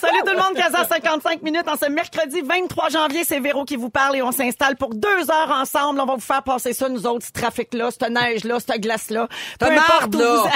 Salut 0.00 0.18
tout 0.24 0.32
le 0.32 0.36
monde, 0.36 0.54
15h55 0.56 1.42
minutes 1.42 1.68
en 1.68 1.76
ce 1.76 1.86
mercredi 1.88 2.40
23 2.42 2.88
janvier. 2.90 3.24
C'est 3.24 3.40
Véro 3.40 3.64
qui 3.64 3.76
vous 3.76 3.90
parle 3.90 4.16
et 4.16 4.22
on 4.22 4.32
s'installe 4.32 4.76
pour 4.76 4.94
deux 4.94 5.30
heures 5.30 5.50
ensemble. 5.50 6.00
On 6.00 6.04
va 6.06 6.14
vous 6.14 6.20
faire 6.20 6.42
passer 6.42 6.72
ça, 6.72 6.88
nous 6.88 7.06
autres, 7.06 7.26
ce 7.26 7.32
trafic-là, 7.32 7.90
cette 7.90 8.10
neige-là, 8.10 8.58
cette 8.60 8.80
glace-là. 8.80 9.28
Peu 9.58 9.66
importe 9.66 10.14
là. 10.14 10.36
vous- 10.42 10.48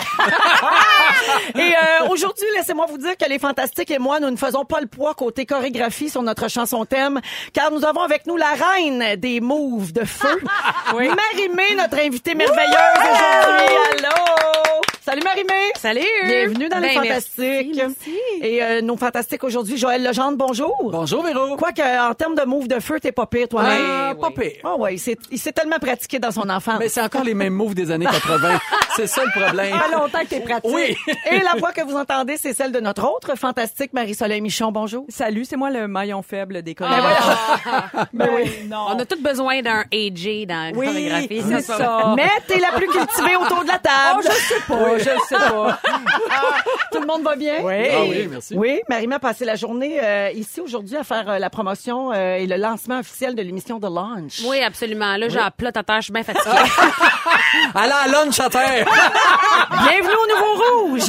et 1.60 1.74
euh, 1.74 2.08
aujourd'hui, 2.10 2.46
laissez-moi 2.56 2.86
vous 2.88 2.98
dire 2.98 3.16
que 3.16 3.28
les 3.28 3.38
Fantastiques 3.38 3.90
et 3.90 3.98
moi, 3.98 4.20
nous 4.20 4.30
ne 4.30 4.36
faisons 4.36 4.64
pas 4.64 4.80
le 4.80 4.86
poids 4.86 5.14
côté 5.14 5.46
chorégraphie 5.46 6.10
sur 6.10 6.22
notre 6.22 6.48
chanson 6.48 6.84
thème, 6.84 7.20
car 7.52 7.70
nous 7.70 7.84
avons 7.84 8.00
avec 8.02 8.26
nous 8.26 8.36
la 8.36 8.50
reine 8.50 9.16
des 9.16 9.40
moves 9.40 9.92
de 9.92 10.04
feu, 10.04 10.40
Marie-Mé, 10.92 11.74
notre 11.76 11.98
invitée 12.00 12.34
merveilleuse 12.34 12.76
aujourd'hui. 12.96 13.76
Allô! 14.04 14.85
Salut 15.06 15.22
Marie-Mé! 15.22 15.70
Salut! 15.78 16.00
Bienvenue 16.24 16.68
dans 16.68 16.78
les 16.78 16.88
Ben, 16.88 16.94
Fantastiques. 16.94 17.76
merci, 17.76 17.94
merci. 18.10 18.18
Et 18.42 18.60
euh, 18.60 18.80
nos 18.80 18.96
Fantastiques 18.96 19.44
aujourd'hui, 19.44 19.76
Joël 19.76 20.02
Legendre, 20.02 20.36
bonjour. 20.36 20.76
Bonjour, 20.90 21.22
Véro. 21.22 21.54
Quoique, 21.56 21.80
en 22.10 22.12
termes 22.14 22.34
de 22.34 22.42
move 22.42 22.66
de 22.66 22.80
feu, 22.80 22.98
t'es 22.98 23.12
pas 23.12 23.26
pire 23.26 23.46
toi-même. 23.48 23.80
Ah, 23.88 24.14
pas 24.20 24.32
pire. 24.32 24.54
Oh 24.64 24.78
ouais, 24.80 24.96
il 24.96 25.38
s'est 25.38 25.52
tellement 25.52 25.78
pratiqué 25.78 26.18
dans 26.18 26.32
son 26.32 26.50
enfance. 26.50 26.80
Mais 26.80 26.88
c'est 26.88 27.02
encore 27.02 27.22
les 27.22 27.34
mêmes 27.34 27.52
moves 27.52 27.76
des 27.76 27.92
années 27.92 28.06
80. 28.06 28.58
c'est 28.96 29.06
ça 29.06 29.22
le 29.24 29.30
problème. 29.30 29.72
Ça 29.78 29.84
fait 29.84 29.92
longtemps 29.92 30.18
que 30.22 30.26
t'es 30.26 30.40
pratique. 30.40 30.74
Oui. 30.74 30.96
Et 31.30 31.38
la 31.38 31.54
voix 31.56 31.70
que 31.70 31.82
vous 31.82 31.96
entendez, 31.96 32.36
c'est 32.36 32.52
celle 32.52 32.72
de 32.72 32.80
notre 32.80 33.04
autre 33.08 33.36
fantastique 33.38 33.92
Marie-Soleil 33.92 34.40
Michon. 34.40 34.72
Bonjour. 34.72 35.04
Salut, 35.08 35.44
c'est 35.44 35.56
moi 35.56 35.70
le 35.70 35.86
maillon 35.86 36.22
faible 36.22 36.62
des 36.64 36.74
Ben 36.74 36.88
collègues. 36.88 38.06
Ben 38.12 38.28
oui. 38.34 38.50
On 38.72 38.98
a 38.98 39.04
tous 39.04 39.22
besoin 39.22 39.62
d'un 39.62 39.84
AJ 39.92 40.46
dans 40.48 40.72
la 40.72 40.76
Oui, 40.76 40.86
chorégraphie. 40.86 41.42
c'est 41.48 41.60
ça. 41.60 41.76
ça. 41.78 42.14
Mais 42.16 42.28
t'es 42.48 42.58
la 42.58 42.72
plus 42.72 42.88
cultivée 42.88 43.36
autour 43.36 43.62
de 43.62 43.68
la 43.68 43.78
table. 43.78 44.18
Oh, 44.18 44.20
je 44.24 44.30
sais 44.32 44.60
pas, 44.66 44.95
je 44.98 45.04
sais 45.28 45.36
pas. 45.36 45.78
Tout 46.92 47.00
le 47.00 47.06
monde 47.06 47.22
va 47.22 47.36
bien? 47.36 47.60
Oui. 47.62 47.88
Ah 47.92 48.02
oui, 48.08 48.28
merci. 48.30 48.54
Oui, 48.56 48.80
Marie 48.88 49.08
a 49.12 49.18
passé 49.18 49.44
la 49.44 49.56
journée 49.56 49.98
euh, 50.02 50.30
ici 50.34 50.60
aujourd'hui 50.60 50.96
à 50.96 51.04
faire 51.04 51.28
euh, 51.28 51.38
la 51.38 51.50
promotion 51.50 52.12
euh, 52.12 52.36
et 52.36 52.46
le 52.46 52.56
lancement 52.56 52.98
officiel 53.00 53.34
de 53.34 53.42
l'émission 53.42 53.78
de 53.78 53.86
Launch. 53.86 54.42
Oui, 54.44 54.62
absolument. 54.62 55.16
Là, 55.16 55.28
j'ai 55.28 55.36
la 55.36 55.50
plotte 55.50 55.76
à 55.76 55.82
terre, 55.82 55.96
je 55.96 56.04
suis 56.04 56.12
bien 56.12 56.24
fatiguée. 56.24 56.50
Allez 57.74 57.92
à 57.92 58.08
lunch 58.08 58.40
à 58.40 58.48
terre. 58.50 58.86
Bienvenue 59.70 60.14
au 60.14 60.26
Nouveau 60.28 60.88
Rouge! 60.88 61.02
hey, 61.02 61.08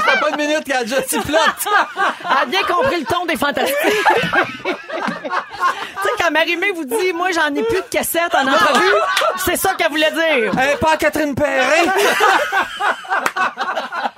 ça 0.00 0.12
fait 0.12 0.20
pas 0.20 0.30
une 0.30 0.36
minute 0.36 0.64
qu'elle 0.64 0.76
a 0.76 0.82
déjà 0.82 1.02
si 1.02 1.20
flotte. 1.20 1.66
a 2.24 2.44
bien 2.46 2.62
compris 2.62 3.00
le 3.00 3.06
ton 3.06 3.26
des 3.26 3.36
fantastiques. 3.36 3.76
quand 6.18 6.30
Marie-Mé 6.30 6.72
vous 6.72 6.84
dit, 6.84 7.12
moi, 7.14 7.28
j'en 7.32 7.54
ai 7.54 7.62
plus 7.62 7.80
de 7.80 7.86
cassettes 7.90 8.34
en 8.34 8.46
entrevue, 8.46 8.94
c'est 9.44 9.56
ça 9.56 9.74
qu'elle 9.74 9.90
voulait 9.90 10.10
dire. 10.10 10.52
Pas 10.80 10.96
Catherine 10.96 11.34
Perrin. 11.34 11.92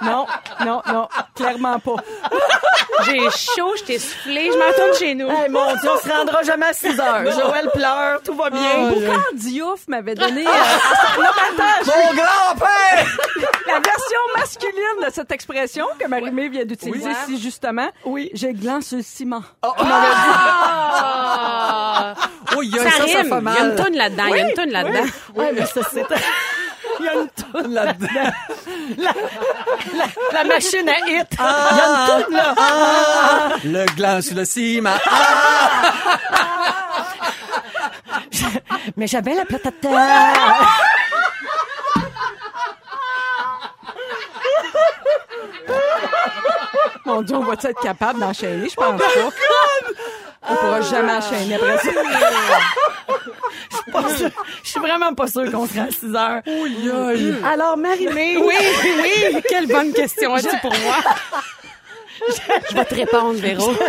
Non, 0.04 0.26
non, 0.64 0.82
non, 0.92 1.08
clairement 1.34 1.78
pas. 1.78 1.96
j'ai 3.06 3.18
chaud, 3.30 3.72
je 3.78 3.84
t'ai 3.84 3.98
soufflé, 3.98 4.50
je 4.52 4.58
m'en 4.58 4.66
retourne 4.66 4.94
chez 4.98 5.14
nous. 5.14 5.28
Hey, 5.28 5.48
mon 5.48 5.74
Dieu, 5.76 5.90
on 5.92 5.98
se 5.98 6.08
rendra 6.08 6.42
jamais 6.42 6.66
à 6.66 6.72
6 6.72 7.00
heures. 7.00 7.30
Joël 7.32 7.70
pleure, 7.72 8.20
tout 8.22 8.34
va 8.34 8.50
bien. 8.50 8.90
Boucan 8.90 9.20
Diouf 9.34 9.86
m'avait 9.88 10.14
donné 10.14 10.46
euh, 10.46 10.50
à 10.50 11.14
son- 11.14 11.22
attends, 11.22 11.84
Mon 11.86 12.14
grand-père. 12.14 13.06
la 13.66 13.80
version 13.80 14.18
masculine 14.36 15.04
de 15.06 15.10
cette 15.12 15.30
expression 15.32 15.86
que 15.98 16.06
Marie-Mé 16.06 16.48
vient 16.48 16.64
d'utiliser 16.64 17.08
Oui. 17.08 17.14
si 17.26 17.40
justement. 17.40 17.88
Oui. 18.04 18.30
J'ai 18.34 18.52
gland 18.52 18.80
sur 18.80 18.98
le 18.98 19.02
ciment. 19.02 19.42
Ah! 19.62 19.72
Oh, 22.56 22.62
il 22.62 22.70
y 22.74 22.78
a 22.78 22.82
ça, 22.90 23.04
Il 23.06 23.12
y 23.12 23.16
a 23.16 23.20
une 23.64 23.74
toune 23.76 23.96
là-dedans. 23.96 24.24
Il 24.28 24.36
y 24.36 24.40
a 24.40 24.48
une 24.48 24.54
toune 24.54 24.70
là-dedans. 24.70 25.04
Ouais, 25.34 25.52
mais 25.52 25.66
ça, 25.66 25.80
c'est... 25.92 26.06
Il 27.04 27.06
y 27.06 27.08
a 27.10 27.14
une 27.20 27.28
toune. 27.28 27.74
là-dedans. 27.74 28.32
La 30.32 30.44
machine 30.44 30.88
à 30.88 30.98
hit. 31.06 31.28
Il 31.38 31.76
y 31.76 31.80
a 31.80 31.86
une 31.86 32.24
toune, 32.24 32.34
là. 32.36 32.54
Le 33.64 33.84
gland 33.94 34.22
sur 34.22 34.36
le 34.36 34.44
ciment. 34.46 34.96
Mais 38.96 39.06
j'avais 39.06 39.34
la 39.34 39.44
plate 39.44 39.66
à 39.66 39.72
terre. 39.72 40.32
Mon 47.04 47.22
Dieu, 47.22 47.36
on 47.36 47.44
va 47.44 47.52
être 47.54 47.80
capable 47.82 48.20
d'enchaîner? 48.20 48.68
Je 48.68 48.74
pense 48.74 48.98
pas. 49.00 49.06
On 50.48 50.56
pourra 50.56 50.80
jamais 50.80 51.12
enchaîner 51.12 51.54
après 51.56 51.78
ça. 51.78 51.90
Pas 53.94 54.16
sûr. 54.16 54.30
Je 54.62 54.68
suis 54.70 54.80
vraiment 54.80 55.14
pas 55.14 55.28
sûre 55.28 55.50
qu'on 55.50 55.66
sera 55.66 55.84
à 55.84 55.90
6 55.90 56.14
heures. 56.14 56.42
Aïe, 56.46 56.90
aïe. 56.90 57.34
Alors, 57.44 57.76
Marie-Mé. 57.76 58.36
Oui, 58.38 58.54
oui. 59.02 59.40
Quelle 59.48 59.68
bonne 59.68 59.92
question 59.92 60.34
as-tu 60.34 60.56
pour 60.60 60.72
moi? 60.72 60.96
Je 62.70 62.74
vais 62.74 62.84
te 62.84 62.94
répondre, 62.94 63.38
Véro. 63.38 63.72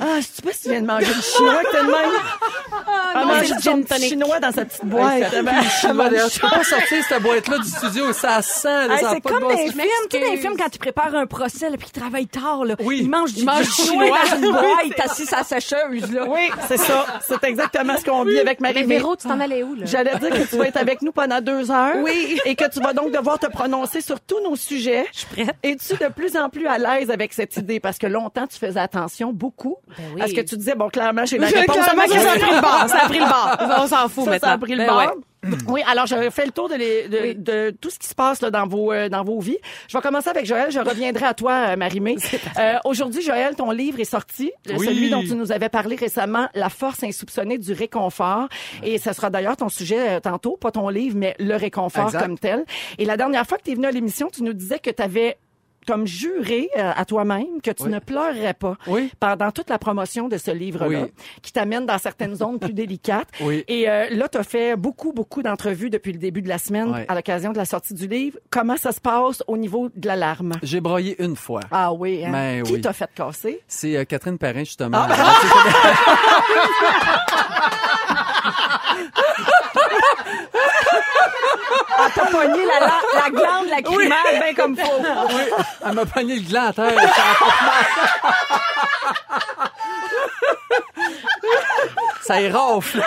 Ah, 0.00 0.20
je 0.20 0.26
sais 0.26 0.42
pas 0.42 0.52
si 0.52 0.62
tu 0.62 0.68
viens 0.70 0.82
de 0.82 0.86
manger 0.86 1.06
du 1.12 1.22
chinois 1.22 1.62
que 1.64 1.72
t'as 1.72 1.82
de 1.82 1.86
même? 1.86 2.10
Ah, 3.14 3.20
non, 3.20 3.26
manger 3.26 3.54
du 3.54 4.08
chinois 4.08 4.40
dans 4.40 4.52
sa 4.52 4.64
petite 4.64 4.84
boîte. 4.84 5.30
D'ailleurs, 5.32 6.30
tu 6.30 6.40
peux 6.40 6.48
pas 6.48 6.64
sortir 6.64 7.04
cette 7.08 7.22
boîte-là 7.22 7.58
du 7.58 7.68
studio. 7.68 8.12
Ça 8.12 8.42
sent. 8.42 8.68
là, 8.88 8.94
Hey, 8.96 9.06
c'est 9.12 9.20
comme 9.20 9.40
dans 9.40 9.48
les 9.48 9.56
films, 9.70 9.80
tu 10.10 10.18
sais, 10.18 10.24
dans 10.24 10.30
les 10.32 10.36
films 10.38 10.56
quand 10.56 10.74
ils 10.74 10.78
préparent 10.78 11.14
un 11.14 11.26
procès 11.26 11.70
là, 11.70 11.76
puis 11.76 11.90
qu'ils 11.90 12.00
travaillent 12.00 12.26
tard, 12.26 12.64
là, 12.64 12.74
Oui. 12.80 13.00
ils 13.02 13.08
mangent 13.10 13.34
du, 13.34 13.44
mangent 13.44 13.60
du 13.60 13.82
du 13.82 13.88
chinois 13.88 14.18
dans 14.30 14.36
une 14.36 14.52
boîte 14.52 15.00
assis 15.04 15.22
à 15.34 15.42
sa 15.44 15.60
sécheuse. 15.60 16.12
Là. 16.12 16.24
Oui, 16.28 16.50
c'est 16.68 16.76
ça. 16.78 17.06
C'est 17.26 17.42
exactement 17.44 17.96
ce 17.98 18.04
qu'on 18.04 18.24
vit 18.24 18.38
avec 18.38 18.60
Mais 18.60 18.72
Marie-Mé. 18.72 18.96
Véro, 18.96 19.16
tu 19.16 19.26
t'en 19.28 19.40
allais 19.40 19.62
où, 19.62 19.74
là? 19.74 19.84
J'allais 19.86 20.16
dire 20.18 20.30
que 20.30 20.48
tu 20.48 20.56
vas 20.56 20.66
être 20.68 20.76
avec 20.76 21.02
nous 21.02 21.12
pendant 21.12 21.40
deux 21.40 21.70
heures. 21.70 21.96
Oui. 21.98 22.38
Et 22.44 22.54
que 22.54 22.68
tu 22.68 22.80
vas 22.80 22.92
donc 22.92 23.12
devoir 23.12 23.38
te 23.38 23.46
prononcer 23.46 24.00
sur 24.00 24.20
tous 24.20 24.40
nos 24.42 24.56
sujets. 24.56 25.06
Je 25.12 25.18
suis 25.20 25.26
prête. 25.26 25.54
Es-tu 25.62 25.94
de 25.96 26.08
plus 26.08 26.36
en 26.36 26.48
plus 26.48 26.66
à 26.66 26.78
l'aise 26.78 27.10
avec 27.10 27.32
cette 27.32 27.56
idée? 27.56 27.80
Parce 27.80 27.98
que 27.98 28.06
longtemps, 28.06 28.46
tu 28.46 28.58
faisais 28.58 28.80
attention 28.80 29.32
beaucoup. 29.32 29.45
Oui. 30.14 30.22
À 30.22 30.26
ce 30.28 30.34
que 30.34 30.40
tu 30.40 30.56
disais, 30.56 30.74
bon, 30.74 30.88
clairement, 30.88 31.24
j'ai 31.24 31.38
la 31.38 31.46
réponse. 31.48 31.76
clairement, 31.76 32.02
Ça, 32.06 32.18
ça 32.18 32.32
a 32.32 32.38
pris 32.38 32.50
le 32.54 32.60
bord. 32.60 32.84
Ça 32.88 32.98
a 32.98 33.08
pris 33.08 33.18
le 33.18 33.24
bord. 33.24 33.78
On 33.82 33.86
s'en 33.86 34.08
fout 34.08 34.24
Ça, 34.24 34.30
maintenant. 34.30 34.48
ça 34.48 34.52
a 34.54 34.58
pris 34.58 34.72
le 34.72 34.78
Ben 34.78 34.86
bord. 34.88 34.98
ouais. 34.98 35.10
Oui, 35.68 35.80
alors 35.86 36.06
je 36.06 36.28
fais 36.30 36.44
le 36.44 36.50
tour 36.50 36.68
de, 36.68 36.74
les- 36.74 37.06
de, 37.06 37.32
de 37.40 37.70
tout 37.80 37.88
ce 37.88 38.00
qui 38.00 38.08
se 38.08 38.16
passe 38.16 38.40
là, 38.40 38.50
dans 38.50 38.66
vos 38.66 38.90
euh, 38.92 39.08
dans 39.08 39.22
vos 39.22 39.38
vies. 39.38 39.58
Je 39.86 39.96
vais 39.96 40.02
commencer 40.02 40.28
avec 40.28 40.44
Joël. 40.44 40.72
Je 40.72 40.80
reviendrai 40.80 41.24
à 41.24 41.34
toi, 41.34 41.52
euh, 41.68 41.76
Marie-Mé. 41.76 42.16
Euh, 42.58 42.74
Aujourd'hui, 42.84 43.22
Joël, 43.22 43.54
ton 43.54 43.70
livre 43.70 44.00
est 44.00 44.04
sorti, 44.04 44.50
euh, 44.68 44.74
Oui. 44.76 44.86
celui 44.86 45.08
dont 45.10 45.20
tu 45.20 45.34
nous 45.36 45.52
avais 45.52 45.68
parlé 45.68 45.94
récemment, 45.94 46.48
La 46.54 46.68
force 46.68 47.04
insoupçonnée 47.04 47.58
du 47.58 47.72
réconfort. 47.74 48.48
Et 48.82 48.98
ce 48.98 49.12
sera 49.12 49.30
d'ailleurs 49.30 49.56
ton 49.56 49.68
sujet 49.68 50.16
euh, 50.16 50.20
tantôt, 50.20 50.56
pas 50.56 50.72
ton 50.72 50.88
livre, 50.88 51.16
mais 51.16 51.36
le 51.38 51.54
réconfort 51.54 52.06
Exact. 52.06 52.22
comme 52.22 52.38
tel. 52.38 52.64
Et 52.98 53.04
la 53.04 53.16
dernière 53.16 53.46
fois 53.46 53.58
que 53.58 53.62
tu 53.64 53.70
es 53.72 53.74
venu 53.74 53.86
à 53.86 53.92
l'émission, 53.92 54.28
tu 54.32 54.42
nous 54.42 54.52
disais 54.54 54.78
que 54.80 54.90
tu 54.90 55.02
avais 55.02 55.36
comme 55.86 56.06
juré 56.06 56.68
euh, 56.76 56.92
à 56.94 57.04
toi-même 57.04 57.60
que 57.62 57.70
tu 57.70 57.84
Oui. 57.84 57.90
ne 57.90 57.98
pleurerais 57.98 58.54
pas 58.54 58.76
Oui. 58.86 59.10
pendant 59.20 59.50
toute 59.52 59.70
la 59.70 59.78
promotion 59.78 60.28
de 60.28 60.36
ce 60.38 60.50
livre-là, 60.50 60.88
Oui. 61.02 61.12
qui 61.42 61.52
t'amène 61.52 61.86
dans 61.86 61.98
certaines 61.98 62.34
zones 62.34 62.58
plus 62.58 62.72
délicates. 62.72 63.28
Oui. 63.40 63.64
Et 63.68 63.88
euh, 63.88 64.06
là, 64.10 64.28
tu 64.28 64.38
as 64.38 64.42
fait 64.42 64.76
beaucoup, 64.76 65.12
beaucoup 65.12 65.42
d'entrevues 65.42 65.88
depuis 65.90 66.12
le 66.12 66.18
début 66.18 66.42
de 66.42 66.48
la 66.48 66.58
semaine 66.58 67.04
à 67.06 67.14
l'occasion 67.14 67.52
de 67.52 67.56
la 67.58 67.64
sortie 67.64 67.94
du 67.94 68.06
livre. 68.08 68.38
Comment 68.50 68.76
ça 68.76 68.92
se 68.92 69.00
passe 69.00 69.42
au 69.46 69.56
niveau 69.56 69.88
de 69.94 70.06
l'alarme? 70.08 70.54
J'ai 70.62 70.80
broyé 70.80 71.22
une 71.22 71.36
fois. 71.36 71.60
Ah 71.70 71.92
oui, 71.92 72.24
hein? 72.24 72.30
Ben 72.32 72.62
Qui 72.64 72.80
t'a 72.80 72.92
fait 72.92 73.08
casser? 73.14 73.60
C'est 73.68 73.96
euh, 73.96 74.04
Catherine 74.04 74.38
Perrin, 74.38 74.64
justement. 74.64 74.98
Ah. 75.00 75.16
Ah, 75.18 75.34
t'as 82.14 82.26
pogné 82.26 82.64
la, 82.66 82.80
la, 82.80 83.00
la 83.14 83.30
glande 83.30 83.68
lacrymale 83.68 84.40
bien 84.40 84.54
comme 84.54 84.76
faut. 84.76 85.02
Oui, 85.30 85.42
elle 85.86 85.92
m'a 85.94 86.06
pogné 86.06 86.36
le 86.36 86.48
gland 86.48 86.66
à 86.68 86.72
terre. 86.72 87.00
Ça 92.22 92.34
a 92.34 92.38
fait 92.80 92.98
mal. 92.98 93.02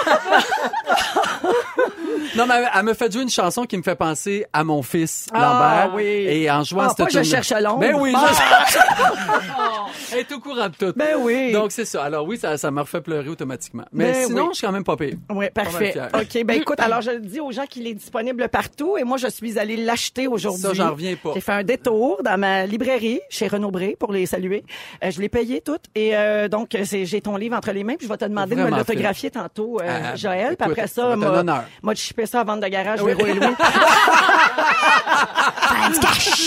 Non, 2.36 2.46
mais 2.48 2.56
elle- 2.76 2.84
me 2.84 2.94
fait 2.94 3.12
jouer 3.12 3.24
une 3.24 3.30
chanson 3.30 3.64
qui 3.66 3.78
me 3.78 3.84
fait 3.84 3.96
penser 3.96 4.46
à 4.54 4.64
mon 4.64 4.82
fils, 4.82 5.28
Ah, 5.34 5.40
Lambert. 5.88 5.96
oui. 5.96 6.04
Et 6.04 6.50
en 6.52 6.64
jouant 6.64 6.88
Ah, 6.90 6.94
cette 6.98 7.12
Je 7.12 7.24
cherche 7.24 7.52
à 7.52 7.62
Londres. 7.62 7.80
Ben 7.82 7.96
oui, 7.96 8.14
Ah. 8.16 8.28
je 8.30 8.36
cherche. 8.36 8.86
Elle 10.12 10.20
est 10.20 10.32
au 10.32 10.40
courant 10.40 10.70
de 10.70 10.76
tout. 10.76 10.94
Ben 10.96 11.16
oui. 11.20 11.52
Donc, 11.52 11.72
c'est 11.72 11.86
ça. 11.86 12.04
Alors 12.04 12.26
oui, 12.26 12.38
ça, 12.38 12.58
ça 12.58 12.72
m'a 12.72 12.82
refait 12.82 13.02
pleurer 13.02 13.30
automatiquement. 13.30 13.84
Mais 13.92 14.12
Ben 14.12 14.26
sinon, 14.28 14.44
oui. 14.44 14.50
je 14.54 14.58
suis 14.58 14.66
quand 14.68 14.74
même 14.74 14.84
pas 14.84 14.96
pire. 14.96 15.16
Oui, 15.30 15.50
parfait. 15.54 15.94
OK, 16.14 16.44
ben 16.46 16.60
écoute, 16.62 16.80
alors 16.80 17.02
je 17.02 17.12
dis 17.12 17.40
aux 17.40 17.52
gens 17.52 17.66
qu'il 17.66 17.86
est 17.88 17.94
disponible 17.94 18.48
partout 18.50 18.98
et 18.98 19.04
moi 19.04 19.18
je 19.18 19.28
suis 19.28 19.60
allée 19.60 19.78
l'acheter 19.78 20.28
aujourd'hui. 20.28 20.62
Ça, 20.62 20.74
j'en 20.74 20.92
reviens 20.92 21.16
pas. 21.16 21.32
J'ai 21.36 21.42
fait 21.42 21.52
un 21.52 21.64
détour 21.64 22.22
dans 22.24 22.38
ma 22.40 22.66
librairie 22.66 23.20
chez 23.30 23.48
Renaud 23.48 23.72
Bré 23.72 23.96
pour 24.00 24.12
les 24.12 24.26
saluer. 24.26 24.64
Euh, 25.04 25.12
je 25.12 25.20
l'ai 25.22 25.30
payé 25.30 25.62
tout 25.62 25.78
et 25.96 26.16
euh, 26.16 26.48
donc 26.48 26.76
j'ai 26.82 27.22
ton 27.22 27.36
livre 27.38 27.56
entre 27.56 27.72
les 27.72 27.84
mains 27.84 27.96
puis 27.96 28.08
je 28.08 28.12
vais 28.12 28.18
te 28.18 28.26
demander 28.26 28.56
de 28.56 28.64
me 28.64 28.70
l'autographier 28.70 29.30
tantôt, 29.32 29.80
euh, 29.82 30.00
Ah, 30.12 30.16
Joël. 30.16 30.56
Puis 30.58 30.70
après 30.72 30.88
ça 30.88 31.16
va 31.16 31.44
ça 32.26 32.42
à 32.42 32.44
vente 32.44 32.62
de 32.62 32.68
garage, 32.68 33.02
Oui. 33.02 33.14
Véro 33.14 33.28
et 33.28 33.34
Louis. 33.34 33.48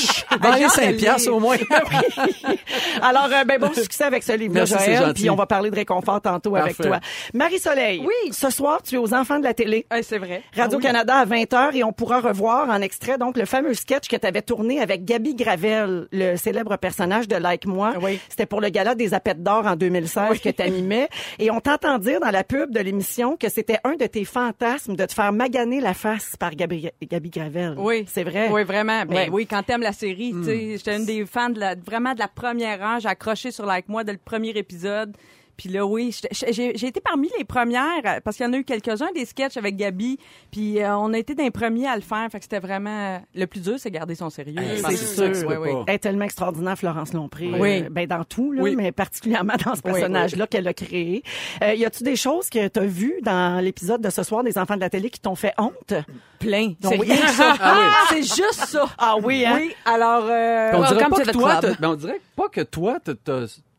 Vends-les 0.41 0.69
5 0.69 0.97
piastres 0.97 1.33
au 1.33 1.41
moins. 1.41 1.57
Alors, 3.03 3.29
euh, 3.33 3.45
ben, 3.45 3.59
bon 3.61 3.73
succès 3.73 4.05
avec 4.05 4.23
ce 4.23 4.33
livre-là, 4.33 4.65
Joël. 4.65 5.13
Puis 5.15 5.31
on 5.31 5.37
va 5.37 5.47
parler 5.47 5.71
de 5.71 5.77
réconfort 5.77 6.21
tantôt 6.21 6.57
avec 6.57 6.77
toi. 6.77 7.01
Marie-Soleil. 7.35 8.01
Oui. 8.01 8.33
Ce 8.33 8.51
soir, 8.51 8.83
tu 8.83 8.97
es 8.97 8.99
aux 8.99 9.15
enfants 9.15 9.39
de 9.39 9.45
la 9.45 9.55
télé. 9.55 9.87
Ouais, 9.91 10.03
c'est 10.03 10.19
vrai. 10.19 10.43
Radio-Canada 10.57 11.17
à 11.17 11.27
20h 11.27 11.77
et 11.77 11.85
on 11.85 11.93
pourra 11.93 12.21
revoir 12.21 12.69
en 12.69 12.81
extrait 12.81 13.19
donc 13.19 13.37
le 13.37 13.45
fameux 13.45 13.75
sketch 13.75 14.09
que 14.09 14.17
tu 14.17 14.27
avais 14.27 14.43
tourné 14.43 14.81
avec 14.81 15.05
Gabi 15.05 15.35
Gravel, 15.35 16.09
le 16.13 16.37
célèbre 16.37 16.77
personnage 16.77 17.29
de 17.29 17.37
Like 17.37 17.67
Moi. 17.67 17.95
Oui. 18.01 18.19
C'était 18.29 18.47
pour 18.47 18.61
le 18.61 18.69
gala 18.69 18.95
des 18.95 19.15
Apettes 19.15 19.43
d'or 19.43 19.67
en 19.67 19.77
2016 19.77 20.41
que 20.41 20.49
tu 20.49 20.63
animais 20.63 21.09
et 21.39 21.51
on 21.51 21.61
t'entend 21.61 21.99
dire 21.99 22.21
dans 22.21 22.31
la 22.31 22.45
pub 22.45 22.73
de 22.73 22.81
l'émission 22.81 23.37
que 23.37 23.49
c'était 23.49 23.79
un 23.85 23.95
de 23.97 24.07
tes 24.07 24.25
fantasmes 24.25 24.97
de 24.97 25.05
te 25.05 25.13
faire 25.13 25.33
maganer 25.33 25.81
la 25.81 25.95
face 25.95 26.35
par 26.39 26.55
Gabi, 26.55 26.89
Gabi 27.03 27.31
Gravel. 27.31 27.75
Oui. 27.79 28.07
C'est 28.09 28.25
vrai? 28.25 28.49
Oui, 28.51 28.65
vraiment. 28.65 29.05
Ben 29.07 29.29
oui, 29.31 29.47
quand 29.47 29.63
t'aimes 29.63 29.83
la 29.83 29.93
série, 29.93 30.22
sais, 30.45 30.77
j'étais 30.77 30.97
une 30.97 31.05
des 31.05 31.27
fans 31.27 31.51
de 31.51 31.59
la, 31.59 31.75
vraiment 31.75 32.15
de 32.15 32.19
la 32.19 32.29
première 32.29 32.83
heure. 32.83 33.01
J'ai 33.01 33.09
accroché 33.09 33.51
sur 33.51 33.67
Like 33.67 33.89
Moi 33.89 34.05
dès 34.05 34.13
le 34.13 34.19
premier 34.19 34.51
épisode. 34.51 35.17
Puis 35.63 35.71
là, 35.71 35.87
oui, 35.87 36.13
j'ai 36.33 36.73
j'ai 36.77 36.87
été 36.89 37.01
parmi 37.01 37.31
les 37.39 37.45
premières, 37.45 38.03
euh, 38.05 38.19
parce 38.25 38.37
qu'il 38.37 38.45
y 38.45 38.49
en 38.49 38.53
a 38.53 38.57
eu 38.57 38.65
quelques-uns 38.65 39.13
des 39.15 39.25
sketchs 39.25 39.57
avec 39.57 39.77
Gabi, 39.77 40.19
puis 40.51 40.81
euh, 40.83 40.97
on 40.97 41.13
a 41.13 41.19
été 41.19 41.37
des 41.37 41.53
premiers 41.53 41.87
à 41.87 41.95
le 41.95 42.03
faire, 42.03 42.27
fait 42.33 42.39
que 42.39 42.45
c'était 42.45 42.59
vraiment... 42.59 43.23
Le 43.33 43.47
plus 43.47 43.61
dur, 43.63 43.75
c'est 43.79 43.93
garder 43.93 44.17
son 44.17 44.29
sérieux. 44.29 44.59
Hey, 44.59 44.83
c'est 44.83 44.97
sûr. 44.97 45.49
Oui, 45.49 45.55
oui. 45.61 45.71
Elle 45.87 45.95
est 45.95 45.99
tellement 46.01 46.25
extraordinaire, 46.25 46.77
Florence 46.77 47.13
Lompré. 47.13 47.49
Oui. 47.55 47.85
Euh, 47.85 47.89
ben, 47.93 48.09
dans 48.09 48.25
tout, 48.25 48.51
là, 48.51 48.61
Oui. 48.61 48.75
mais 48.75 48.91
particulièrement 48.91 49.55
dans 49.65 49.77
ce 49.77 49.83
Oui, 49.85 49.93
personnage-là 49.93 50.49
qu'elle 50.49 50.67
a 50.67 50.75
créé. 50.75 51.23
Euh, 51.63 51.75
y 51.75 51.85
a-tu 51.85 52.03
des 52.03 52.17
choses 52.17 52.51
que 52.51 52.67
tu 52.67 52.81
as 52.81 52.85
vues 52.85 53.21
dans 53.23 53.63
l'épisode 53.63 54.01
de 54.01 54.11
ce 54.11 54.25
soir 54.25 54.43
des 54.43 54.59
Enfants 54.59 54.75
de 54.75 54.81
la 54.81 54.91
télé 54.91 55.11
qui 55.11 55.21
t'ont 55.21 55.37
fait 55.37 55.55
honte? 55.59 55.95
Plein. 56.41 56.73
C'est. 56.83 56.99
Ah 57.61 57.79
oui. 57.79 57.87
C'est 58.09 58.23
juste 58.23 58.65
ça. 58.67 58.87
Ah 58.99 59.15
oui, 59.23 59.45
hein? 59.47 59.59
Oui, 59.61 59.73
alors... 59.85 60.25
euh, 60.29 60.73
on 60.75 60.83
dirait 60.89 61.09
pas 61.09 61.17
que 61.19 61.31
the 61.31 61.33
toi, 61.33 61.61
ben, 61.79 61.89
on 61.91 61.95
dirait 61.95 62.21
pas 62.35 62.49
que 62.49 62.63
toi, 62.63 62.99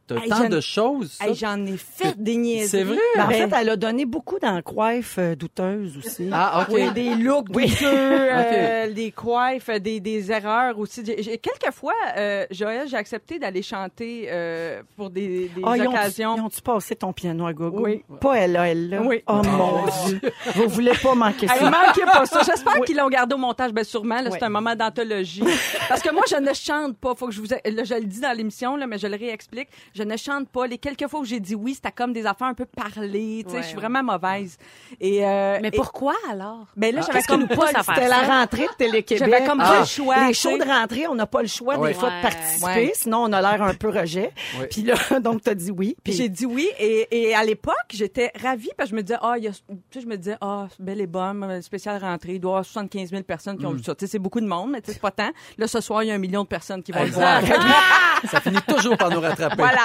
t'as, 0.07 0.15
Hey, 0.17 0.29
tant 0.29 0.35
j'en- 0.43 0.49
de 0.49 0.59
choses. 0.61 1.17
hey, 1.21 1.33
J'en 1.35 1.65
ai 1.65 1.77
fait 1.77 2.15
des 2.21 2.35
niaiseries. 2.37 2.67
C'est 2.69 2.83
vrai? 2.83 2.97
Ben, 3.15 3.23
en 3.23 3.27
Ben, 3.27 3.49
fait, 3.49 3.55
elle 3.61 3.69
a 3.69 3.75
donné 3.75 4.05
beaucoup 4.05 4.39
dans 4.39 4.61
coiffe 4.61 5.15
euh, 5.17 5.35
douteuse 5.35 5.97
aussi. 5.97 6.29
Ah, 6.31 6.61
OK. 6.67 6.75
Oui, 6.75 6.91
des 6.93 7.15
looks 7.15 7.49
douteux, 7.49 7.67
euh, 7.85 8.91
des 8.91 9.11
coiffes, 9.11 9.69
des, 9.69 9.99
des 9.99 10.31
erreurs 10.31 10.77
aussi. 10.79 11.03
Quelquefois, 11.03 11.93
euh, 12.17 12.45
Joël, 12.51 12.87
j'ai 12.87 12.97
accepté 12.97 13.39
d'aller 13.39 13.61
chanter 13.61 14.27
euh, 14.29 14.81
pour 14.95 15.09
des, 15.09 15.49
des 15.55 15.61
Ah, 15.63 15.71
ont- 15.71 15.85
occasions. 15.87 16.35
Ils 16.37 16.41
ont-tu 16.41 16.61
passé 16.61 16.95
ton 16.95 17.13
piano 17.13 17.45
à 17.45 17.53
gogo? 17.53 17.81
Oui. 17.83 18.03
Pas 18.19 18.35
elle 18.39 18.51
là, 18.53 18.67
elle 18.67 18.89
là. 18.89 19.01
Oui. 19.01 19.23
Oh 19.27 19.41
mon 19.43 19.85
Dieu. 20.07 20.21
Vous 20.55 20.67
voulez 20.69 20.93
pas 21.01 21.15
manquer 21.15 21.47
ça. 21.47 21.69
manquez 21.69 22.03
pas 22.05 22.25
ça. 22.25 22.41
J'espère 22.45 22.73
Oui. 22.79 22.85
qu'ils 22.87 22.97
l'ont 22.97 23.09
gardé 23.09 23.35
au 23.35 23.37
montage. 23.37 23.71
Ben 23.73 23.83
sûrement, 23.83 24.21
là, 24.21 24.29
Oui. 24.31 24.37
c'est 24.39 24.45
un 24.45 24.49
moment 24.49 24.75
d'anthologie. 24.75 25.43
Parce 25.89 26.01
que 26.01 26.11
moi, 26.11 26.23
je 26.29 26.35
ne 26.35 26.53
chante 26.53 26.97
pas. 26.97 27.15
Faut 27.15 27.27
que 27.27 27.33
je 27.33 27.41
vous, 27.41 27.47
là, 27.47 27.83
je 27.83 27.93
le 27.95 28.05
dis 28.05 28.19
dans 28.19 28.35
l'émission, 28.35 28.75
là, 28.75 28.87
mais 28.87 28.97
je 28.97 29.07
le 29.07 29.15
réexplique. 29.17 29.69
Je 29.95 30.03
ne 30.03 30.17
chante 30.17 30.49
pas. 30.49 30.65
Les 30.67 30.77
quelques 30.77 31.07
fois 31.07 31.19
où 31.19 31.25
j'ai 31.25 31.39
dit 31.39 31.55
oui, 31.55 31.75
c'était 31.75 31.91
comme 31.91 32.13
des 32.13 32.25
affaires 32.25 32.47
un 32.47 32.53
peu 32.53 32.65
parlées. 32.65 33.43
Tu 33.45 33.49
sais, 33.51 33.55
Ouais, 33.57 33.61
je 33.61 33.67
suis 33.67 33.75
ouais. 33.75 33.81
vraiment 33.81 34.03
mauvaise. 34.03 34.57
Et 34.99 35.25
euh, 35.25 35.59
Mais 35.61 35.67
et- 35.67 35.71
pourquoi 35.71 36.13
alors? 36.29 36.65
ben 36.75 36.93
là, 36.95 37.01
j'avais 37.05 37.21
comme 37.23 37.47
pas 37.47 37.67
faire 37.67 37.83
C'était 37.83 38.07
la 38.07 38.21
rentrée 38.23 38.65
de 38.67 38.73
Télé-Québec. 38.77 39.29
J'avais 39.31 39.45
comme 39.45 39.59
pas 39.59 39.79
le 39.81 39.85
choix, 39.85 40.27
Les 40.27 40.33
shows 40.33 40.57
de 40.57 40.63
rentrée, 40.63 41.07
on 41.07 41.15
n'a 41.15 41.27
pas 41.27 41.41
le 41.41 41.47
choix 41.47 41.77
Ouais. 41.77 41.89
des 41.89 41.93
fois 41.93 42.09
de 42.09 42.21
participer, 42.21 42.65
Ouais. 42.65 42.91
sinon 42.95 43.23
on 43.25 43.33
a 43.33 43.41
l'air 43.41 43.61
un 43.61 43.73
peu 43.73 43.89
rejet. 43.89 44.31
Ouais. 44.59 44.67
Puis 44.67 44.81
là, 44.83 44.95
donc 45.21 45.41
t'as 45.43 45.53
dit 45.55 45.71
oui. 45.71 45.95
Puis 46.03 46.13
j'ai 46.13 46.29
dit 46.29 46.45
oui. 46.45 46.67
Et, 46.79 47.07
et 47.29 47.35
à 47.35 47.43
l'époque, 47.43 47.75
j'étais 47.91 48.31
ravie 48.41 48.69
parce 48.77 48.89
que 48.89 48.95
je 48.95 48.97
me 48.97 49.03
disais, 49.03 49.19
ah, 49.21 49.35
il 49.37 49.43
y 49.43 49.47
a, 49.47 49.51
tu 49.51 49.59
sais, 49.91 50.01
je 50.01 50.07
me 50.07 50.17
disais, 50.17 50.37
ah, 50.41 50.67
belle 50.79 51.01
et 51.01 51.07
bonne, 51.07 51.43
euh, 51.43 51.61
spéciale 51.61 52.01
rentrée. 52.01 52.33
Il 52.33 52.39
doit 52.39 52.51
y 52.51 52.53
avoir 52.53 52.65
75 52.65 53.09
000 53.11 53.23
personnes 53.23 53.57
qui 53.57 53.65
ont 53.65 53.73
vu 53.73 53.83
ça. 53.83 53.93
Tu 53.95 54.05
sais, 54.05 54.11
c'est 54.13 54.19
beaucoup 54.19 54.41
de 54.41 54.47
monde, 54.47 54.71
mais 54.71 54.81
tu 54.81 54.87
sais, 54.87 54.93
c'est 54.93 55.01
pas 55.01 55.11
tant. 55.11 55.29
Là, 55.57 55.67
ce 55.67 55.79
soir, 55.81 56.03
il 56.03 56.07
y 56.07 56.11
a 56.11 56.15
un 56.15 56.17
million 56.19 56.43
de 56.43 56.47
personnes 56.47 56.81
qui 56.81 56.91
vont 56.91 57.03
le 57.03 57.11
voir. 57.11 57.41
Ça 58.31 58.39
finit 58.39 58.61
toujours 58.67 58.97
par 58.97 59.09
nous 59.09 59.19
rattraper. 59.19 59.57
voilà. 59.57 59.81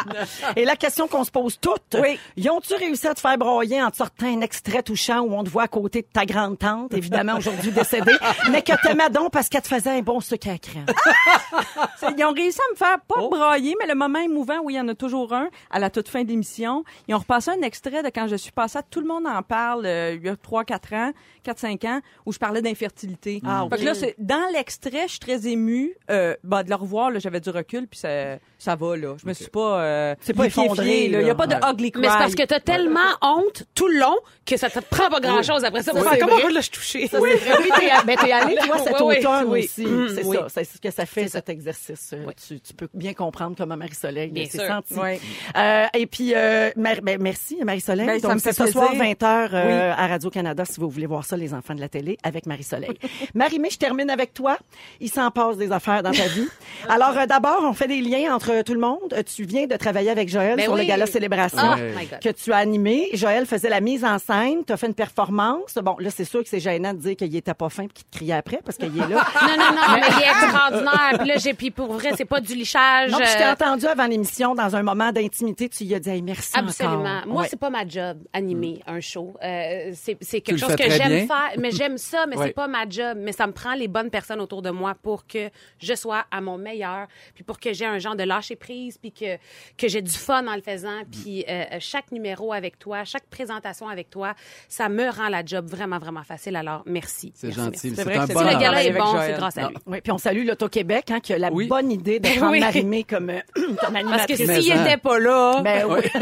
Et 0.56 0.65
la 0.65 0.77
question 0.77 1.09
qu'on 1.09 1.25
se 1.25 1.31
pose 1.31 1.59
toutes, 1.61 1.97
Oui. 2.00 2.19
ils 2.37 2.49
ont-tu 2.50 2.75
réussi 2.75 3.06
à 3.06 3.15
te 3.15 3.21
faire 3.21 3.37
broyer 3.39 3.83
en 3.83 3.91
te 3.91 3.97
sortant 3.97 4.27
un 4.27 4.41
extrait 4.41 4.83
touchant 4.83 5.21
où 5.21 5.33
on 5.35 5.45
te 5.45 5.49
voit 5.50 5.65
à 5.65 5.69
côté 5.69 6.03
de 6.03 6.06
ta 6.12 6.25
grande 6.27 6.59
tante, 6.59 6.93
évidemment 6.95 7.37
aujourd'hui 7.37 7.71
décédée, 7.71 8.17
mais 8.50 8.62
que 8.62 8.73
t'aimais 8.83 9.11
donc 9.11 9.31
parce 9.33 9.49
qu'elle 9.49 9.62
te 9.62 9.69
faisait 9.69 9.91
un 9.91 10.00
bon 10.03 10.21
sucre 10.21 10.49
à 10.50 10.59
crème? 10.59 10.87
C'est- 11.99 12.06
Ils 12.17 12.25
ont 12.25 12.33
réussi 12.33 12.59
à 12.69 12.73
me 12.73 12.77
faire 12.77 12.99
pas 13.00 13.29
brailler, 13.29 13.75
mais 13.81 13.87
le 13.87 13.95
moment 13.95 14.19
émouvant 14.19 14.59
où 14.62 14.71
il 14.71 14.77
y 14.77 14.81
en 14.81 14.89
a 14.89 14.95
toujours 14.95 15.33
un 15.33 15.49
à 15.71 15.79
la 15.79 15.91
toute 15.91 16.09
fin 16.09 16.23
de 16.23 16.29
l'émission. 16.29 16.85
Ils 17.09 17.15
ont 17.15 17.19
repassé 17.19 17.51
un 17.51 17.62
extrait 17.62 18.03
de 18.03 18.09
quand 18.09 18.27
je 18.29 18.37
suis 18.37 18.53
passée, 18.53 18.79
tout 18.91 19.01
le 19.01 19.06
monde 19.06 19.27
en 19.27 19.43
parle, 19.43 19.87
euh, 19.87 20.15
il 20.15 20.25
y 20.25 20.29
a 20.29 20.35
3-4 20.37 20.94
ans, 20.94 21.12
4-5 21.53 21.87
ans, 21.87 22.00
où 22.27 22.33
je 22.33 22.39
parlais 22.39 22.62
d'infertilité. 22.62 23.41
Ah, 23.47 23.67
Fait 23.71 23.79
que 23.79 23.85
là, 23.85 23.95
c'est, 23.95 24.15
dans 24.19 24.45
l'extrait, 24.53 25.05
je 25.06 25.11
suis 25.12 25.19
très 25.21 25.47
émue. 25.47 25.95
Euh, 26.11 26.35
bah, 26.45 26.62
de 26.62 26.69
le 26.71 26.75
revoir, 26.77 27.11
là, 27.11 27.19
j'avais 27.19 27.41
du 27.41 27.50
recul, 27.50 27.87
puis 27.87 27.99
ça, 28.00 28.37
ça 28.59 28.77
va, 28.77 28.97
là. 28.97 29.15
Je 29.23 29.27
me 29.27 29.33
suis 29.33 29.49
pas, 29.49 29.81
euh, 29.83 30.15
C'est 30.21 30.35
pas 30.35 30.47
effondré, 30.47 31.09
là. 31.09 31.21
Il 31.21 31.25
y 31.25 31.27
là. 31.27 31.33
a 31.33 31.35
pas 31.35 31.47
de 31.47 31.55
Ouais. 31.55 31.71
ugly 31.73 31.91
cry. 31.93 32.03
Mais 32.03 32.09
c'est 32.09 32.19
parce 32.19 32.35
que 32.35 32.43
t'as 32.45 32.61
tellement 32.61 33.00
honte 33.23 33.65
tout 33.75 33.89
le 33.89 33.99
long 34.00 34.17
que 34.47 34.56
ça 34.56 34.71
te 34.71 34.79
prend 34.81 35.09
pas 35.11 35.21
grand 35.21 35.43
chose 35.43 35.65
après 35.65 35.83
ça. 35.83 35.93
pour 35.93 36.00
Ça, 36.03 36.11
faire 36.11 36.19
c'est 36.21 36.27
comme, 36.27 36.41
vrai. 36.41 36.53
là, 36.53 36.61
je 36.61 36.65
suis 36.65 36.71
touchée? 36.71 37.06
Ça, 37.06 37.19
c'est 37.21 37.37
vrai. 37.37 37.59
Oui, 37.62 37.71
t'es, 37.79 37.91
ben, 38.06 38.17
t'es 38.17 38.33
allé, 38.33 38.56
tu 38.61 38.67
vois, 38.69 38.79
cet 38.79 39.01
Oui, 39.01 39.06
oui, 39.06 39.17
automne 39.19 39.44
oui. 39.49 39.65
aussi. 39.65 39.87
Mm, 39.87 40.09
c'est 40.15 40.25
oui. 40.25 40.37
ça. 40.37 40.47
C'est 40.49 40.65
ce 40.65 40.81
que 40.81 40.91
ça 40.91 41.06
fait, 41.06 41.23
C'est 41.25 41.29
ça. 41.29 41.39
cet 41.39 41.49
exercice. 41.51 42.11
Euh, 42.15 42.25
Oui. 42.27 42.35
Tu, 42.47 42.61
tu 42.61 42.75
peux 42.75 42.89
bien 42.94 43.15
comprendre 43.15 43.55
comment 43.56 43.77
Marie-Soleil 43.77 44.31
Bien 44.31 44.44
s'est 44.47 44.59
sûr. 44.59 44.67
sentie. 44.67 44.94
Oui. 44.97 45.19
Euh, 45.56 45.87
et 45.94 46.06
puis, 46.06 46.33
euh, 46.35 46.71
mer- 46.77 47.01
ben, 47.03 47.19
merci 47.21 47.59
Marie-Soleil. 47.65 48.06
Ben, 48.06 48.21
ça 48.21 48.29
Donc, 48.29 48.37
me 48.37 48.41
fait 48.41 48.53
c'est 48.53 48.67
ce 48.67 48.73
soir, 48.73 48.89
plaisir. 48.91 49.05
20h 49.21 49.51
euh, 49.55 49.93
à 49.97 50.06
Radio-Canada, 50.06 50.65
si 50.65 50.81
vous 50.81 50.89
voulez 50.91 51.06
voir 51.06 51.25
ça, 51.25 51.37
les 51.38 51.55
enfants 51.55 51.75
de 51.75 51.81
la 51.81 51.88
télé, 51.88 52.19
avec 52.23 52.46
Marie-Soleil. 52.46 52.99
Marie-Mé, 53.35 53.69
je 53.70 53.79
termine 53.79 54.11
avec 54.11 54.35
toi. 54.35 54.58
Il 55.00 55.11
s'en 55.11 55.31
passe 55.31 55.56
des 55.56 55.73
affaires 55.73 56.02
dans 56.02 56.11
ta 56.12 56.26
vie. 56.29 56.49
Alors, 56.88 57.17
euh, 57.17 57.26
d'abord, 57.26 57.61
on 57.62 57.73
fait 57.73 57.88
des 57.88 58.00
liens 58.00 58.35
entre 58.35 58.62
tout 58.62 58.75
le 58.75 58.81
monde. 58.81 59.12
Euh, 59.12 59.23
Tu 59.25 59.44
viens 59.44 59.67
de 59.67 59.76
travailler 59.76 60.11
avec 60.11 60.29
Joël 60.29 60.56
Ben 60.56 60.64
sur 60.64 60.76
le 60.76 60.85
gala 60.85 61.06
Célébration 61.06 61.58
Oh 61.76 62.17
que 62.23 62.29
tu 62.31 62.52
as 62.52 62.56
animé. 62.56 63.08
Joël 63.14 63.46
faisait 63.46 63.69
la 63.69 63.81
mise 63.81 64.05
en 64.05 64.19
scène. 64.19 64.64
Tu 64.67 64.73
as 64.73 64.76
fait 64.76 64.87
une 64.87 64.94
performance. 64.94 65.75
Bon, 65.82 65.96
là, 65.99 66.11
c'est 66.11 66.25
sûr 66.25 66.43
que 66.43 66.49
c'est 66.49 66.61
gênant 66.61 66.93
de 66.94 66.99
dire 66.99 67.17
qu'il 67.17 67.35
était 67.35 67.55
pas 67.55 67.69
fin 67.69 67.84
et 67.84 67.88
qu'il 67.88 68.05
te 68.05 68.17
criait 68.17 68.34
après 68.34 68.61
parce 68.64 68.76
qu'il 68.76 68.96
est 68.96 69.08
là. 69.08 69.25
Non, 69.43 69.56
non, 69.56 69.73
non, 69.73 69.94
mais 69.94 70.06
il 70.08 70.23
est 70.23 70.29
extraordinaire. 70.29 71.19
Puis 71.19 71.29
là, 71.29 71.34
j'ai, 71.38 71.55
puis 71.55 71.70
pour 71.70 71.93
vrai, 71.93 72.11
c'est 72.17 72.25
pas 72.25 72.41
du 72.41 72.55
lichage. 72.55 73.11
Non, 73.11 73.19
puis 73.19 73.26
je 73.29 73.37
t'ai 73.38 73.44
euh, 73.44 73.52
entendu 73.52 73.87
avant 73.87 74.06
l'émission, 74.06 74.55
dans 74.55 74.75
un 74.76 74.82
moment 74.82 75.11
d'intimité, 75.12 75.69
tu 75.69 75.84
lui 75.84 75.94
as 75.94 76.00
dit 76.00 76.11
hey, 76.11 76.23
merci 76.23 76.50
Absolument. 76.55 77.19
encore. 77.19 77.26
Moi, 77.26 77.43
Ouais. 77.43 77.49
c'est 77.50 77.58
pas 77.58 77.70
ma 77.70 77.87
job 77.87 78.19
animer 78.32 78.81
un 78.87 79.00
show. 79.00 79.34
Euh, 79.43 79.93
c'est 79.94 80.17
c'est 80.20 80.41
quelque 80.41 80.58
chose 80.58 80.75
que 80.76 80.91
j'aime 80.91 81.08
bien. 81.08 81.26
Faire, 81.29 81.51
mais 81.59 81.71
j'aime 81.71 81.99
ça, 81.99 82.27
mais 82.27 82.37
Ouais. 82.37 82.47
c'est 82.49 82.53
pas 82.53 82.67
ma 82.69 82.89
job. 82.89 83.19
Mais 83.21 83.33
ça 83.33 83.47
me 83.47 83.53
prend 83.53 83.75
les 83.75 83.89
bonnes 83.89 84.11
personnes 84.11 84.41
autour 84.41 84.63
de 84.63 84.71
moi 84.71 84.95
pour 85.03 85.27
que 85.27 85.51
je 85.81 85.95
sois 85.95 86.25
à 86.31 86.41
mon 86.41 86.59
meilleur, 86.59 87.07
puis 87.35 87.45
pour 87.45 87.59
que 87.61 87.73
j'ai 87.73 87.85
un 87.87 87.99
genre 87.99 88.17
de 88.17 88.23
lâcher 88.25 88.57
prise, 88.57 88.99
puis 88.99 89.13
que 89.13 89.37
que 89.77 89.87
j'ai 89.89 90.03
du 90.03 90.11
fun 90.13 90.47
en 90.47 90.55
le 90.57 90.63
faisant, 90.63 91.03
puis 91.11 91.45
euh, 91.49 91.65
chaque 91.81 92.11
numéro 92.13 92.53
avec 92.53 92.79
toi, 92.79 93.05
chaque 93.05 93.27
présentation 93.27 93.89
avec 93.89 94.11
toi, 94.11 94.35
ça 94.69 94.89
me 94.89 95.08
rend 95.11 95.29
la 95.29 95.44
job 95.44 95.67
vraiment 95.67 95.99
vraiment 95.99 96.23
facile. 96.25 96.56
Alors 96.56 96.82
merci. 96.87 97.32
C'est 97.37 97.53
gentil. 97.53 97.93
C'est 97.94 98.05
vrai 98.05 98.17
un 98.17 98.20
que 98.23 98.27
c'est 98.29 98.35
bon 98.35 98.41
Si 98.49 98.55
le 98.55 98.61
gala 98.61 98.85
est 98.85 98.93
bon, 98.93 99.15
c'est 99.20 99.32
grâce 99.35 99.58
à 99.58 99.69
lui. 99.69 99.77
Oui, 99.87 100.01
puis 100.01 100.13
on 100.13 100.19
salue 100.19 100.47
l'Auto-Québec, 100.47 101.11
hein, 101.11 101.20
qui 101.20 101.32
a 101.35 101.39
la 101.39 101.51
Oui. 101.53 101.67
bonne 101.67 101.91
idée 101.93 102.19
de 102.20 102.29
prendre 102.29 102.53
Oui. 102.53 102.61
Marimé 102.61 103.05
comme, 103.05 103.31
euh, 103.31 103.41
comme 103.55 103.75
Parce 103.77 103.93
que 103.93 103.97
animatrice. 103.99 104.37
S'il 104.63 104.73
hein. 104.73 104.85
était 104.87 104.97
pas 104.97 105.19
là, 105.19 105.61
Ben 105.63 105.85
oui. 105.87 106.01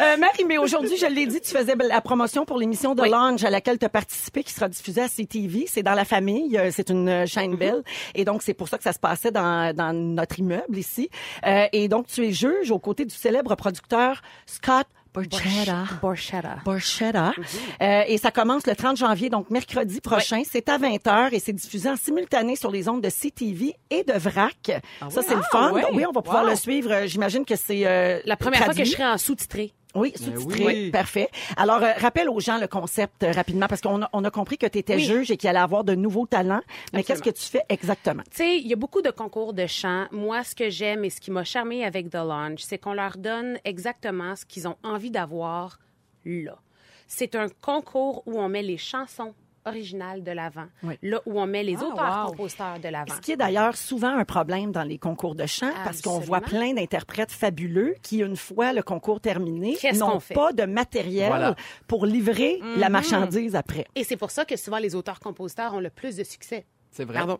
euh, 0.00 0.16
Marie, 0.16 0.44
mais 0.46 0.58
aujourd'hui, 0.58 0.96
je 0.96 1.06
l'ai 1.06 1.26
dit, 1.26 1.40
tu 1.40 1.52
faisais 1.64 1.88
la 1.88 2.00
promotion 2.00 2.44
pour 2.44 2.58
l'émission 2.58 2.94
de 2.94 3.02
Oui. 3.02 3.10
Lounge 3.10 3.44
à 3.44 3.50
laquelle 3.50 3.78
tu 3.78 3.84
as 3.86 3.88
participé, 3.88 4.42
qui 4.44 4.52
sera 4.52 4.68
diffusée 4.68 5.02
à 5.02 5.08
CTV. 5.08 5.66
C'est 5.68 5.82
dans 5.82 5.94
la 5.94 6.04
famille, 6.04 6.56
euh, 6.58 6.70
c'est 6.72 6.90
une 6.90 7.08
euh, 7.08 7.24
Mm-hmm. 7.24 7.26
chaîne 7.26 7.56
belle. 7.56 7.82
Et 8.14 8.24
donc, 8.24 8.42
c'est 8.42 8.54
pour 8.54 8.68
ça 8.68 8.76
que 8.78 8.84
ça 8.84 8.92
se 8.92 8.98
passait 8.98 9.30
dans, 9.30 9.74
dans 9.74 9.92
notre 9.92 10.38
immeuble 10.38 10.76
ici. 10.78 11.08
Euh, 11.46 11.66
et 11.72 11.88
donc, 11.88 12.06
tu 12.06 12.24
es 12.26 12.32
juge 12.32 12.70
aux 12.70 12.78
côtés 12.78 13.04
du 13.04 13.14
célèbre 13.14 13.54
producteur 13.54 14.20
Scott 14.46 14.86
Borchetta. 15.14 15.84
Borchetta. 16.02 16.56
Borchetta. 16.64 17.32
Euh, 17.80 18.02
et 18.08 18.18
ça 18.18 18.32
commence 18.32 18.66
le 18.66 18.74
30 18.74 18.96
janvier, 18.96 19.30
donc 19.30 19.48
mercredi 19.48 20.00
prochain. 20.00 20.42
C'est 20.44 20.68
à 20.68 20.76
20h 20.76 21.28
et 21.32 21.38
c'est 21.38 21.52
diffusé 21.52 21.88
en 21.88 21.94
simultané 21.96 22.56
sur 22.56 22.72
les 22.72 22.88
ondes 22.88 23.00
de 23.00 23.08
CTV 23.10 23.76
et 23.90 24.02
de 24.02 24.12
VRAC. 24.12 24.82
ça, 25.10 25.22
c'est 25.22 25.36
le 25.36 25.42
fun. 25.42 25.70
ouais? 25.70 25.82
Donc, 25.82 25.90
oui, 25.94 26.04
on 26.04 26.10
va 26.12 26.20
pouvoir 26.20 26.42
Wow. 26.44 26.50
le 26.50 26.56
suivre. 26.56 27.06
J'imagine 27.06 27.44
que 27.44 27.54
c'est 27.56 27.86
euh, 27.86 28.18
La 28.24 28.36
première 28.36 28.64
fois 28.64 28.74
que 28.74 28.82
je 28.84 28.90
serai 28.90 29.04
en 29.06 29.16
sous-titré. 29.18 29.72
Oui, 29.94 30.12
sous-titré. 30.16 30.64
oui. 30.64 30.90
Parfait. 30.90 31.28
Alors, 31.56 31.82
euh, 31.82 31.92
rappelle 31.98 32.28
aux 32.28 32.40
gens 32.40 32.58
le 32.58 32.66
concept 32.66 33.22
euh, 33.22 33.30
rapidement, 33.32 33.66
parce 33.68 33.80
qu'on 33.80 34.02
a, 34.02 34.10
on 34.12 34.24
a 34.24 34.30
compris 34.30 34.58
que 34.58 34.66
tu 34.66 34.78
étais 34.78 34.96
Oui. 34.96 35.04
juge 35.04 35.30
et 35.30 35.36
qu'il 35.36 35.48
allait 35.48 35.58
avoir 35.58 35.84
de 35.84 35.94
nouveaux 35.94 36.26
talents. 36.26 36.62
Mais 36.92 37.04
qu'est-ce 37.04 37.22
que 37.22 37.30
tu 37.30 37.42
fais 37.44 37.62
exactement? 37.68 38.22
Tu 38.30 38.36
sais, 38.38 38.56
il 38.58 38.66
y 38.66 38.72
a 38.72 38.76
beaucoup 38.76 39.02
de 39.02 39.10
concours 39.10 39.52
de 39.54 39.66
chant. 39.66 40.06
Moi, 40.10 40.42
ce 40.44 40.54
que 40.54 40.68
j'aime 40.70 41.04
et 41.04 41.10
ce 41.10 41.20
qui 41.20 41.30
m'a 41.30 41.44
charmé 41.44 41.84
avec 41.84 42.10
The 42.10 42.14
Lounge, 42.16 42.58
c'est 42.60 42.78
qu'on 42.78 42.94
leur 42.94 43.16
donne 43.16 43.58
exactement 43.64 44.34
ce 44.36 44.44
qu'ils 44.44 44.66
ont 44.68 44.76
envie 44.82 45.10
d'avoir 45.10 45.78
là. 46.24 46.58
C'est 47.06 47.34
un 47.34 47.48
concours 47.60 48.22
où 48.26 48.40
on 48.40 48.48
met 48.48 48.62
les 48.62 48.78
chansons 48.78 49.34
originales 49.66 50.22
de 50.22 50.30
l'avant, 50.32 50.66
Oui. 50.82 50.94
là 51.02 51.20
où 51.26 51.40
on 51.40 51.46
met 51.46 51.62
les 51.62 51.76
Ah, 51.80 51.84
auteurs 51.84 52.22
wow. 52.24 52.30
compositeurs 52.30 52.78
de 52.80 52.88
l'avant. 52.88 53.14
Ce 53.14 53.20
qui 53.20 53.32
est 53.32 53.36
d'ailleurs 53.36 53.76
souvent 53.76 54.16
un 54.16 54.24
problème 54.24 54.72
dans 54.72 54.82
les 54.82 54.98
concours 54.98 55.34
de 55.34 55.46
chant, 55.46 55.70
parce 55.84 56.00
qu'on 56.02 56.18
voit 56.18 56.40
plein 56.40 56.74
d'interprètes 56.74 57.32
fabuleux 57.32 57.94
qui, 58.02 58.18
une 58.18 58.36
fois 58.36 58.72
le 58.72 58.82
concours 58.82 59.20
terminé, 59.20 59.76
n'ont 59.94 60.20
pas 60.34 60.52
de 60.52 60.64
matériel 60.64 61.28
Voilà. 61.28 61.56
pour 61.86 62.06
livrer 62.06 62.60
la 62.76 62.88
marchandise 62.88 63.54
après. 63.56 63.86
Et 63.94 64.04
c'est 64.04 64.16
pour 64.16 64.30
ça 64.30 64.44
que 64.44 64.56
souvent 64.56 64.78
les 64.78 64.94
auteurs-compositeurs 64.94 65.74
ont 65.74 65.80
le 65.80 65.90
plus 65.90 66.16
de 66.16 66.24
succès. 66.24 66.64
C'est 66.90 67.04
vrai. 67.04 67.18
Pardon. 67.18 67.38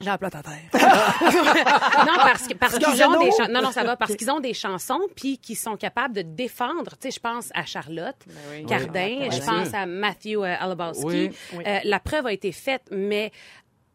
J'ai 0.00 0.06
la 0.10 0.18
plate 0.18 0.34
à 0.34 0.42
terre. 0.42 0.60
non, 2.06 2.16
parce 2.16 2.46
que 2.48 2.54
parce 2.54 2.78
qu'ils 2.78 3.04
ont 3.04 3.18
des 3.20 3.30
chan- 3.30 3.48
non 3.48 3.62
non 3.62 3.70
ça 3.70 3.84
va 3.84 3.96
parce 3.96 4.16
qu'ils 4.16 4.30
ont 4.30 4.40
des 4.40 4.54
chansons 4.54 5.00
puis 5.14 5.38
qui 5.38 5.54
sont 5.54 5.76
capables 5.76 6.14
de 6.14 6.22
défendre. 6.22 6.92
Tu 7.00 7.08
sais, 7.08 7.10
je 7.12 7.20
pense 7.20 7.50
à 7.54 7.64
Charlotte 7.64 8.16
oui. 8.50 8.66
Cardin, 8.66 9.18
Oui. 9.20 9.28
je 9.30 9.38
pense 9.40 9.72
à 9.72 9.86
Matthew 9.86 10.36
euh, 10.38 10.56
Alabowski. 10.58 11.04
Oui. 11.06 11.30
Euh, 11.66 11.78
la 11.84 12.00
preuve 12.00 12.26
a 12.26 12.32
été 12.32 12.50
faite, 12.52 12.82
mais 12.90 13.30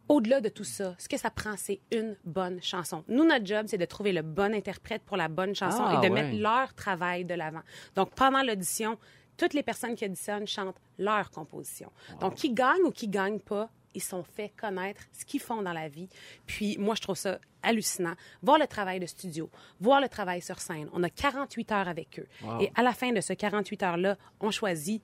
au-delà 0.07 0.41
de 0.41 0.49
tout 0.49 0.63
ça, 0.63 0.95
ce 0.97 1.07
que 1.07 1.17
ça 1.17 1.29
prend, 1.29 1.53
c'est 1.57 1.81
une 1.91 2.15
bonne 2.23 2.61
chanson. 2.63 3.03
Nous, 3.07 3.25
notre 3.25 3.45
job, 3.45 3.65
c'est 3.67 3.77
de 3.77 3.85
trouver 3.85 4.11
le 4.11 4.21
bon 4.23 4.55
interprète 4.55 5.03
pour 5.03 5.17
la 5.17 5.27
bonne 5.27 5.53
chanson 5.53 5.83
Ah, 5.85 5.95
et 6.01 6.07
de 6.07 6.13
ouais. 6.13 6.21
mettre 6.23 6.37
leur 6.41 6.73
travail 6.73 7.25
de 7.25 7.35
l'avant. 7.35 7.61
Donc, 7.95 8.15
pendant 8.15 8.41
l'audition, 8.41 8.97
toutes 9.37 9.53
les 9.53 9.61
personnes 9.63 9.95
qui 9.95 10.05
auditionnent 10.05 10.47
chantent 10.47 10.77
leur 10.97 11.29
composition. 11.29 11.91
Donc, 12.21 12.35
qui 12.35 12.51
gagnent 12.51 12.83
ou 12.85 12.91
qui 12.91 13.07
gagnent 13.07 13.39
pas, 13.39 13.69
ils 13.93 14.03
sont 14.03 14.23
fait 14.23 14.51
connaître 14.59 15.03
ce 15.11 15.25
qu'ils 15.25 15.39
font 15.39 15.61
dans 15.61 15.73
la 15.73 15.87
vie. 15.87 16.09
Puis, 16.45 16.77
moi, 16.77 16.95
je 16.95 17.01
trouve 17.01 17.17
ça 17.17 17.39
hallucinant. 17.63 18.15
Voir 18.41 18.57
le 18.57 18.67
travail 18.67 18.99
de 18.99 19.05
studio, 19.05 19.49
voir 19.79 20.01
le 20.01 20.09
travail 20.09 20.41
sur 20.41 20.59
scène. 20.59 20.89
On 20.93 21.03
a 21.03 21.09
48 21.09 21.71
heures 21.71 21.87
avec 21.87 22.19
eux. 22.19 22.27
Et 22.61 22.71
à 22.75 22.83
la 22.83 22.93
fin 22.93 23.11
de 23.11 23.21
ce 23.21 23.33
48 23.33 23.83
heures-là, 23.83 24.17
on 24.39 24.51
choisit 24.51 25.01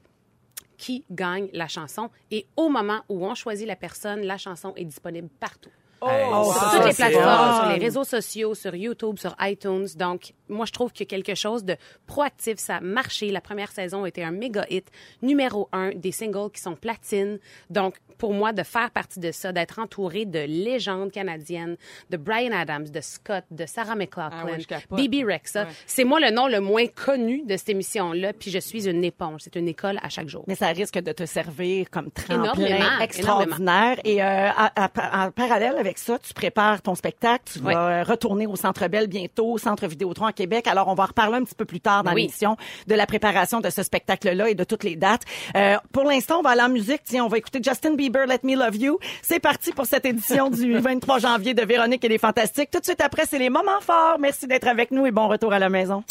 qui 0.77 1.05
gagne 1.09 1.49
la 1.53 1.67
chanson. 1.67 2.09
Et 2.31 2.47
au 2.55 2.69
moment 2.69 3.01
où 3.09 3.25
on 3.25 3.35
choisit 3.35 3.67
la 3.67 3.75
personne, 3.75 4.21
la 4.21 4.37
chanson 4.37 4.73
est 4.75 4.85
disponible 4.85 5.29
partout. 5.39 5.71
Oh, 6.05 6.51
Sur 6.51 6.61
ça, 6.61 6.71
toutes 6.77 6.85
les 6.87 6.93
plateformes, 6.93 7.55
sur 7.61 7.69
les 7.77 7.83
réseaux 7.85 8.03
sociaux, 8.03 8.55
sur 8.55 8.75
YouTube, 8.75 9.17
sur 9.17 9.35
iTunes. 9.41 9.87
Donc, 9.97 10.33
moi, 10.49 10.65
je 10.65 10.71
trouve 10.71 10.91
qu'il 10.91 11.05
y 11.05 11.07
a 11.07 11.15
quelque 11.23 11.35
chose 11.35 11.63
de 11.63 11.75
proactif. 12.07 12.57
Ça 12.57 12.77
a 12.77 12.79
marché. 12.81 13.31
La 13.31 13.41
première 13.41 13.71
saison 13.71 14.03
a 14.03 14.07
été 14.07 14.23
un 14.23 14.31
méga 14.31 14.65
hit. 14.69 14.87
Numéro 15.21 15.67
un, 15.71 15.91
des 15.95 16.11
singles 16.11 16.51
qui 16.53 16.61
sont 16.61 16.75
platines. 16.75 17.39
Donc, 17.69 17.95
pour 18.17 18.33
moi, 18.33 18.53
de 18.53 18.63
faire 18.63 18.91
partie 18.91 19.19
de 19.19 19.31
ça, 19.31 19.51
d'être 19.51 19.79
entouré 19.79 20.25
de 20.25 20.39
légendes 20.39 21.11
canadiennes, 21.11 21.75
de 22.09 22.17
Brian 22.17 22.51
Adams, 22.53 22.87
de 22.89 23.01
Scott, 23.01 23.43
de 23.51 23.65
Sarah 23.65 23.95
McLachlan, 23.95 24.57
Ah. 24.71 24.95
Bibi 24.95 25.23
Rexa. 25.23 25.63
Ouais. 25.63 25.69
C'est 25.85 26.03
moi 26.05 26.19
le 26.19 26.31
nom 26.31 26.47
le 26.47 26.61
moins 26.61 26.87
connu 26.87 27.43
de 27.45 27.57
cette 27.57 27.69
émission-là. 27.69 28.31
Puis 28.33 28.51
je 28.51 28.59
suis 28.59 28.87
une 28.87 29.03
éponge. 29.03 29.41
C'est 29.43 29.55
une 29.55 29.67
école 29.67 29.99
à 30.01 30.09
chaque 30.09 30.29
jour. 30.29 30.43
Mais 30.47 30.55
ça 30.55 30.67
risque 30.67 30.97
de 30.99 31.11
te 31.11 31.25
servir 31.25 31.89
comme 31.89 32.09
tremplin 32.11 32.43
Énormément, 32.43 32.99
extraordinaire. 33.01 33.99
Et 34.05 34.21
euh, 34.23 34.25
à- 34.49 34.85
à- 34.85 35.27
en 35.27 35.31
parallèle 35.31 35.75
avec 35.77 35.94
ça, 35.99 36.19
tu 36.19 36.33
prépares 36.33 36.81
ton 36.81 36.95
spectacle. 36.95 37.43
Tu 37.53 37.59
vas 37.59 38.03
retourner 38.03 38.47
au 38.47 38.55
Centre 38.55 38.87
Bell 38.87 39.07
bientôt, 39.07 39.51
au 39.53 39.57
Centre 39.57 39.87
Vidéotron 39.87 40.25
à 40.25 40.33
Québec. 40.33 40.67
Alors, 40.67 40.87
on 40.87 40.93
va 40.95 41.03
en 41.03 41.07
reparler 41.07 41.37
un 41.37 41.43
petit 41.43 41.55
peu 41.55 41.65
plus 41.65 41.79
tard 41.81 42.03
dans 42.03 42.13
Oui. 42.13 42.21
l'émission 42.21 42.57
de 42.87 42.95
la 42.95 43.05
préparation 43.05 43.59
de 43.61 43.69
ce 43.69 43.83
spectacle-là 43.83 44.49
et 44.49 44.55
de 44.55 44.63
toutes 44.63 44.83
les 44.83 44.95
dates. 44.95 45.23
Euh, 45.55 45.77
pour 45.91 46.03
l'instant, 46.03 46.39
on 46.39 46.41
va 46.41 46.51
aller 46.51 46.61
en 46.61 46.69
musique. 46.69 47.01
Tiens, 47.03 47.25
on 47.25 47.27
va 47.27 47.37
écouter 47.37 47.59
Justin 47.63 47.95
Bieber, 47.95 48.25
Let 48.27 48.39
Me 48.43 48.55
Love 48.55 48.75
You. 48.77 48.99
C'est 49.21 49.39
parti 49.39 49.71
pour 49.71 49.85
cette 49.85 50.05
édition 50.05 50.49
du 50.49 50.77
23 50.79 51.19
janvier 51.19 51.53
de 51.53 51.63
Véronique 51.63 52.03
et 52.05 52.09
les 52.09 52.17
Fantastiques. 52.17 52.71
Tout 52.71 52.79
de 52.79 52.85
suite 52.85 53.01
après, 53.01 53.25
c'est 53.29 53.39
les 53.39 53.49
moments 53.49 53.81
forts. 53.81 54.17
Merci 54.19 54.47
d'être 54.47 54.67
avec 54.67 54.91
nous 54.91 55.05
et 55.05 55.11
bon 55.11 55.27
retour 55.27 55.53
à 55.53 55.59
la 55.59 55.69
maison. 55.69 56.03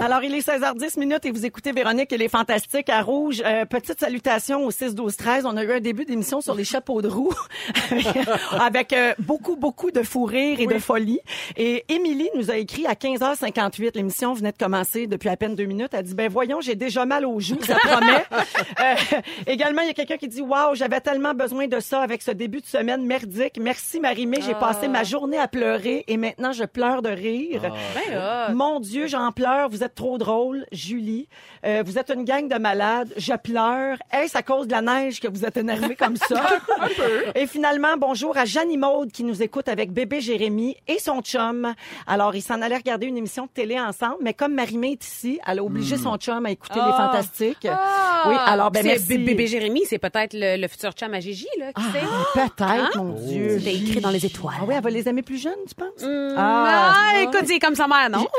Alors, 0.00 0.22
il 0.22 0.34
est 0.34 0.46
16h10 0.46 0.98
minutes 0.98 1.24
et 1.24 1.30
vous 1.30 1.46
écoutez 1.46 1.72
Véronique 1.72 2.12
et 2.12 2.18
les 2.18 2.28
Fantastiques 2.28 2.90
à 2.90 3.00
Rouge. 3.00 3.42
Euh, 3.44 3.64
petite 3.64 4.00
salutation 4.00 4.66
au 4.66 4.70
6-12-13. 4.70 5.42
On 5.44 5.56
a 5.56 5.64
eu 5.64 5.72
un 5.72 5.80
début 5.80 6.04
d'émission 6.04 6.40
sur 6.40 6.54
les 6.54 6.64
chapeaux 6.64 7.00
de 7.00 7.08
roue 7.08 7.32
avec 8.60 8.92
euh, 8.92 9.14
beaucoup, 9.20 9.56
beaucoup 9.56 9.92
de 9.92 10.02
fou 10.02 10.24
rire 10.24 10.60
et 10.60 10.66
de 10.66 10.78
folie. 10.78 11.20
Et 11.56 11.84
Émilie 11.88 12.28
nous 12.34 12.50
a 12.50 12.56
écrit 12.56 12.86
à 12.86 12.94
15h58. 12.94 13.92
L'émission 13.94 14.34
venait 14.34 14.52
de 14.52 14.58
commencer 14.58 15.06
depuis 15.06 15.28
à 15.28 15.36
peine 15.36 15.54
deux 15.54 15.64
minutes. 15.64 15.90
Elle 15.92 16.02
dit, 16.02 16.14
ben 16.14 16.28
voyons, 16.28 16.60
j'ai 16.60 16.74
déjà 16.74 17.06
mal 17.06 17.24
aux 17.24 17.40
joues, 17.40 17.62
ça 17.62 17.76
promet. 17.76 18.24
Euh, 18.80 18.94
également, 19.46 19.82
il 19.82 19.88
y 19.88 19.90
a 19.90 19.94
quelqu'un 19.94 20.16
qui 20.16 20.26
dit, 20.26 20.40
waouh, 20.40 20.74
j'avais 20.74 21.00
tellement 21.00 21.32
besoin 21.32 21.68
de 21.68 21.78
ça 21.80 22.00
avec 22.00 22.22
ce 22.22 22.30
début 22.30 22.60
de 22.60 22.66
semaine 22.66 23.04
merdique. 23.06 23.58
Merci 23.60 24.00
Marie-Mé, 24.00 24.40
j'ai 24.42 24.54
passé 24.54 24.88
ma 24.88 25.04
journée 25.04 25.38
à 25.38 25.48
pleurer 25.48 26.04
et 26.08 26.16
maintenant 26.16 26.52
je 26.52 26.64
pleure 26.64 27.02
de 27.02 27.08
rire. 27.08 27.62
Ben, 27.62 28.48
hot. 28.50 28.54
Mon 28.54 28.80
Dieu, 28.80 29.06
j'en 29.06 29.30
pleure. 29.32 29.68
Vous 29.68 29.83
êtes 29.84 29.94
trop 29.94 30.18
drôle, 30.18 30.66
Julie. 30.72 31.28
Euh, 31.64 31.82
vous 31.86 31.98
êtes 31.98 32.10
une 32.10 32.24
gang 32.24 32.48
de 32.48 32.58
malades. 32.58 33.12
Je 33.16 33.34
pleure. 33.34 33.96
Est-ce 34.12 34.36
à 34.36 34.42
cause 34.42 34.66
de 34.66 34.72
la 34.72 34.82
neige 34.82 35.20
que 35.20 35.28
vous 35.28 35.44
êtes 35.44 35.56
énervé 35.56 35.94
comme 35.96 36.16
ça? 36.16 36.42
Et 37.34 37.46
finalement, 37.46 37.96
bonjour 37.98 38.36
à 38.36 38.44
Jeannie 38.44 38.76
Maude 38.78 39.12
qui 39.12 39.24
nous 39.24 39.42
écoute 39.42 39.68
avec 39.68 39.92
bébé 39.92 40.20
Jérémy 40.20 40.76
et 40.88 40.98
son 40.98 41.20
chum. 41.20 41.74
Alors, 42.06 42.34
ils 42.34 42.42
s'en 42.42 42.60
allaient 42.62 42.76
regarder 42.76 43.06
une 43.06 43.16
émission 43.16 43.44
de 43.44 43.50
télé 43.50 43.78
ensemble, 43.78 44.16
mais 44.22 44.34
comme 44.34 44.54
Marie-Mé 44.54 44.92
est 44.92 45.04
ici, 45.04 45.38
elle 45.46 45.58
a 45.58 45.64
obligé 45.64 45.96
son 45.96 46.16
chum 46.16 46.44
à 46.46 46.50
écouter 46.50 46.74
Les 46.76 46.80
Ah. 46.84 47.10
Fantastiques. 47.12 47.68
Oui, 48.26 48.34
alors, 48.46 48.70
ben 48.70 48.84
merci. 48.84 49.18
Bébé 49.18 49.46
Jérémy, 49.46 49.82
c'est 49.88 49.98
peut-être 49.98 50.32
le, 50.34 50.56
le 50.60 50.68
futur 50.68 50.92
chum 50.92 51.12
à 51.14 51.20
Gigi, 51.20 51.46
là, 51.58 51.72
qui 51.72 51.82
sait? 51.82 52.00
Ah, 52.02 52.24
peut-être, 52.56 52.96
mon 52.98 53.12
Dieu. 53.12 53.58
C'est 53.62 53.74
écrit 53.74 54.00
dans 54.00 54.10
les 54.10 54.24
étoiles. 54.24 54.54
Ah 54.60 54.64
oui, 54.66 54.74
elle 54.76 54.82
va 54.82 54.90
les 54.90 55.08
aimer 55.08 55.22
plus 55.22 55.38
jeunes, 55.38 55.52
tu 55.68 55.74
penses? 55.74 56.04
Ah, 56.36 56.92
écoute, 57.22 57.44
c'est 57.46 57.58
comme 57.58 57.74
sa 57.74 57.86
mère, 57.86 58.08
non? 58.10 58.26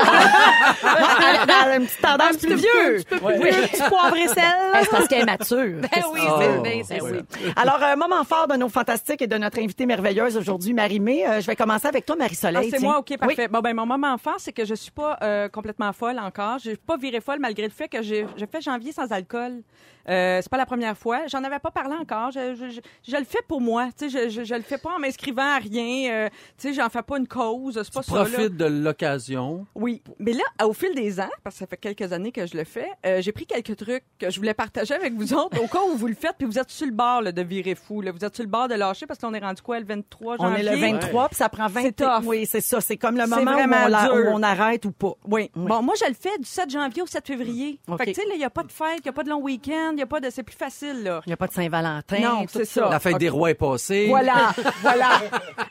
a 1.38 1.76
une 1.78 1.86
petite 1.86 2.02
tendance 2.02 2.38
plus 2.38 2.56
vieux. 2.56 2.98
Oui, 3.24 3.50
petit 3.50 3.82
poivre 3.90 4.16
et 4.18 4.28
sel. 4.28 4.44
C'est 4.82 4.90
parce 4.90 5.08
qu'elle 5.08 5.22
est 5.22 5.26
mature. 5.26 5.82
Ben 5.82 6.04
oui, 6.14 6.20
Oh, 6.28 6.40
c'est 6.40 6.62
bien, 6.62 6.82
c'est 6.84 7.02
ouais. 7.02 7.12
oui. 7.14 7.52
Alors, 7.56 7.82
un 7.84 7.96
moment 7.96 8.24
fort 8.24 8.48
de 8.48 8.56
nos 8.56 8.70
fantastiques 8.70 9.22
et 9.22 9.28
de 9.28 9.38
notre 9.38 9.60
invitée 9.60 9.86
merveilleuse 9.86 10.38
aujourd'hui, 10.38 10.74
Marie-Mé. 10.74 11.28
Euh, 11.28 11.42
je 11.42 11.48
vais 11.48 11.56
commencer 11.56 11.88
avec 11.88 12.06
toi, 12.06 12.16
Ah, 12.20 12.24
Marie-Soleil. 12.24 12.70
c'est 12.72 12.78
tiens. 12.78 12.88
moi, 12.90 13.00
OK, 13.00 13.18
parfait. 13.18 13.44
Oui. 13.44 13.48
Bon, 13.50 13.60
ben, 13.60 13.74
mon 13.76 13.86
moment 13.86 14.18
fort, 14.18 14.36
c'est 14.38 14.54
que 14.54 14.66
je 14.66 14.74
suis 14.76 14.92
pas 14.92 15.18
euh, 15.22 15.48
complètement 15.50 15.92
folle 15.94 16.20
encore. 16.20 16.58
J'ai 16.60 16.76
pas 16.78 16.98
viré 16.98 17.22
folle 17.22 17.40
malgré 17.40 17.64
le 17.66 17.72
fait 17.72 17.88
que 17.88 18.02
j'ai 18.02 18.26
fait 18.52 18.62
janvier 18.62 18.92
sans 18.92 19.12
alcool. 19.12 19.62
Euh, 20.08 20.40
c'est 20.40 20.50
pas 20.52 20.58
la 20.58 20.68
première 20.68 20.96
fois. 20.96 21.22
J'en 21.28 21.44
avais 21.44 21.58
pas 21.58 21.72
parlé 21.72 21.96
encore. 22.00 22.30
Je, 22.32 22.54
je, 22.54 22.70
je, 22.70 22.80
je 23.12 23.18
le 23.18 23.24
fais 23.24 23.40
pour 23.48 23.60
moi. 23.60 23.88
Tu 23.98 24.08
sais, 24.10 24.30
je, 24.30 24.30
je, 24.30 24.44
je 24.44 24.54
le 24.54 24.62
fais 24.62 24.78
pas 24.78 24.92
en 24.96 25.00
m'inscrivant 25.00 25.42
à 25.56 25.58
rien. 25.58 26.12
Euh, 26.12 26.30
tu 26.60 26.68
sais, 26.70 26.74
j'en 26.76 26.90
fais 26.90 27.02
pas 27.02 27.18
une 27.18 27.28
cause. 27.28 27.82
C'est 27.84 27.92
pas 27.94 28.04
ça, 28.04 28.16
là. 28.16 28.26
Profite 28.26 28.56
de 28.56 28.66
l'occasion. 28.66 29.66
Oui, 29.74 30.04
mais 30.20 30.34
là, 30.34 30.44
au 30.66 30.74
fil 30.74 30.94
des 30.94 31.20
ans, 31.20 31.25
parce 31.44 31.56
que 31.56 31.60
ça 31.60 31.68
fait 31.68 31.78
quelques 31.78 32.12
années 32.14 32.32
que 32.32 32.46
je 32.46 32.56
le 32.58 32.64
fais, 32.64 32.90
euh, 33.06 33.22
j'ai 33.22 33.32
pris 33.32 33.46
quelques 33.46 33.76
trucs 33.78 34.04
que 34.20 34.30
je 34.30 34.38
voulais 34.38 34.54
partager 34.54 34.94
avec 34.94 35.14
vous 35.14 35.34
autres 35.34 35.62
au 35.64 35.68
cas 35.68 35.80
où 35.92 35.96
vous 35.98 36.08
le 36.08 36.16
faites, 36.16 36.36
puis 36.38 36.46
vous 36.48 36.58
êtes 36.60 36.70
sur 36.70 36.86
le 36.86 36.92
bord 36.94 37.22
là, 37.22 37.32
de 37.32 37.42
virer 37.42 37.76
fou. 37.76 38.02
Là. 38.02 38.12
Vous 38.12 38.24
êtes 38.24 38.36
sur 38.36 38.44
le 38.44 38.50
bord 38.50 38.68
de 38.68 38.76
lâcher 38.76 39.06
parce 39.06 39.20
qu'on 39.20 39.34
est 39.34 39.40
rendu 39.40 39.62
quoi 39.62 39.80
le 39.80 39.86
23 39.86 40.36
On 40.40 40.44
janvier? 40.50 40.66
est 40.66 40.72
le 40.76 40.78
23, 40.80 41.28
puis 41.30 41.36
ça 41.38 41.50
prend 41.50 41.68
20 41.68 41.82
C'est 41.82 41.92
tough. 41.96 42.24
Oui, 42.26 42.46
c'est 42.46 42.62
ça. 42.62 42.82
C'est 42.82 42.98
comme 42.98 43.18
le 43.18 43.28
moment 43.28 43.52
où 43.52 43.64
on, 43.64 43.88
la- 43.88 44.04
dur. 44.06 44.14
où 44.16 44.30
on 44.34 44.44
arrête 44.44 44.86
ou 44.86 44.92
pas. 44.92 45.14
Oui. 45.28 45.50
Bon, 45.56 45.82
moi, 45.82 45.96
je 46.02 46.08
le 46.08 46.16
fais 46.16 46.38
du 46.38 46.46
7 46.48 46.70
janvier 46.70 47.02
au 47.02 47.08
7 47.08 47.26
février. 47.26 47.80
OK. 47.88 47.98
Fait 47.98 48.06
que, 48.06 48.10
tu 48.12 48.22
sais, 48.22 48.28
là, 48.28 48.34
il 48.36 48.40
n'y 48.40 48.46
a 48.46 48.50
pas 48.50 48.64
de 48.64 48.72
fête, 48.72 49.00
il 49.00 49.04
n'y 49.04 49.10
a 49.10 49.14
pas 49.14 49.24
de 49.24 49.30
long 49.30 49.42
week-end, 49.42 49.92
il 49.94 50.00
y 50.00 50.04
a 50.04 50.06
pas 50.06 50.20
de. 50.20 50.30
C'est 50.30 50.44
plus 50.44 50.56
facile, 50.56 51.04
là. 51.04 51.22
Il 51.26 51.30
n'y 51.30 51.34
a 51.34 51.38
pas 51.38 51.48
de 51.48 51.54
Saint-Valentin. 51.54 52.20
Non, 52.20 52.46
c'est 52.50 52.66
ça. 52.66 52.90
La 52.90 53.00
fête 53.00 53.18
des 53.18 53.30
rois 53.30 53.52
est 53.52 53.56
passée. 53.56 54.08
Voilà, 54.08 54.54
voilà. 54.82 55.22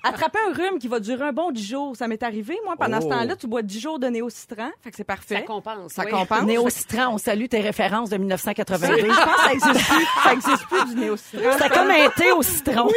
Attraper 0.02 0.38
un 0.48 0.52
rhume 0.54 0.78
qui 0.78 0.88
va 0.88 1.00
durer 1.00 1.24
un 1.28 1.32
bon 1.32 1.50
10 1.50 1.64
jours, 1.66 1.96
ça 1.96 2.08
m'est 2.08 2.22
arrivé. 2.22 2.56
Moi, 2.64 2.74
pendant 2.78 3.00
ce 3.00 3.06
Oh. 3.06 3.10
temps-là, 3.10 3.36
tu 3.36 3.46
bois 3.46 3.62
10 3.62 3.80
jours 3.80 3.98
de 3.98 4.06
néo-citran. 4.06 4.70
Fait 4.80 4.90
que 4.90 4.96
c'est 4.96 5.04
parfait. 5.04 5.43
Ça 5.46 5.52
compense. 5.52 5.92
Ça 5.92 6.02
oui. 6.04 6.10
compense. 6.10 6.42
Néo-Citran, 6.42 7.14
on 7.14 7.18
salue 7.18 7.46
tes 7.46 7.60
références 7.60 8.10
de 8.10 8.16
1982. 8.16 8.96
Je 8.96 9.06
pense 9.06 9.16
que 9.16 9.42
ça 9.42 9.52
existe 9.52 9.88
plus. 9.88 10.06
Ça 10.22 10.32
existe 10.32 10.66
plus 10.68 10.94
du 10.94 11.00
néo-citran. 11.00 11.52
C'était 11.52 11.68
comme 11.68 11.90
un 11.90 12.08
thé 12.10 12.32
au 12.32 12.42
citron. 12.42 12.88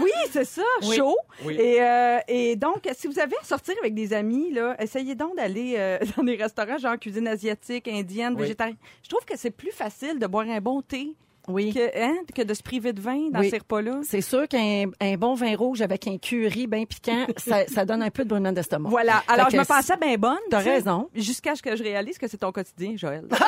Oui, 0.00 0.10
c'est 0.30 0.44
ça, 0.44 0.62
Oui. 0.82 0.96
chaud. 0.96 1.16
Oui. 1.44 1.56
Et, 1.60 1.82
euh, 1.82 2.18
et 2.28 2.56
donc, 2.56 2.88
si 2.96 3.06
vous 3.06 3.18
avez 3.18 3.36
à 3.40 3.44
sortir 3.44 3.74
avec 3.80 3.94
des 3.94 4.12
amis, 4.12 4.50
là, 4.52 4.76
essayez 4.78 5.14
donc 5.14 5.36
d'aller 5.36 5.74
euh, 5.76 5.98
dans 6.16 6.22
des 6.24 6.36
restaurants 6.36 6.78
genre 6.78 6.98
cuisine 6.98 7.28
asiatique, 7.28 7.88
indienne, 7.88 8.34
Oui. 8.34 8.42
végétarienne. 8.42 8.76
Je 9.02 9.08
trouve 9.08 9.24
que 9.24 9.36
c'est 9.36 9.50
plus 9.50 9.72
facile 9.72 10.18
de 10.18 10.26
boire 10.26 10.46
un 10.48 10.60
bon 10.60 10.80
thé 10.82 11.14
Oui. 11.46 11.72
que, 11.74 12.02
hein, 12.02 12.14
que 12.34 12.42
de 12.42 12.54
se 12.54 12.62
priver 12.62 12.92
de 12.92 13.00
vin 13.00 13.28
dans 13.30 13.40
Oui. 13.40 13.50
ces 13.50 13.58
repas-là? 13.58 14.00
C'est 14.08 14.22
sûr 14.22 14.48
qu'un 14.48 14.86
un 15.00 15.14
bon 15.16 15.34
vin 15.34 15.54
rouge 15.56 15.82
avec 15.82 16.06
un 16.08 16.16
curry 16.18 16.66
bien 16.66 16.84
piquant, 16.84 17.26
ça, 17.36 17.66
ça 17.66 17.84
donne 17.84 18.02
un 18.02 18.10
peu 18.10 18.24
de 18.24 18.28
brûlement 18.30 18.52
d'estomac. 18.52 18.88
Voilà. 18.88 19.22
Alors, 19.28 19.46
Fait 19.50 19.56
je 19.56 19.60
me 19.60 19.64
pensais 19.66 19.96
bien 19.98 20.16
bonne. 20.16 20.38
T'as 20.50 20.58
raison. 20.60 21.08
Jusqu'à 21.14 21.54
ce 21.54 21.62
que 21.62 21.76
je 21.76 21.82
réalise 21.82 22.16
que 22.18 22.26
c'est 22.28 22.38
ton 22.38 22.50
quotidien, 22.52 22.94
Joël. 22.96 23.24
non, 23.30 23.38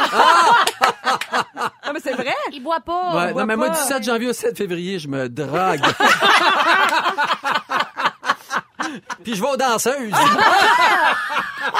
mais 1.94 2.00
c'est 2.02 2.12
vrai. 2.12 2.34
Il 2.52 2.62
boit 2.62 2.80
pas. 2.80 3.14
Ouais, 3.16 3.32
voit 3.32 3.42
non, 3.42 3.46
mais 3.46 3.56
moi, 3.56 3.70
pas. 3.70 3.80
du 3.80 3.86
7 3.88 4.02
janvier 4.02 4.28
au 4.28 4.32
7 4.32 4.56
février, 4.56 4.98
je 4.98 5.08
me 5.08 5.28
drague. 5.28 5.80
Puis 9.24 9.34
je 9.34 9.42
vais 9.42 9.48
aux 9.48 9.56
danseuses. 9.56 10.12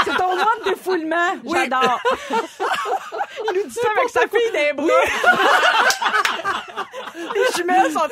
C'est 0.05 0.17
ton 0.17 0.35
mois 0.35 0.53
de 0.65 0.71
défoulement. 0.71 1.37
J'adore. 1.45 2.01
Il 2.31 3.55
nous 3.55 3.63
dit 3.69 3.75
ça 3.75 3.89
avec 3.97 4.09
sa 4.11 4.21
fille 4.23 4.51
des 4.53 4.73
bras. 4.73 4.87
Les 7.37 7.53
jumelles 7.57 7.93
sont 7.93 7.99
en... 7.99 8.09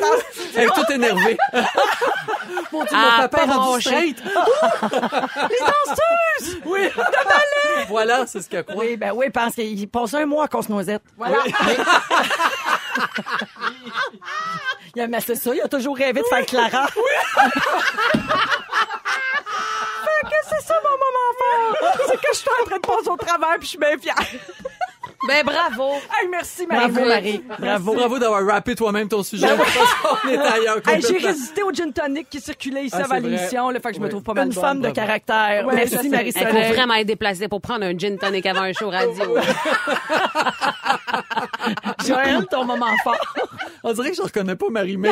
Elle 0.57 0.65
est 0.65 0.75
toute 0.75 0.91
énervée. 0.91 1.37
Mon 2.73 2.85
Dieu, 2.85 2.97
Ah, 2.97 3.17
mon 3.17 3.23
papa 3.29 3.43
est 3.43 3.47
rendu 3.47 3.81
straight. 3.81 4.23
Les 4.23 5.59
danseuses! 5.59 6.59
Oui. 6.65 6.89
Voilà, 7.89 8.27
c'est 8.27 8.41
ce 8.43 8.49
qu'elle 8.49 8.65
croit. 8.65 8.85
Oui, 8.85 8.97
ben 8.97 9.13
oui, 9.15 9.31
pense 9.31 9.55
qu'il 9.55 9.89
passe 9.89 10.15
un 10.15 10.27
mois 10.27 10.45
à 10.45 10.49
Casse-Noisette. 10.49 11.03
Voilà. 11.17 11.39
Il 14.97 15.03
a, 15.03 15.07
mais 15.09 15.21
c'est 15.21 15.35
ça, 15.35 15.53
il 15.55 15.61
a 15.61 15.67
toujours 15.69 15.97
rêvé 15.97 16.21
de 16.21 16.27
faire 16.27 16.47
Clara. 16.47 16.87
que 16.87 16.93
c'est 20.49 20.63
ça 20.65 20.75
mon 20.83 20.91
moment 20.91 21.33
fort. 21.39 21.77
C'est 22.09 22.17
que 22.17 22.29
je 22.33 22.39
suis 22.39 22.49
en 22.63 22.65
train 22.65 22.77
de 22.77 22.81
passer 22.81 23.09
au 23.09 23.17
travers 23.17 23.55
puis 23.59 23.63
je 23.63 23.67
suis 23.71 23.79
bien 23.79 23.99
fière. 23.99 24.15
Ben 25.27 25.43
bravo. 25.45 25.95
Hey, 25.95 26.29
merci, 26.31 26.67
Marie. 26.67 26.93
Bravo, 26.93 27.09
Marie. 27.09 27.43
Bravo. 27.59 27.95
Bravo 27.95 28.19
d'avoir 28.19 28.45
rappé 28.47 28.75
toi-même 28.75 29.09
ton 29.09 29.23
sujet. 29.23 29.47
est 29.47 30.37
ailleurs 30.37 30.81
Hey, 30.87 31.01
j'ai 31.01 31.17
résisté 31.19 31.63
au 31.63 31.73
gin 31.73 31.93
tonic 31.93 32.29
qui 32.29 32.41
circulait 32.41 32.85
ici 32.85 32.95
Ah, 32.99 33.05
avant 33.05 33.17
l'émission. 33.17 33.71
Le 33.71 33.81
fait 33.81 33.91
que 33.91 33.97
je 33.97 34.01
me 34.01 34.09
trouve 34.09 34.23
pas 34.23 34.35
mal 34.35 34.49
Une 34.49 34.53
bonne. 34.53 34.63
femme 34.63 34.81
de 34.83 34.91
caractère. 34.91 35.67
Ouais, 35.67 35.75
Merci, 35.77 35.95
sais. 35.97 36.01
Il 36.05 36.11
Marie-Soleil. 36.11 36.53
faut 36.69 36.73
vraiment 36.75 36.95
être 36.95 37.07
déplacé 37.07 37.49
pour 37.49 37.61
prendre 37.61 37.85
un 37.87 37.97
gin 37.97 38.19
tonic 38.19 38.45
avant 38.47 38.63
un 38.63 38.73
show 38.73 38.91
radio. 38.91 39.25
Joël, 42.07 42.47
ton 42.51 42.65
moment 42.65 42.95
fort. 43.03 43.17
On 43.83 43.93
dirait 43.93 44.11
que 44.11 44.17
je 44.17 44.23
reconnais 44.23 44.57
pas 44.57 44.69
Marie-Mé. 44.71 45.11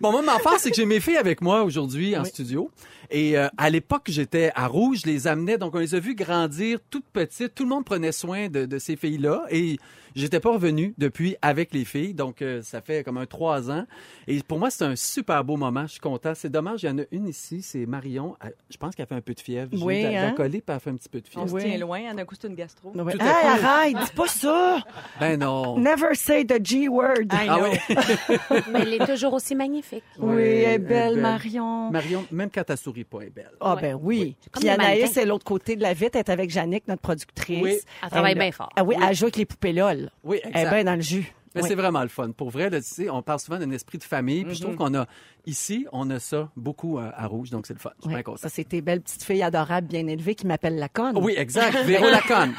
Mon 0.00 0.12
moment 0.12 0.38
fort, 0.38 0.56
c'est 0.58 0.70
que 0.70 0.76
j'ai 0.76 0.84
mes 0.86 1.00
filles 1.00 1.16
avec 1.16 1.40
moi 1.40 1.62
aujourd'hui 1.62 2.16
en 2.16 2.24
studio. 2.24 2.70
Et 3.10 3.38
euh, 3.38 3.48
à 3.56 3.70
l'époque, 3.70 4.04
j'étais 4.08 4.50
à 4.54 4.66
Rouge, 4.66 5.02
je 5.04 5.10
les 5.10 5.26
amenais, 5.26 5.58
donc 5.58 5.74
on 5.74 5.78
les 5.78 5.94
a 5.94 6.00
vues 6.00 6.14
grandir 6.14 6.78
toutes 6.90 7.06
petites. 7.12 7.54
Tout 7.54 7.64
le 7.64 7.70
monde 7.70 7.84
prenait 7.84 8.12
soin 8.12 8.48
de, 8.48 8.66
de 8.66 8.78
ces 8.78 8.96
filles-là. 8.96 9.44
Et 9.50 9.78
j'étais 10.16 10.40
pas 10.40 10.52
revenu 10.52 10.94
depuis 10.98 11.36
avec 11.42 11.72
les 11.72 11.84
filles, 11.84 12.14
donc 12.14 12.42
euh, 12.42 12.60
ça 12.62 12.80
fait 12.80 13.04
comme 13.04 13.18
un 13.18 13.26
trois 13.26 13.70
ans. 13.70 13.86
Et 14.26 14.42
pour 14.42 14.58
moi, 14.58 14.70
c'est 14.70 14.84
un 14.84 14.96
super 14.96 15.44
beau 15.44 15.56
moment. 15.56 15.82
Je 15.86 15.92
suis 15.92 16.00
content. 16.00 16.32
C'est 16.34 16.48
dommage, 16.50 16.82
il 16.82 16.86
y 16.86 16.88
en 16.90 16.98
a 16.98 17.02
une 17.12 17.28
ici, 17.28 17.62
c'est 17.62 17.86
Marion. 17.86 18.36
Elle- 18.42 18.54
Je 18.70 18.76
pense 18.76 18.94
qu'elle 18.94 19.06
fait 19.06 19.14
un 19.14 19.20
peu 19.20 19.34
de 19.34 19.40
fièvre. 19.40 19.70
Oui, 19.80 20.02
de 20.02 20.08
la- 20.08 20.28
hein? 20.28 20.32
coller, 20.32 20.60
puis 20.60 20.74
elle 20.74 20.80
fait 20.80 20.90
un 20.90 20.96
petit 20.96 21.08
peu 21.08 21.20
de 21.20 21.26
On 21.36 21.46
fièvre. 21.46 21.60
se 21.60 21.64
tient 21.66 21.78
loin. 21.78 22.00
Un 22.18 22.24
coup, 22.24 22.34
c'est 22.40 22.48
une 22.48 22.54
gastro. 22.54 22.92
À 22.98 23.12
Hey, 23.12 23.62
arrête, 23.64 23.96
dis 23.96 24.12
pas 24.16 24.26
ça. 24.26 24.78
Ben 25.20 25.38
non. 25.38 25.78
Never 25.78 26.14
say 26.14 26.44
the 26.44 26.64
G 26.64 26.88
word. 26.88 27.24
I 27.32 27.46
Ah 27.48 27.58
oui. 27.62 27.78
Mais 28.72 28.80
elle 28.82 28.94
est 28.94 29.06
toujours 29.06 29.34
aussi 29.34 29.54
magnifique. 29.54 30.02
Oui, 30.18 30.34
elle 30.34 30.46
est 30.48 30.62
elle 30.62 30.82
belle, 30.82 31.14
belle. 31.14 31.22
Marion. 31.22 31.90
Marion, 31.90 32.24
même 32.30 32.50
quand 32.50 32.62
elle 32.68 32.76
sourit 32.78 33.04
pas, 33.04 33.18
elle 33.20 33.26
est 33.28 33.30
belle. 33.30 33.50
Ah 33.60 33.76
ben 33.80 33.98
oui. 34.00 34.36
Puis 34.58 34.68
Anaïs, 34.68 35.10
c'est 35.12 35.24
l'autre 35.26 35.44
côté 35.44 35.76
de 35.76 35.82
la 35.82 35.92
vitre, 35.92 36.12
elle 36.14 36.20
est 36.20 36.30
avec 36.30 36.50
Jannick, 36.50 36.88
notre 36.88 37.02
productrice. 37.02 37.62
Oui. 37.62 37.78
Elle 38.02 38.08
travaille 38.10 38.32
Elle- 38.32 38.38
bien 38.38 38.52
fort. 38.52 38.70
Ah 38.76 38.84
oui, 38.84 38.94
elle 39.00 39.14
joue 39.14 39.24
avec 39.26 39.36
les 39.36 39.44
poupées 39.46 39.72
LOL. 39.72 40.05
Oui, 40.24 40.40
Elle 40.42 40.48
est 40.50 40.58
exact. 40.60 40.74
bien 40.74 40.84
dans 40.84 40.94
le 40.96 41.00
jus. 41.02 41.32
Mais 41.54 41.62
Oui. 41.62 41.68
c'est 41.68 41.74
vraiment 41.74 42.02
le 42.02 42.08
fun. 42.08 42.32
Pour 42.32 42.50
vrai, 42.50 42.68
là, 42.68 42.80
tu 42.82 42.86
sais, 42.86 43.08
on 43.08 43.22
parle 43.22 43.38
souvent 43.40 43.58
d'un 43.58 43.70
esprit 43.70 43.96
de 43.96 44.04
famille. 44.04 44.44
Puis 44.44 44.56
je 44.56 44.60
Mhm. 44.66 44.74
trouve 44.74 44.76
qu'on 44.88 44.94
a 44.98 45.06
ici, 45.46 45.86
on 45.90 46.10
a 46.10 46.18
ça 46.18 46.50
beaucoup 46.54 46.98
euh, 46.98 47.10
à 47.16 47.26
Rouge, 47.26 47.48
donc 47.48 47.66
c'est 47.66 47.72
le 47.72 47.78
fun. 47.78 47.90
Je 48.04 48.10
suis 48.10 48.22
content. 48.22 48.36
ça, 48.36 48.50
c'est 48.50 48.64
tes 48.64 48.82
belles 48.82 49.00
petites 49.00 49.22
filles 49.24 49.42
adorables, 49.42 49.86
bien 49.86 50.06
élevées 50.06 50.34
qui 50.34 50.46
m'appellent 50.46 50.76
la 50.78 50.90
conne. 50.90 51.16
Oui, 51.16 51.32
exact. 51.36 51.74
Véro 51.86 52.10
Laconne. 52.10 52.52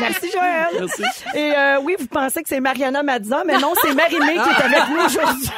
Merci, 0.00 0.30
Joël. 0.32 0.66
Merci. 0.80 1.02
Et 1.36 1.52
euh, 1.56 1.80
oui, 1.82 1.94
vous 1.98 2.06
pensez 2.08 2.42
que 2.42 2.48
c'est 2.48 2.58
Mariana 2.60 3.02
Mazza, 3.04 3.44
mais 3.46 3.58
non, 3.58 3.72
c'est 3.82 3.94
Marie-Mé 3.94 4.32
qui 4.32 4.38
est 4.50 4.62
avec 4.64 4.88
nous 4.90 5.04
aujourd'hui. 5.04 5.50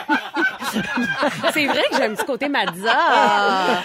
C'est 1.55 1.67
vrai 1.67 1.83
que 1.91 1.97
j'ai 1.97 2.05
un 2.05 2.15
petit 2.15 2.27
côté 2.27 2.49
Madza. 2.49 2.95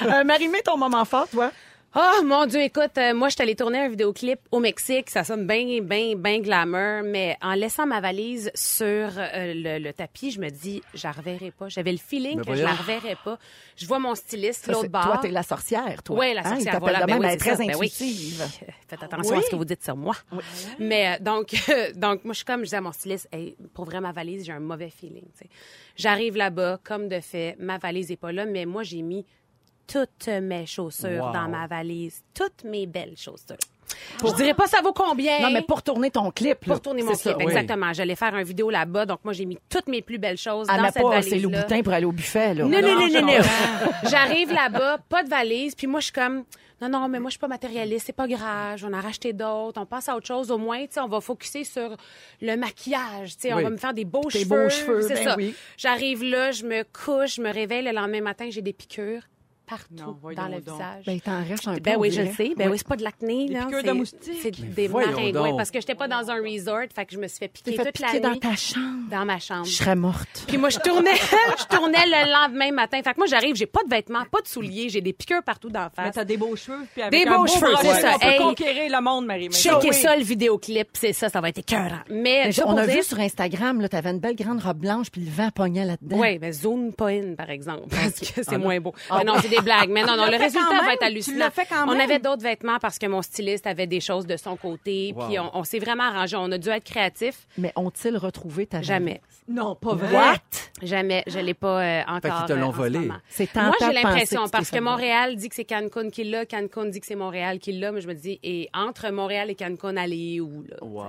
Euh, 0.03 0.23
Marie-Mé, 0.25 0.59
ton 0.65 0.77
moment 0.77 1.05
fort, 1.05 1.27
toi? 1.29 1.51
Oh 1.97 2.23
mon 2.25 2.45
Dieu, 2.45 2.59
écoute, 2.59 2.97
euh, 2.97 3.13
moi, 3.13 3.29
je 3.29 3.35
suis 3.35 3.41
allée 3.41 3.55
tourner 3.55 3.77
un 3.79 3.87
vidéoclip 3.87 4.39
au 4.51 4.59
Mexique. 4.59 5.09
Ça 5.09 5.23
sonne 5.23 5.47
bien, 5.47 5.79
bien, 5.81 6.15
bien 6.17 6.39
glamour. 6.41 7.03
Mais 7.05 7.37
en 7.41 7.53
laissant 7.53 7.85
ma 7.85 8.01
valise 8.01 8.51
sur 8.53 8.85
euh, 8.85 9.53
le, 9.55 9.79
le 9.79 9.93
tapis, 9.93 10.31
je 10.31 10.41
me 10.41 10.49
dis, 10.49 10.81
je 10.93 11.03
la 11.07 11.13
reverrai 11.13 11.51
pas. 11.51 11.69
J'avais 11.69 11.93
le 11.93 11.97
feeling 11.97 12.43
que 12.43 12.53
je 12.53 12.63
la 12.63 12.73
reverrai 12.73 13.15
pas. 13.23 13.39
Je 13.77 13.85
vois 13.85 13.99
mon 13.99 14.13
styliste, 14.13 14.67
l'autre 14.67 14.89
bord. 14.89 15.03
Toi, 15.05 15.19
t'es 15.21 15.29
la 15.31 15.43
sorcière, 15.43 16.03
toi. 16.03 16.19
Oui, 16.19 16.33
la 16.33 16.41
Hein, 16.41 16.55
sorcière. 16.55 16.79
voilà. 16.81 16.99
de 17.01 17.05
Ben 17.05 17.13
même, 17.13 17.21
oui, 17.21 17.27
elle 17.29 17.33
est 17.35 17.37
très 17.37 17.51
ça. 17.55 17.63
Ben 17.65 17.75
oui. 17.79 17.85
intuitive. 17.87 18.41
Faites 18.89 19.01
attention 19.03 19.37
à 19.37 19.41
ce 19.41 19.49
que 19.51 19.55
vous 19.55 19.63
dites 19.65 19.83
sur 19.83 19.95
moi. 19.95 20.15
Mais 20.79 21.15
euh, 21.15 21.23
donc, 21.23 21.55
donc, 21.95 22.25
moi, 22.25 22.33
je 22.33 22.37
suis 22.39 22.45
comme, 22.45 22.59
je 22.59 22.65
disais 22.65 22.77
à 22.77 22.81
mon 22.81 22.91
styliste, 22.91 23.29
hey, 23.31 23.55
pour 23.73 23.85
vrai, 23.85 24.01
ma 24.01 24.11
valise, 24.11 24.43
j'ai 24.45 24.51
un 24.51 24.59
mauvais 24.59 24.89
feeling. 24.89 25.23
tu 25.31 25.45
sais. 25.45 25.49
J'arrive 25.95 26.35
là-bas, 26.35 26.81
comme 26.83 27.07
de 27.07 27.21
fait, 27.21 27.55
ma 27.57 27.77
valise 27.77 28.11
est 28.11 28.17
pas 28.17 28.33
là, 28.33 28.45
mais 28.45 28.65
moi, 28.65 28.83
j'ai 28.83 29.01
mis 29.01 29.25
toutes 29.87 30.27
mes 30.27 30.65
chaussures 30.65 31.25
Wow. 31.25 31.33
dans 31.33 31.47
ma 31.49 31.67
valise, 31.67 32.21
toutes 32.33 32.63
mes 32.63 32.85
belles 32.85 33.15
chaussures. 33.17 33.57
Je 34.25 34.33
dirais 34.35 34.53
pas 34.55 34.65
ça 34.67 34.81
vaut 34.81 34.93
combien. 34.93 35.39
Non, 35.41 35.51
mais 35.51 35.61
pour 35.61 35.83
tourner 35.83 36.09
ton 36.09 36.31
clip. 36.31 36.65
là. 36.65 36.73
pour 36.73 36.81
tourner 36.81 37.03
mon 37.03 37.13
c'est 37.13 37.29
ça, 37.29 37.33
clip, 37.33 37.45
oui. 37.47 37.53
exactement. 37.53 37.93
J'allais 37.93 38.15
faire 38.15 38.33
un 38.33 38.43
vidéo 38.43 38.69
là-bas, 38.69 39.05
donc 39.05 39.19
moi 39.23 39.31
j'ai 39.33 39.45
mis 39.45 39.57
toutes 39.69 39.87
mes 39.87 40.01
plus 40.01 40.17
belles 40.17 40.37
choses 40.37 40.67
Elle 40.71 40.77
dans 40.81 40.91
cette 40.91 41.01
pas 41.03 41.09
valise 41.09 41.29
ses 41.29 41.39
loups-boutins 41.39 41.81
pour 41.83 41.93
aller 41.93 42.05
au 42.05 42.11
buffet, 42.11 42.55
là. 42.55 42.63
non, 42.65 42.81
non, 42.81 42.81
non, 42.81 43.07
non, 43.07 43.21
non. 43.21 43.33
J'arrive 44.09 44.51
là-bas, 44.51 44.97
pas 45.07 45.23
de 45.23 45.29
valise, 45.29 45.75
puis 45.75 45.85
moi, 45.87 45.99
je 45.99 46.05
suis 46.05 46.13
comme, 46.13 46.43
non, 46.81 46.89
non, 46.89 47.07
mais 47.07 47.19
moi, 47.19 47.29
je 47.29 47.33
suis 47.33 47.39
pas 47.39 47.47
matérialiste, 47.47 48.07
c'est 48.07 48.13
pas 48.13 48.27
grave, 48.27 48.83
on 48.85 48.91
a 48.91 48.99
racheté 48.99 49.31
d'autres, 49.33 49.79
on 49.79 49.85
passe 49.85 50.09
à 50.09 50.15
autre 50.17 50.27
chose, 50.27 50.49
au 50.51 50.57
moins, 50.57 50.81
tu 50.81 50.93
sais, 50.93 50.99
on 50.99 51.07
va 51.07 51.21
focuser 51.21 51.63
sur 51.63 51.95
le 52.41 52.55
maquillage, 52.57 53.35
tu 53.37 53.41
sais, 53.47 53.53
on 53.53 53.57
Oui. 53.57 53.63
va 53.63 53.69
me 53.69 53.77
faire 53.77 53.93
des 53.93 54.03
beaux 54.05 54.27
Des 54.33 54.39
cheveux. 54.39 54.63
beaux 54.63 54.69
cheveux, 54.69 55.01
c'est 55.03 55.13
ben 55.13 55.23
ça. 55.23 55.35
oui. 55.37 55.55
J'arrive 55.77 56.23
là, 56.23 56.51
je 56.51 56.65
me 56.65 56.83
couche, 56.83 57.35
je 57.35 57.41
me 57.41 57.53
réveille, 57.53 57.83
le 57.83 57.91
lendemain 57.91 58.21
matin, 58.21 58.47
j'ai 58.49 58.61
des 58.61 58.73
piqûres 58.73 59.21
partout 59.65 59.93
Non, 59.95 60.17
dans 60.35 60.47
le 60.47 60.61
donc. 60.61 60.75
visage. 60.75 61.03
Ben, 61.05 61.11
il 61.13 61.21
t'en 61.21 61.43
reste 61.43 61.67
un 61.67 61.73
peu. 61.75 61.79
Ben 61.81 61.95
oui, 61.97 62.11
je 62.11 62.21
le 62.21 62.31
sais. 62.31 62.53
Ben 62.55 62.69
oui, 62.69 62.77
c'est 62.77 62.87
pas 62.87 62.95
de 62.95 63.03
l'acné. 63.03 63.47
Des 63.47 63.53
là, 63.53 63.65
piqûres 63.65 63.83
de 63.83 63.91
moustiques. 63.91 64.39
C'est 64.41 64.51
des 64.73 64.87
maringouins. 64.87 65.55
Parce 65.57 65.71
que 65.71 65.79
j'étais 65.79 65.95
pas 65.95 66.07
dans 66.07 66.29
un 66.29 66.41
resort, 66.41 66.81
fait 66.93 67.05
que 67.05 67.13
je 67.13 67.19
me 67.19 67.27
suis 67.27 67.39
fait 67.39 67.47
piquer 67.47 67.71
fait 67.75 67.85
toute 67.91 67.99
la 67.99 68.07
piquer 68.09 68.19
nuit 68.19 68.39
dans 68.39 68.49
ta 68.49 68.55
chambre. 68.55 69.09
dans 69.09 69.25
ma 69.25 69.39
chambre. 69.39 69.65
Je 69.65 69.71
serais 69.73 69.95
morte. 69.95 70.45
Puis 70.47 70.57
moi, 70.57 70.69
je 70.69 70.79
tournais, 70.79 71.15
je 71.59 71.75
tournais 71.75 72.05
le 72.05 72.31
lendemain 72.31 72.71
matin. 72.71 72.99
Fait 73.03 73.11
que 73.13 73.17
moi, 73.17 73.27
j'arrive, 73.27 73.55
j'ai 73.55 73.65
pas 73.65 73.83
de 73.83 73.89
vêtements, 73.89 74.23
pas 74.31 74.41
de 74.41 74.47
souliers, 74.47 74.89
j'ai 74.89 75.01
des 75.01 75.13
piqûres 75.13 75.43
partout 75.43 75.69
d'en 75.69 75.89
Mais 75.97 76.05
face. 76.05 76.15
t'as 76.15 76.25
des 76.25 76.37
beaux 76.37 76.55
cheveux. 76.55 76.85
Puis 76.93 77.01
avec 77.01 77.11
Des 77.23 77.27
un 77.29 77.35
beaux 77.37 77.45
beau 77.45 77.47
cheveux, 77.47 77.73
c'est 77.81 78.01
ça. 78.01 78.11
On 78.15 78.19
peut 78.19 78.25
Hey. 78.25 78.37
conquérir 78.39 78.91
le 78.97 79.03
monde, 79.03 79.25
Marie. 79.25 79.49
Checkez 79.51 79.89
oui. 79.89 79.93
ça, 79.93 80.15
le 80.15 80.23
vidéoclip, 80.23 80.89
c'est 80.93 81.13
ça, 81.13 81.29
ça 81.29 81.41
va 81.41 81.49
être 81.49 81.59
écœurant. 81.59 81.99
Mais, 82.09 82.49
on 82.65 82.77
a 82.77 82.85
vu 82.85 83.03
sur 83.03 83.19
Instagram, 83.19 83.81
là, 83.81 83.89
t'avais 83.89 84.11
une 84.11 84.19
belle 84.19 84.35
grande 84.35 84.61
robe 84.61 84.77
blanche, 84.79 85.09
puis 85.11 85.21
le 85.21 85.29
vent 85.31 85.49
pognait 85.53 85.85
là-dedans. 85.85 86.17
Oui, 86.19 86.37
mais 86.39 86.51
zone 86.51 86.93
pas 86.93 87.07
in, 87.09 87.35
par 87.37 87.49
exemple, 87.49 87.83
parce 87.89 88.19
que 88.19 88.25
c'est 88.43 88.53
Ah, 88.53 88.57
moins 88.57 88.79
beau. 88.79 88.93
Mais 89.15 89.23
non, 89.23 89.33
c'est 89.41 89.47
des 89.57 89.61
blagues. 89.63 89.89
Mais 89.89 90.03
non, 90.03 90.15
non, 90.17 90.25
le 90.25 90.31
fait 90.31 90.37
résultat 90.45 90.81
va 90.85 90.93
être 90.93 91.03
hallucinant. 91.03 91.33
Tu 91.35 91.39
l'as 91.39 91.51
fait 91.51 91.65
quand 91.69 91.87
On 91.87 91.99
avait 91.99 92.19
d'autres 92.19 92.43
vêtements 92.43 92.77
parce 92.79 92.97
que 92.99 93.05
mon 93.07 93.21
styliste 93.21 93.67
avait 93.67 93.87
des 93.87 93.99
choses 93.99 94.25
de 94.25 94.37
son 94.37 94.55
côté, 94.55 95.13
Wow. 95.15 95.27
puis 95.27 95.39
on, 95.39 95.51
on 95.57 95.63
s'est 95.63 95.79
vraiment 95.79 96.03
arrangé. 96.03 96.35
On 96.37 96.51
a 96.51 96.57
dû 96.57 96.69
être 96.69 96.83
créatifs. 96.83 97.47
Mais 97.57 97.71
ont-ils 97.75 98.17
retrouvé 98.17 98.65
ta 98.67 98.81
Jamais. 98.81 99.21
Non, 99.47 99.75
pas 99.75 99.93
vrai. 99.93 100.15
What? 100.15 100.39
Jamais. 100.81 101.23
Je 101.27 101.37
l'ai 101.39 101.53
pas 101.53 101.81
euh, 101.81 102.01
encore. 102.07 102.37
qu'ils 102.45 102.55
te 102.55 102.59
l'ont 102.59 102.69
euh, 102.69 102.71
ce 102.73 102.77
volé. 102.77 103.09
C'est 103.29 103.45
tentant 103.51 103.67
Moi, 103.67 103.75
j'ai 103.79 103.93
l'impression, 103.93 104.47
parce 104.49 104.69
que 104.69 104.75
fait 104.77 104.81
Montréal 104.81 105.35
dit 105.35 105.49
que 105.49 105.55
c'est 105.55 105.65
Cancun 105.65 106.09
qui 106.09 106.23
l'a, 106.23 106.45
Cancun 106.47 106.85
dit 106.85 106.99
que 106.99 107.05
c'est 107.05 107.15
Montréal 107.15 107.59
qui 107.59 107.71
l'a, 107.73 107.91
mais 107.91 108.01
je 108.01 108.07
me 108.07 108.13
dis, 108.15 108.39
et 108.43 108.69
entre 108.73 109.09
Montréal 109.11 109.49
et 109.51 109.55
Cancun, 109.55 109.95
aller 109.97 110.39
où, 110.41 110.63
là? 110.67 110.77
Wow. 110.81 111.03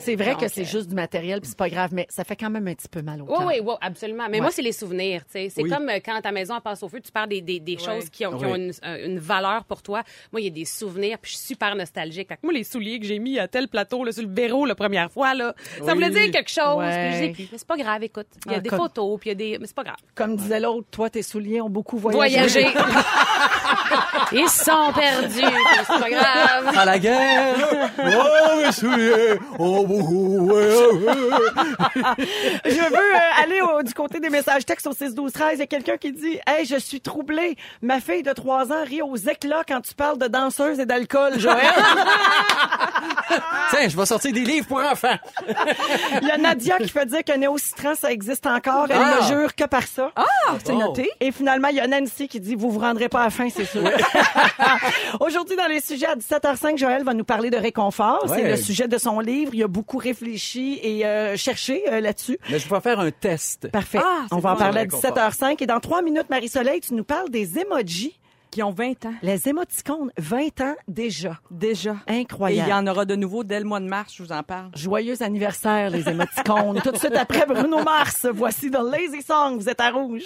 C'est 0.00 0.16
vrai 0.16 0.32
Donc, 0.32 0.40
que 0.40 0.48
c'est 0.48 0.62
euh, 0.62 0.64
juste 0.64 0.88
du 0.88 0.94
matériel, 0.94 1.40
puis 1.40 1.48
c'est 1.50 1.58
pas 1.58 1.68
grave, 1.68 1.90
mais 1.92 2.06
ça 2.08 2.24
fait 2.24 2.36
quand 2.36 2.48
même 2.50 2.66
un 2.66 2.74
petit 2.74 2.88
peu 2.88 3.02
mal 3.02 3.20
au 3.20 3.24
Oui, 3.26 3.36
cœur. 3.36 3.46
oui, 3.46 3.60
oui, 3.62 3.74
absolument. 3.82 4.26
Mais 4.30 4.40
moi, 4.40 4.50
c'est 4.50 4.62
les 4.62 4.72
souvenirs, 4.72 5.22
tu 5.26 5.32
sais. 5.32 5.48
C'est 5.50 5.62
Oui. 5.62 5.68
comme 5.70 5.88
euh, 5.90 5.98
quand 6.04 6.18
ta 6.22 6.32
maison 6.32 6.58
passe 6.60 6.82
au 6.82 6.88
feu, 6.88 7.00
tu 7.00 7.12
perds 7.12 7.28
des, 7.28 7.42
des, 7.42 7.60
des 7.60 7.76
choses 7.76 7.91
qui 8.10 8.26
ont, 8.26 8.38
qui 8.38 8.44
ont 8.44 8.52
Oui. 8.52 8.58
une, 8.58 8.72
euh, 8.84 9.06
une 9.06 9.18
valeur 9.18 9.64
pour 9.64 9.82
toi. 9.82 10.02
Moi, 10.32 10.40
il 10.40 10.44
y 10.44 10.48
a 10.48 10.50
des 10.50 10.64
souvenirs, 10.64 11.18
puis 11.20 11.32
je 11.32 11.36
suis 11.36 11.46
super 11.48 11.74
nostalgique. 11.76 12.28
Fait 12.28 12.34
que 12.36 12.40
moi, 12.42 12.52
les 12.52 12.64
souliers 12.64 12.98
que 13.00 13.06
j'ai 13.06 13.18
mis 13.18 13.38
à 13.38 13.48
tel 13.48 13.68
plateau, 13.68 14.04
là, 14.04 14.12
sur 14.12 14.22
le 14.22 14.28
verrou 14.32 14.64
la 14.66 14.74
première 14.74 15.10
fois, 15.10 15.34
là, 15.34 15.54
ça 15.84 15.94
voulait 15.94 16.10
dire 16.10 16.30
quelque 16.30 16.50
chose. 16.50 16.76
Ouais. 16.78 17.30
Puis. 17.34 17.48
Mais 17.52 17.58
c'est 17.58 17.66
pas 17.66 17.76
grave, 17.76 18.02
écoute. 18.02 18.26
Il 18.46 18.52
y 18.52 18.54
a 18.54 18.58
Ah, 18.58 18.60
des 18.60 18.68
comme- 18.68 18.78
photos, 18.78 19.18
puis 19.20 19.30
il 19.30 19.32
y 19.32 19.32
a 19.32 19.34
des... 19.52 19.58
Mais 19.58 19.66
c'est 19.66 19.76
pas 19.76 19.84
grave. 19.84 19.96
Comme 20.14 20.36
disait 20.36 20.60
l'autre, 20.60 20.86
toi, 20.90 21.10
tes 21.10 21.22
souliers 21.22 21.60
ont 21.60 21.70
beaucoup 21.70 21.98
voyagé. 21.98 22.62
Voyager. 22.62 22.78
Ils 24.32 24.48
sont 24.48 24.92
perdus, 24.94 25.34
c'est 25.86 26.00
pas 26.00 26.10
grave. 26.10 26.72
À 26.78 26.84
la 26.86 26.98
guerre! 26.98 27.54
Oh, 27.98 28.62
mes 28.64 28.72
souliers! 28.72 29.38
Oh. 29.58 29.86
Je 32.64 32.90
veux 32.90 33.14
euh, 33.14 33.42
aller 33.42 33.60
au- 33.60 33.82
du 33.82 33.92
côté 33.94 34.20
des 34.20 34.30
messages 34.30 34.64
textes 34.64 34.86
au 34.86 34.92
6 34.92 35.14
12 35.14 35.32
13 35.32 35.52
Il 35.54 35.60
y 35.60 35.62
a 35.62 35.66
quelqu'un 35.66 35.96
qui 35.96 36.12
dit 36.12 36.38
Hey, 36.46 36.64
je 36.64 36.76
suis 36.76 37.00
troublée. 37.00 37.56
Ma 37.84 38.00
fille 38.00 38.22
de 38.22 38.32
3 38.32 38.70
ans 38.72 38.84
rit 38.84 39.02
aux 39.02 39.16
éclats 39.16 39.62
quand 39.66 39.80
tu 39.80 39.94
parles 39.94 40.18
de 40.18 40.28
danseuse 40.28 40.78
et 40.78 40.86
d'alcool, 40.86 41.38
Joël. 41.38 41.58
Tiens, 43.70 43.88
je 43.88 43.96
vais 43.96 44.06
sortir 44.06 44.32
des 44.32 44.44
livres 44.44 44.66
pour 44.68 44.78
enfants. 44.78 45.16
Il 46.20 46.28
y 46.28 46.30
a 46.30 46.36
Nadia 46.38 46.76
qui 46.78 46.88
fait 46.88 47.06
dire 47.06 47.24
que 47.24 47.36
néocitran, 47.36 47.94
ça 47.94 48.12
existe 48.12 48.46
encore. 48.46 48.86
Elle 48.90 48.98
Ah. 49.00 49.18
ne 49.22 49.26
jure 49.26 49.54
que 49.54 49.64
par 49.64 49.82
ça. 49.84 50.10
Ah, 50.14 50.24
c'est 50.64 50.72
Bon. 50.72 50.78
noté. 50.78 51.10
Et 51.20 51.32
finalement, 51.32 51.68
il 51.68 51.76
y 51.76 51.80
a 51.80 51.86
Nancy 51.88 52.28
qui 52.28 52.38
dit 52.38 52.54
Vous 52.54 52.70
vous 52.70 52.78
rendrez 52.78 53.08
pas 53.08 53.22
à 53.22 53.24
la 53.24 53.30
fin, 53.30 53.48
c'est 53.50 53.64
sûr. 53.64 53.82
Aujourd'hui, 55.20 55.56
dans 55.56 55.66
les 55.66 55.80
sujets 55.80 56.06
à 56.06 56.14
17h05, 56.16 56.76
Joël 56.78 57.02
va 57.04 57.14
nous 57.14 57.24
parler 57.24 57.50
de 57.50 57.56
réconfort. 57.56 58.24
C'est 58.28 58.48
le 58.48 58.56
sujet 58.56 58.86
de 58.88 58.98
son 58.98 59.18
livre. 59.20 59.52
Il 59.54 59.62
a 59.64 59.68
beaucoup 59.68 59.98
réfléchi 59.98 60.78
et 60.82 61.04
euh, 61.06 61.36
cherché 61.36 61.82
euh, 61.90 62.00
là-dessus. 62.00 62.38
Mais 62.50 62.58
je 62.58 62.68
vais 62.68 62.80
faire 62.80 63.00
un 63.00 63.10
test. 63.10 63.68
Parfait. 63.70 63.98
Ah, 64.02 64.22
On 64.30 64.38
va 64.38 64.52
en 64.52 64.56
parler 64.56 64.78
à 64.78 64.82
Réconfort. 64.82 65.10
17h05. 65.16 65.62
Et 65.62 65.66
dans 65.66 65.80
trois 65.80 66.02
minutes, 66.02 66.28
Marie-Soleil, 66.30 66.80
tu 66.80 66.94
nous 66.94 67.04
parles 67.04 67.30
des 67.30 67.58
emojis. 67.78 68.18
Qui 68.50 68.62
ont 68.62 68.70
20 68.70 69.06
ans. 69.06 69.14
Les 69.22 69.48
émoticônes, 69.48 70.10
20 70.18 70.60
ans 70.60 70.74
déjà. 70.86 71.40
Déjà. 71.50 71.96
Et 72.06 72.16
il 72.16 72.20
Incroyable. 72.20 72.68
y 72.68 72.72
en 72.74 72.86
aura 72.86 73.06
de 73.06 73.16
nouveau 73.16 73.44
dès 73.44 73.58
le 73.58 73.64
mois 73.64 73.80
de 73.80 73.86
mars, 73.86 74.12
je 74.14 74.22
vous 74.22 74.30
en 74.30 74.42
parle. 74.42 74.70
Joyeux 74.74 75.22
anniversaire, 75.22 75.88
les 75.88 76.06
émoticônes. 76.06 76.78
Tout 76.82 76.90
de 76.92 76.98
suite 76.98 77.16
après 77.16 77.46
Bruno 77.46 77.82
Mars, 77.82 78.26
voici 78.30 78.70
The 78.70 78.76
Lazy 78.92 79.22
Song. 79.22 79.56
Vous 79.58 79.70
êtes 79.70 79.80
à 79.80 79.90
rouge. 79.90 80.24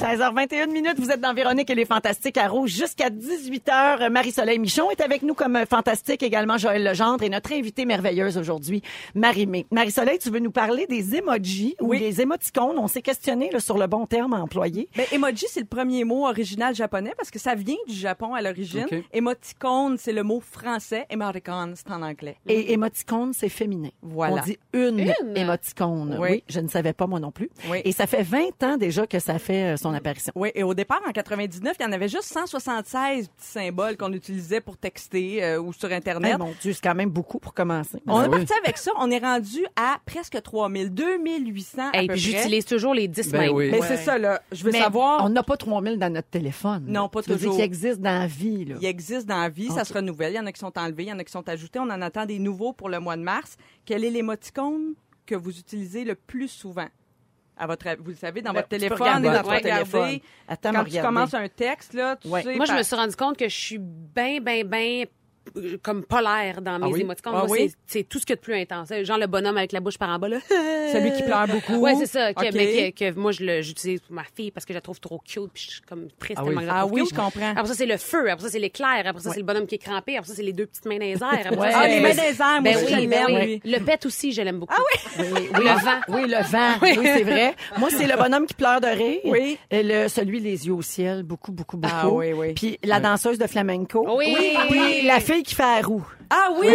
16h21 0.00 0.70
minutes, 0.70 0.98
vous 1.00 1.10
êtes 1.10 1.20
dans 1.20 1.34
Véronique 1.34 1.68
et 1.70 1.74
les 1.74 1.84
Fantastiques 1.84 2.36
à 2.38 2.46
Rouge 2.46 2.70
jusqu'à 2.70 3.10
18h. 3.10 4.08
Marie-Soleil 4.10 4.60
Michon 4.60 4.88
est 4.92 5.00
avec 5.00 5.22
nous 5.22 5.34
comme 5.34 5.56
euh, 5.56 5.66
fantastique, 5.66 6.22
également 6.22 6.56
Joël 6.56 6.84
Legendre 6.84 7.24
et 7.24 7.28
notre 7.28 7.52
invitée 7.52 7.84
merveilleuse 7.84 8.38
aujourd'hui, 8.38 8.80
Marie-Mé. 9.16 9.66
Marie-Soleil, 9.72 10.20
tu 10.20 10.30
veux 10.30 10.38
nous 10.38 10.52
parler 10.52 10.86
des 10.86 11.16
emojis 11.16 11.74
ou 11.80 11.88
Oui. 11.88 11.98
des 11.98 12.20
émoticônes? 12.20 12.78
On 12.78 12.86
s'est 12.86 13.02
questionné 13.02 13.50
là, 13.52 13.58
sur 13.58 13.76
le 13.76 13.88
bon 13.88 14.06
terme 14.06 14.34
à 14.34 14.40
employer. 14.40 14.88
Ben, 14.96 15.04
emoji, 15.10 15.46
c'est 15.50 15.60
le 15.60 15.66
premier 15.66 16.04
mot 16.04 16.28
original 16.28 16.76
japonais 16.76 17.12
parce 17.16 17.32
que 17.32 17.40
ça 17.40 17.56
vient 17.56 17.74
du 17.88 17.94
Japon 17.94 18.34
à 18.34 18.40
l'origine. 18.40 18.86
Ok. 18.90 19.02
Émoticône, 19.12 19.96
c'est 19.98 20.12
le 20.12 20.22
mot 20.22 20.40
français. 20.40 21.06
Emoticon, 21.10 21.72
c'est 21.74 21.90
en 21.92 22.02
anglais. 22.02 22.36
Et 22.46 22.72
émoticône, 22.72 23.32
c'est 23.32 23.48
féminin. 23.48 23.90
Voilà. 24.02 24.36
On 24.36 24.44
dit 24.44 24.58
une, 24.72 25.00
Une? 25.00 25.36
émoticône. 25.36 26.16
Oui. 26.20 26.28
Oui. 26.30 26.44
je 26.48 26.60
ne 26.60 26.68
savais 26.68 26.92
pas 26.92 27.08
moi 27.08 27.18
non 27.18 27.32
plus. 27.32 27.50
Oui. 27.68 27.78
Et 27.84 27.90
ça 27.90 28.06
fait 28.06 28.22
20 28.22 28.62
ans 28.62 28.76
déjà 28.76 29.04
que 29.08 29.18
ça 29.18 29.38
fait 29.40 29.74
euh, 29.74 29.76
son 29.90 29.94
apparition. 29.94 30.32
Oui, 30.36 30.50
et 30.54 30.62
au 30.62 30.74
départ, 30.74 31.00
en 31.06 31.12
99, 31.12 31.76
il 31.78 31.82
y 31.82 31.86
en 31.86 31.92
avait 31.92 32.08
juste 32.08 32.24
176 32.32 33.28
petits 33.28 33.46
symboles 33.46 33.96
qu'on 33.96 34.12
utilisait 34.12 34.60
pour 34.60 34.76
texter 34.76 35.42
euh, 35.44 35.60
ou 35.60 35.72
sur 35.72 35.90
Eh, 35.90 35.94
Internet. 35.94 36.38
mon 36.38 36.52
Dieu, 36.60 36.72
c'est 36.72 36.82
quand 36.82 36.94
même 36.94 37.10
beaucoup 37.10 37.38
pour 37.38 37.54
commencer. 37.54 38.00
On 38.06 38.18
Ben 38.20 38.24
est 38.24 38.28
oui. 38.28 38.36
parti 38.46 38.52
avec 38.64 38.78
ça. 38.78 38.92
On 38.98 39.10
est 39.10 39.18
rendu 39.18 39.64
à 39.76 39.98
presque 40.06 40.40
3000, 40.42 40.90
2800 40.90 41.82
à 41.92 42.02
Et 42.02 42.06
peu 42.06 42.14
puis 42.14 42.22
près. 42.32 42.38
j'utilise 42.38 42.64
toujours 42.64 42.94
les 42.94 43.08
10 43.08 43.30
Ben 43.32 43.40
mêmes. 43.40 43.54
oui. 43.54 43.70
Mais 43.70 43.80
Ouais. 43.80 43.86
c'est 43.86 43.96
ça, 43.98 44.18
là. 44.18 44.40
Je 44.52 44.64
veux 44.64 44.72
Mais 44.72 44.80
savoir... 44.80 45.24
on 45.24 45.28
n'a 45.28 45.42
pas 45.42 45.56
3000 45.56 45.98
dans 45.98 46.12
notre 46.12 46.28
téléphone. 46.28 46.84
Non, 46.86 47.08
pas 47.08 47.22
Tu 47.22 47.30
veux 47.30 47.36
dire 47.36 47.44
toujours. 47.44 47.56
qu'il 47.56 47.64
existe 47.64 48.00
dans 48.00 48.18
la 48.20 48.26
vie, 48.26 48.64
là. 48.64 48.76
Il 48.80 48.86
existe 48.86 49.26
dans 49.26 49.40
la 49.40 49.48
vie, 49.48 49.68
ça 49.68 49.84
se 49.84 49.92
renouvelle. 49.92 50.32
Il 50.32 50.36
y 50.36 50.40
en 50.40 50.46
a 50.46 50.52
qui 50.52 50.60
sont 50.60 50.76
enlevés, 50.78 51.04
il 51.04 51.08
y 51.08 51.12
en 51.12 51.18
a 51.18 51.24
qui 51.24 51.32
sont 51.32 51.48
ajoutés. 51.48 51.78
On 51.78 51.82
en 51.90 52.02
attend 52.02 52.26
des 52.26 52.38
nouveaux 52.38 52.72
pour 52.72 52.88
le 52.88 53.00
mois 53.00 53.16
de 53.16 53.22
mars. 53.22 53.56
Quel 53.84 54.04
est 54.04 54.10
l'émoticône 54.10 54.94
que 55.26 55.34
vous 55.34 55.58
utilisez 55.58 56.04
le 56.04 56.14
plus 56.14 56.48
souvent? 56.48 56.86
À 57.58 57.66
votre, 57.66 57.86
vous 58.00 58.10
le 58.10 58.16
savez, 58.16 58.40
dans 58.40 58.52
Ben, 58.52 58.58
votre 58.60 58.68
téléphone, 58.68 58.98
regarder 59.00 59.28
dans 59.28 59.42
votre 59.42 59.60
téléphone. 59.60 60.00
regarder. 60.00 60.22
Attends, 60.46 60.72
Quand 60.72 60.84
tu 60.84 60.90
regarder. 60.90 61.08
commences 61.08 61.34
un 61.34 61.48
texte, 61.48 61.92
là, 61.94 62.16
tu 62.16 62.28
Ouais. 62.28 62.42
sais... 62.42 62.54
Moi, 62.54 62.66
je 62.66 62.72
me 62.74 62.82
suis 62.82 62.94
rendu 62.96 63.16
compte 63.16 63.36
que 63.36 63.48
je 63.48 63.56
suis 63.56 63.78
bien, 63.78 64.40
bien, 64.40 64.62
bien 64.64 65.04
comme 65.82 66.04
polaire 66.04 66.60
dans 66.62 66.78
mes 66.78 66.86
oui? 66.86 67.00
émoticônes. 67.02 67.32
Ah 67.36 67.44
Moi, 67.46 67.56
oui? 67.58 67.72
c'est- 67.86 68.02
tout 68.08 68.18
ce 68.18 68.26
qu'il 68.26 68.32
y 68.34 68.34
a 68.34 68.36
de 68.36 68.40
plus 68.40 68.54
intense. 68.54 68.88
Genre 69.02 69.18
le 69.18 69.26
bonhomme 69.26 69.56
avec 69.56 69.72
la 69.72 69.80
bouche 69.80 69.98
par 69.98 70.08
en 70.10 70.18
bas, 70.18 70.28
là. 70.28 70.38
Celui 70.48 71.12
qui 71.12 71.22
pleure 71.22 71.46
beaucoup. 71.48 71.76
Ouais, 71.76 71.94
c'est 71.96 72.06
ça. 72.06 72.32
Que, 72.34 72.52
mais 72.54 72.92
que, 72.92 73.10
que 73.10 73.18
moi, 73.18 73.32
je 73.32 73.60
j'utilise 73.62 74.00
pour 74.00 74.14
ma 74.14 74.24
fille 74.34 74.50
parce 74.50 74.64
que 74.66 74.72
je 74.72 74.78
la 74.78 74.80
trouve 74.80 75.00
trop 75.00 75.18
cute. 75.18 75.50
Puis 75.52 75.64
je 75.66 75.70
suis 75.72 75.80
comme 75.82 76.08
triste 76.18 76.38
Ah 76.40 76.44
tellement 76.44 76.60
oui. 76.60 76.66
que 76.66 76.70
je 76.70 76.74
la 76.74 76.80
Ah 76.80 76.86
oui, 76.86 77.00
cute. 77.02 77.10
je 77.10 77.14
comprends. 77.20 77.50
Après 77.50 77.66
ça, 77.66 77.74
c'est 77.74 77.86
le 77.86 77.96
feu. 77.96 78.30
Après 78.30 78.44
ça, 78.46 78.50
c'est 78.50 78.58
l'éclair. 78.58 79.02
Après 79.04 79.20
ça, 79.22 79.30
c'est 79.32 79.38
le 79.40 79.44
bonhomme 79.44 79.66
qui 79.66 79.74
est 79.76 79.78
crampé. 79.78 80.16
Après 80.16 80.28
ça, 80.28 80.34
c'est 80.34 80.42
les 80.42 80.52
deux 80.52 80.66
petites 80.66 80.86
mains 80.86 80.98
dans 80.98 81.04
les 81.04 81.12
airs. 81.12 81.46
Après 81.46 81.56
Ouais. 81.56 81.72
ça, 81.72 81.78
Ah, 81.82 81.88
les 81.88 82.00
mains 82.00 82.10
des 82.14 82.20
airs, 82.20 82.34
moi 82.38 82.60
Ben 82.62 82.76
oui, 82.76 82.86
je 83.02 83.06
ben 83.08 83.26
oui. 83.28 83.60
Le 83.64 83.78
pet 83.84 84.06
aussi, 84.06 84.32
je 84.32 84.42
l'aime 84.42 84.58
beaucoup. 84.60 84.74
Ah 84.76 84.82
oui? 85.18 85.24
Oui, 85.32 85.48
oui, 85.54 85.64
Le 85.64 85.84
vent. 85.84 86.00
Oui, 86.08 86.22
le 86.28 86.42
vent. 86.42 86.74
Oui, 86.82 86.98
c'est 87.02 87.22
vrai. 87.22 87.54
Moi, 87.78 87.88
c'est 87.90 88.06
le 88.06 88.16
bonhomme 88.16 88.46
qui 88.46 88.54
pleure 88.54 88.80
de 88.80 88.86
rire. 88.86 89.20
Oui. 89.24 89.58
Et 89.70 89.82
le, 89.82 90.08
celui 90.08 90.40
les 90.40 90.66
yeux 90.66 90.74
au 90.74 90.82
ciel, 90.82 91.22
beaucoup, 91.22 91.52
beaucoup, 91.52 91.76
beaucoup. 91.76 91.94
Ah 91.96 92.08
oui, 92.08 92.32
oui. 92.32 92.52
Puis 92.54 92.78
la 92.84 93.00
danseuse 93.00 93.38
de 93.38 93.46
flamenco. 93.46 94.04
Oui. 94.16 94.34
Puis 94.70 95.02
la 95.06 95.20
fille 95.20 95.37
qui 95.42 95.54
fait 95.54 95.62
la 95.62 95.80
roue. 95.86 96.06
Ah 96.30 96.48
oui! 96.58 96.68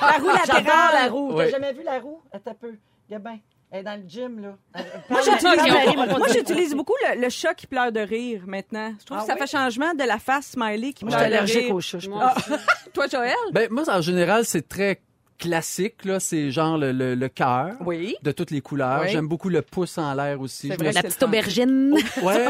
La 0.00 0.12
roue 0.18 0.28
latérale. 0.28 0.64
la 0.94 1.08
roue. 1.08 1.34
T'as 1.36 1.48
jamais 1.50 1.72
vu 1.72 1.82
la 1.82 1.98
roue? 1.98 2.20
Attends 2.32 2.50
un 2.52 2.54
peu. 2.54 2.74
Gabin. 3.10 3.36
Elle 3.74 3.80
est 3.80 3.82
dans 3.84 4.02
le 4.02 4.06
gym, 4.06 4.38
là. 4.42 4.82
Moi, 5.08 5.20
j'utilise, 5.24 6.74
moi, 6.74 6.76
beaucoup 6.76 6.92
le, 7.08 7.20
le 7.22 7.28
chat 7.30 7.54
qui 7.54 7.66
pleure 7.66 7.90
de 7.90 8.00
rire 8.00 8.42
maintenant. 8.46 8.92
Je 9.00 9.06
trouve 9.06 9.16
Ah 9.18 9.22
que 9.22 9.26
ça 9.28 9.32
oui? 9.34 9.40
fait 9.40 9.46
changement 9.46 9.94
de 9.94 10.04
la 10.04 10.18
face 10.18 10.48
smiley 10.48 10.92
qui 10.92 11.06
Moi, 11.06 11.12
je 11.16 11.18
suis 11.18 11.26
pleure 11.26 11.30
de 11.30 11.36
allergique 11.36 11.64
rire. 11.64 11.74
aux 11.74 11.80
chats. 11.80 11.98
je 11.98 12.06
peux 12.08 12.12
Moi 12.14 12.20
pas. 12.34 12.34
aussi. 12.36 12.90
Toi, 12.92 13.06
Joël? 13.10 13.34
Ben, 13.52 13.68
moi, 13.70 13.84
en 13.88 14.00
général, 14.02 14.44
c'est 14.44 14.68
très 14.68 15.00
classique, 15.42 16.04
là. 16.04 16.20
C'est 16.20 16.50
genre 16.50 16.78
le, 16.78 16.92
le, 16.92 17.14
le 17.14 17.28
cœur. 17.28 17.72
Oui. 17.84 18.14
De 18.22 18.30
toutes 18.32 18.50
les 18.52 18.60
couleurs. 18.60 19.00
Oui. 19.02 19.08
J'aime 19.10 19.26
beaucoup 19.26 19.48
le 19.48 19.60
pouce 19.62 19.98
en 19.98 20.14
l'air 20.14 20.40
aussi. 20.40 20.68
Vrai, 20.70 20.92
La 20.92 21.02
petite 21.02 21.22
aubergine. 21.22 21.94
Ouais. 22.22 22.46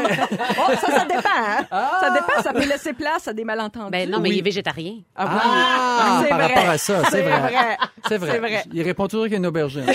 Oh, 0.59 0.71
ça, 0.79 0.87
ça 0.99 1.05
dépend. 1.05 1.29
hein? 1.71 1.89
Ça 1.99 2.09
dépend. 2.11 2.41
Ça 2.43 2.53
peut 2.53 2.65
laisser 2.67 2.93
place 2.93 3.27
à 3.27 3.33
des 3.33 3.43
malentendus. 3.43 3.91
Ben 3.91 4.09
non, 4.09 4.19
mais 4.19 4.29
Oui. 4.29 4.35
il 4.35 4.39
est 4.39 4.43
végétarien. 4.43 4.97
Ah, 5.15 5.25
oui. 5.25 5.39
Ah, 5.43 6.19
C'est 6.23 6.29
par 6.29 6.37
vrai. 6.39 6.47
rapport 6.53 6.69
à 6.69 6.77
ça, 6.77 7.03
c'est 7.09 7.21
vrai. 7.21 7.39
vrai. 7.39 7.77
C'est 8.07 8.17
vrai. 8.17 8.31
C'est 8.31 8.39
vrai. 8.39 8.63
Il 8.73 8.81
répond 8.83 9.07
toujours 9.07 9.25
qu'il 9.25 9.33
y 9.33 9.35
a 9.35 9.39
une 9.39 9.45
aubergine. 9.47 9.85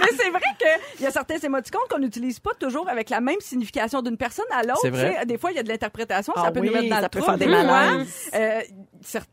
Mais 0.00 0.08
c'est 0.16 0.30
vrai 0.30 0.40
qu'il 0.94 1.04
y 1.04 1.06
a 1.06 1.10
certains 1.10 1.38
émoticônes 1.38 1.80
qu'on 1.90 1.98
n'utilise 1.98 2.38
pas 2.38 2.52
toujours 2.58 2.88
avec 2.88 3.10
la 3.10 3.20
même 3.20 3.40
signification 3.40 4.02
d'une 4.02 4.16
personne 4.16 4.44
à 4.50 4.62
l'autre. 4.62 4.86
Des 5.24 5.38
fois, 5.38 5.50
il 5.52 5.56
y 5.56 5.60
a 5.60 5.62
de 5.62 5.68
l'interprétation. 5.68 6.32
Ah 6.36 6.44
ça 6.46 6.50
peut 6.52 6.60
oui, 6.60 6.68
nous 6.68 6.74
mettre 6.74 6.88
dans 6.88 6.96
ça 6.96 7.02
le 7.02 7.08
peut 7.08 7.20
trouble. 7.20 7.38
faire 7.38 7.48
des 7.48 7.54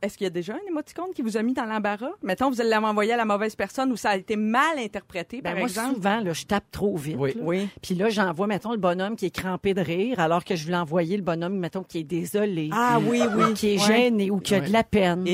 Est-ce 0.01 0.17
qu'il 0.17 0.25
y 0.25 0.27
a 0.27 0.29
déjà 0.29 0.53
un 0.53 0.67
émoticône 0.69 1.07
qui 1.15 1.21
vous 1.21 1.37
a 1.37 1.41
mis 1.41 1.53
dans 1.53 1.65
l'embarras? 1.65 2.11
Mettons, 2.21 2.49
vous 2.51 2.57
l'avez 2.61 2.85
envoyé 2.85 3.13
à 3.13 3.17
la 3.17 3.25
mauvaise 3.25 3.55
personne 3.55 3.91
ou 3.91 3.95
ça 3.97 4.11
a 4.11 4.17
été 4.17 4.35
mal 4.35 4.77
interprété, 4.77 5.41
Ben 5.41 5.51
par 5.51 5.59
moi, 5.59 5.67
exemple? 5.69 5.95
souvent, 5.95 6.19
là, 6.19 6.33
je 6.33 6.45
tape 6.45 6.65
trop 6.71 6.95
vite. 6.95 7.15
Oui. 7.17 7.33
là. 7.35 7.41
Oui. 7.43 7.69
Puis 7.81 7.95
là, 7.95 8.09
j'envoie, 8.09 8.47
mettons, 8.47 8.71
le 8.71 8.77
bonhomme 8.77 9.15
qui 9.15 9.25
est 9.25 9.35
crampé 9.35 9.73
de 9.73 9.81
rire, 9.81 10.19
alors 10.19 10.43
que 10.43 10.55
je 10.55 10.65
voulais 10.65 10.77
envoyer 10.77 11.17
le 11.17 11.23
bonhomme, 11.23 11.57
mettons, 11.57 11.83
qui 11.83 11.99
est 11.99 12.03
désolé. 12.03 12.69
Ah 12.71 12.99
oui, 13.01 13.21
oui. 13.35 13.43
Ou 13.43 13.53
qui 13.53 13.75
est 13.75 13.79
Ouais. 13.87 13.95
gêné 13.97 14.29
ou 14.31 14.39
qui 14.39 14.55
a 14.55 14.59
de 14.61 14.71
la 14.71 14.83
peine. 14.83 15.25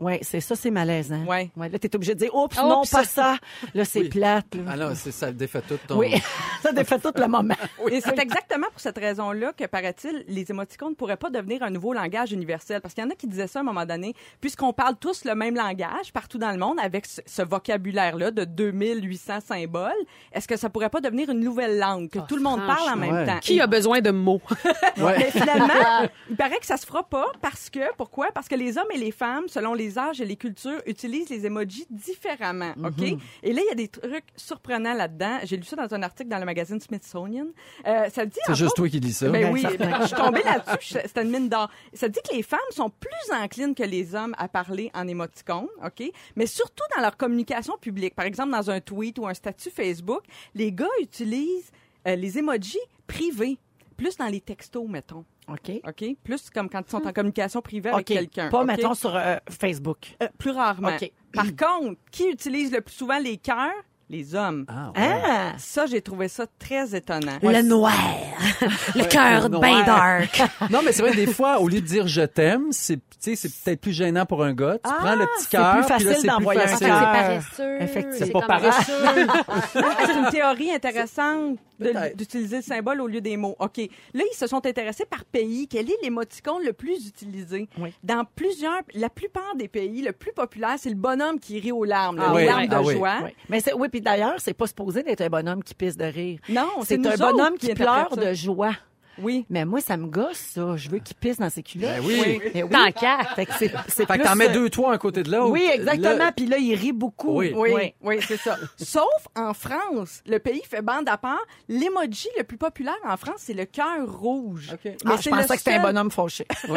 Ouais, 0.00 0.20
c'est 0.22 0.40
ça, 0.40 0.54
c'est 0.56 0.70
malaisant. 0.70 1.24
Ouais. 1.26 1.50
là, 1.56 1.78
t'es 1.78 1.94
obligé 1.94 2.14
de 2.14 2.20
dire, 2.20 2.34
oups, 2.34 2.56
non, 2.56 2.80
Oups. 2.80 2.90
pas 2.90 3.04
ça. 3.04 3.36
Là, 3.74 3.84
c'est 3.84 4.00
Oui. 4.02 4.08
plate. 4.08 4.54
là. 4.54 4.62
Ah 4.68 4.76
non, 4.76 4.94
c'est- 4.94 5.10
ça 5.12 5.32
défait 5.32 5.62
tout 5.66 5.78
ton... 5.86 5.98
Oui, 5.98 6.12
ça 6.62 6.72
défait 6.72 6.98
tout 6.98 7.12
le 7.16 7.26
moment. 7.26 7.54
Et 7.90 8.00
c'est 8.00 8.18
exactement 8.18 8.66
pour 8.70 8.80
cette 8.80 8.98
raison-là 8.98 9.52
que, 9.52 9.64
paraît-il, 9.66 10.24
les 10.28 10.50
émoticônes 10.50 10.90
ne 10.90 10.94
pourraient 10.94 11.16
pas 11.16 11.30
devenir 11.30 11.62
un 11.62 11.70
nouveau 11.70 11.92
langage 11.92 12.32
universel. 12.32 12.80
Parce 12.80 12.94
qu'il 12.94 13.02
y 13.04 13.06
en 13.06 13.10
a 13.10 13.14
qui 13.14 13.26
disaient 13.26 13.46
ça 13.46 13.58
à 13.58 13.62
un 13.62 13.64
moment 13.72 13.86
donné, 13.86 14.14
puisqu'on 14.40 14.72
parle 14.72 14.96
tous 14.96 15.24
le 15.24 15.34
même 15.34 15.54
langage 15.54 16.12
partout 16.12 16.38
dans 16.38 16.50
le 16.52 16.58
monde 16.58 16.78
avec 16.80 17.06
ce, 17.06 17.20
ce 17.26 17.42
vocabulaire-là 17.42 18.30
de 18.30 18.44
2800 18.44 19.40
symboles, 19.46 19.92
est-ce 20.32 20.46
que 20.48 20.56
ça 20.56 20.68
pourrait 20.70 20.90
pas 20.90 21.00
devenir 21.00 21.30
une 21.30 21.40
nouvelle 21.40 21.78
langue 21.78 22.08
que 22.10 22.18
Ah, 22.18 22.26
tout 22.28 22.36
le 22.36 22.42
monde 22.42 22.60
parle 22.66 22.88
en 22.92 22.96
même 22.96 23.12
Ouais. 23.14 23.26
temps? 23.26 23.38
Qui 23.40 23.60
a 23.60 23.66
besoin 23.66 24.00
de 24.00 24.10
mots? 24.10 24.40
Ouais. 24.98 25.16
Mais 25.18 25.30
finalement, 25.30 26.08
il 26.30 26.36
paraît 26.36 26.58
que 26.58 26.66
ça 26.66 26.76
se 26.76 26.86
fera 26.86 27.02
pas 27.02 27.26
parce 27.40 27.70
que, 27.70 27.80
pourquoi? 27.96 28.28
Parce 28.32 28.46
que 28.48 28.54
les 28.54 28.76
hommes 28.78 28.90
et 28.92 28.98
les 28.98 29.10
femmes, 29.10 29.44
selon 29.48 29.74
les 29.74 29.98
âges 29.98 30.20
et 30.20 30.24
les 30.24 30.36
cultures, 30.36 30.80
utilisent 30.86 31.28
les 31.30 31.46
emojis 31.46 31.86
différemment, 31.90 32.72
Mhm. 32.76 32.86
OK? 32.86 33.02
Et 33.42 33.52
là, 33.52 33.60
il 33.64 33.68
y 33.68 33.72
a 33.72 33.74
des 33.74 33.88
trucs 33.88 34.24
surprenants 34.36 34.94
là-dedans. 34.94 35.38
J'ai 35.44 35.56
lu 35.56 35.64
ça 35.64 35.76
dans 35.76 35.92
un 35.94 36.02
article 36.02 36.28
dans 36.28 36.38
le 36.38 36.44
magazine 36.44 36.80
Smithsonian. 36.80 37.46
Euh, 37.86 38.08
ça 38.10 38.26
dit, 38.26 38.38
C'est 38.46 38.54
juste 38.54 38.76
toi 38.76 38.88
qui 38.88 39.00
dis 39.00 39.12
ça. 39.12 39.28
ben 39.28 39.42
Ben, 39.44 39.52
oui, 39.52 39.66
ben, 39.78 39.98
je 40.02 40.06
suis 40.08 40.16
tombée 40.16 40.42
là-dessus, 40.42 40.98
c'était 41.04 41.22
une 41.22 41.30
mine 41.30 41.48
d'or. 41.48 41.68
Ça 41.94 42.08
dit 42.08 42.20
que 42.28 42.34
les 42.36 42.42
femmes 42.42 42.60
sont 42.70 42.90
plus 42.90 43.34
enclines 43.34 43.51
que 43.74 43.82
les 43.82 44.14
hommes 44.14 44.34
à 44.38 44.48
parler 44.48 44.90
en 44.94 45.06
émoticônes, 45.06 45.68
OK? 45.84 46.10
Mais 46.36 46.46
surtout 46.46 46.84
dans 46.96 47.02
leur 47.02 47.16
communication 47.16 47.76
publique. 47.78 48.14
Par 48.14 48.24
exemple, 48.24 48.52
dans 48.52 48.70
un 48.70 48.80
tweet 48.80 49.18
ou 49.18 49.26
un 49.26 49.34
statut 49.34 49.70
Facebook, 49.70 50.22
les 50.54 50.72
gars 50.72 50.86
utilisent 51.00 51.70
euh, 52.06 52.16
les 52.16 52.38
emojis 52.38 52.78
privés, 53.06 53.58
plus 53.96 54.16
dans 54.16 54.26
les 54.26 54.40
textos, 54.40 54.88
mettons. 54.88 55.24
OK. 55.48 55.70
OK? 55.86 56.16
Plus 56.22 56.50
comme 56.50 56.68
quand 56.68 56.82
ils 56.86 56.90
sont 56.90 57.06
en 57.06 57.12
communication 57.12 57.60
privée 57.60 57.90
avec 57.90 58.06
quelqu'un. 58.06 58.48
Pas, 58.48 58.64
mettons, 58.64 58.94
sur 58.94 59.14
euh, 59.14 59.36
Facebook. 59.50 60.16
Euh, 60.22 60.28
plus 60.38 60.50
rarement. 60.50 60.88
OK. 60.88 61.12
Par 61.32 61.46
contre, 61.56 62.00
qui 62.10 62.28
utilise 62.28 62.72
le 62.72 62.80
plus 62.80 62.94
souvent 62.94 63.18
les 63.18 63.36
cœurs? 63.36 63.72
Les 64.10 64.34
hommes. 64.34 64.66
Ah, 64.68 64.92
ouais. 64.94 65.20
Ah! 65.24 65.52
Ça, 65.58 65.86
j'ai 65.86 66.02
trouvé 66.02 66.28
ça 66.28 66.44
très 66.58 66.94
étonnant. 66.94 67.38
Le 67.42 67.62
noir. 67.62 67.92
Le 68.94 69.04
cœur 69.04 69.48
le 69.48 69.58
bien 69.58 69.84
dark. 69.84 70.42
Non, 70.70 70.80
mais 70.84 70.92
c'est 70.92 71.02
vrai, 71.02 71.14
des 71.14 71.26
fois, 71.26 71.60
au 71.60 71.68
lieu 71.68 71.80
de 71.80 71.86
dire 71.86 72.06
je 72.06 72.22
t'aime, 72.22 72.66
c'est, 72.72 72.96
tu 72.96 73.02
sais, 73.20 73.36
c'est 73.36 73.48
peut-être 73.48 73.80
plus 73.80 73.92
gênant 73.92 74.26
pour 74.26 74.42
un 74.44 74.52
gars. 74.52 74.74
Tu 74.74 74.80
Ah, 74.84 74.96
prends 75.00 75.14
le 75.14 75.24
petit 75.26 75.44
c'est 75.44 75.50
cœur. 75.50 75.72
plus 75.76 75.82
puis 75.84 75.90
là, 75.90 75.98
facile 75.98 76.16
c'est 76.20 76.26
d'envoyer 76.28 76.60
un 76.60 76.66
facile. 76.66 76.78
c'est 76.78 76.86
cœur. 76.92 77.00
paresseux. 77.12 77.76
Effectivement. 77.82 78.12
C'est 78.18 78.24
C'est 78.26 78.32
pas 78.32 78.42
paresseux. 78.42 78.92
Ah, 79.74 79.96
c'est 80.06 80.14
une 80.18 80.30
théorie 80.30 80.70
intéressante 80.72 81.58
de- 81.80 82.14
d'utiliser 82.16 82.56
le 82.56 82.62
symbole 82.62 83.00
au 83.00 83.06
lieu 83.06 83.20
des 83.20 83.36
mots. 83.36 83.56
OK. 83.58 83.78
Là, 84.14 84.22
ils 84.30 84.36
se 84.36 84.46
sont 84.46 84.64
intéressés 84.66 85.04
par 85.04 85.24
pays. 85.24 85.66
Quel 85.68 85.90
est 85.90 85.96
l'émoticône 86.02 86.62
le 86.64 86.72
plus 86.72 87.06
utilisé? 87.08 87.68
Oui. 87.78 87.92
Dans 88.04 88.24
plusieurs, 88.36 88.80
la 88.94 89.08
plupart 89.08 89.56
des 89.56 89.68
pays, 89.68 90.02
le 90.02 90.12
plus 90.12 90.32
populaire, 90.32 90.74
c'est 90.78 90.90
le 90.90 90.94
bonhomme 90.96 91.40
qui 91.40 91.58
rit 91.58 91.72
aux 91.72 91.84
larmes, 91.84 92.16
là, 92.18 92.24
Ah 92.28 92.32
aux 92.32 92.36
oui. 92.36 92.44
larmes 92.46 92.66
de 92.68 92.74
Ah 92.74 92.82
oui. 92.82 92.94
joie. 92.94 93.14
Oui. 93.24 93.30
Mais 93.48 93.60
c'est, 93.60 93.72
oui, 93.72 93.88
puis 93.92 94.00
d'ailleurs, 94.00 94.36
c'est 94.38 94.54
pas 94.54 94.66
supposé 94.66 95.02
d'être 95.02 95.20
un 95.20 95.28
bonhomme 95.28 95.62
qui 95.62 95.74
pisse 95.74 95.98
de 95.98 96.06
rire. 96.06 96.40
Non, 96.48 96.66
c'est 96.82 97.06
un 97.06 97.14
bonhomme 97.14 97.58
qui, 97.58 97.74
pleure 97.74 98.16
de 98.16 98.32
joie. 98.32 98.72
Oui. 99.20 99.44
Mais 99.50 99.64
moi, 99.64 99.80
ça 99.80 99.96
me 99.96 100.06
gosse, 100.06 100.38
ça. 100.54 100.76
Je 100.76 100.88
veux 100.88 100.98
qu'il 100.98 101.16
pisse 101.16 101.38
dans 101.38 101.50
ses 101.50 101.62
culottes. 101.62 101.90
Ben 101.90 102.02
oui. 102.04 102.40
Mais 102.54 102.62
oui. 102.62 102.70
Tant 102.70 102.90
qu'à. 102.92 103.18
Fait 103.34 103.46
que 103.46 103.52
c'est, 103.58 103.72
c'est 103.88 104.06
Fait 104.06 104.18
que 104.18 104.24
t'en 104.24 104.34
mets 104.36 104.48
deux, 104.50 104.70
trois 104.70 104.92
un 104.94 104.98
côté 104.98 105.22
de 105.22 105.30
l'autre. 105.30 105.50
Oui, 105.50 105.68
exactement. 105.72 106.30
Puis 106.34 106.46
là, 106.46 106.58
il 106.58 106.74
rit 106.74 106.92
beaucoup. 106.92 107.38
Oui. 107.38 107.52
Oui, 107.54 107.94
oui, 108.02 108.16
c'est 108.26 108.36
ça. 108.38 108.56
Sauf 108.76 109.06
en 109.36 109.52
France, 109.54 110.22
le 110.26 110.38
pays 110.38 110.62
fait 110.68 110.82
bande 110.82 111.08
à 111.08 111.16
part. 111.16 111.44
L'emoji 111.68 112.28
le 112.38 112.44
plus 112.44 112.56
populaire 112.58 112.94
en 113.08 113.16
France, 113.16 113.36
c'est 113.38 113.54
le 113.54 113.64
cœur 113.64 114.06
rouge. 114.06 114.70
OK. 114.72 114.80
Mais 114.84 114.96
Ah, 115.04 115.16
je 115.16 115.22
c'est 115.22 115.30
pensais 115.30 115.48
que 115.48 115.58
c'était 115.58 115.72
un 115.74 115.82
bonhomme 115.82 116.10
fauché. 116.10 116.46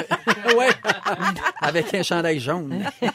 Ouais. 0.55 0.69
Avec 1.61 1.93
un 1.93 2.03
chandail 2.03 2.39
jaune. 2.39 2.83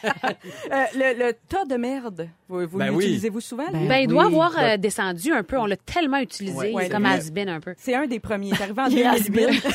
Euh, 0.72 0.84
le, 0.94 1.26
le 1.26 1.32
tas 1.48 1.64
de 1.64 1.74
merde, 1.76 2.28
vous, 2.48 2.66
vous 2.66 2.78
Ben 2.78 2.90
oui. 2.90 3.04
l'utilisez-vous 3.04 3.40
souvent? 3.40 3.66
Ben 3.72 3.88
Ben, 3.88 3.96
il 4.02 4.06
doit 4.08 4.26
oui. 4.26 4.32
avoir 4.34 4.52
euh, 4.58 4.76
descendu 4.76 5.32
un 5.32 5.42
peu. 5.42 5.58
On 5.58 5.66
l'a 5.66 5.76
tellement 5.76 6.18
utilisé. 6.18 6.72
Ouais, 6.72 6.84
c'est 6.84 6.90
comme 6.90 7.06
has-been 7.06 7.48
un 7.48 7.60
peu. 7.60 7.74
C'est 7.76 7.94
un 7.94 8.06
des 8.06 8.20
premiers. 8.20 8.52
C'est 8.54 8.62
arrivé 8.62 8.80
en 8.80 8.88
Il 9.16 9.26
est 9.26 9.30
2008. 9.30 9.66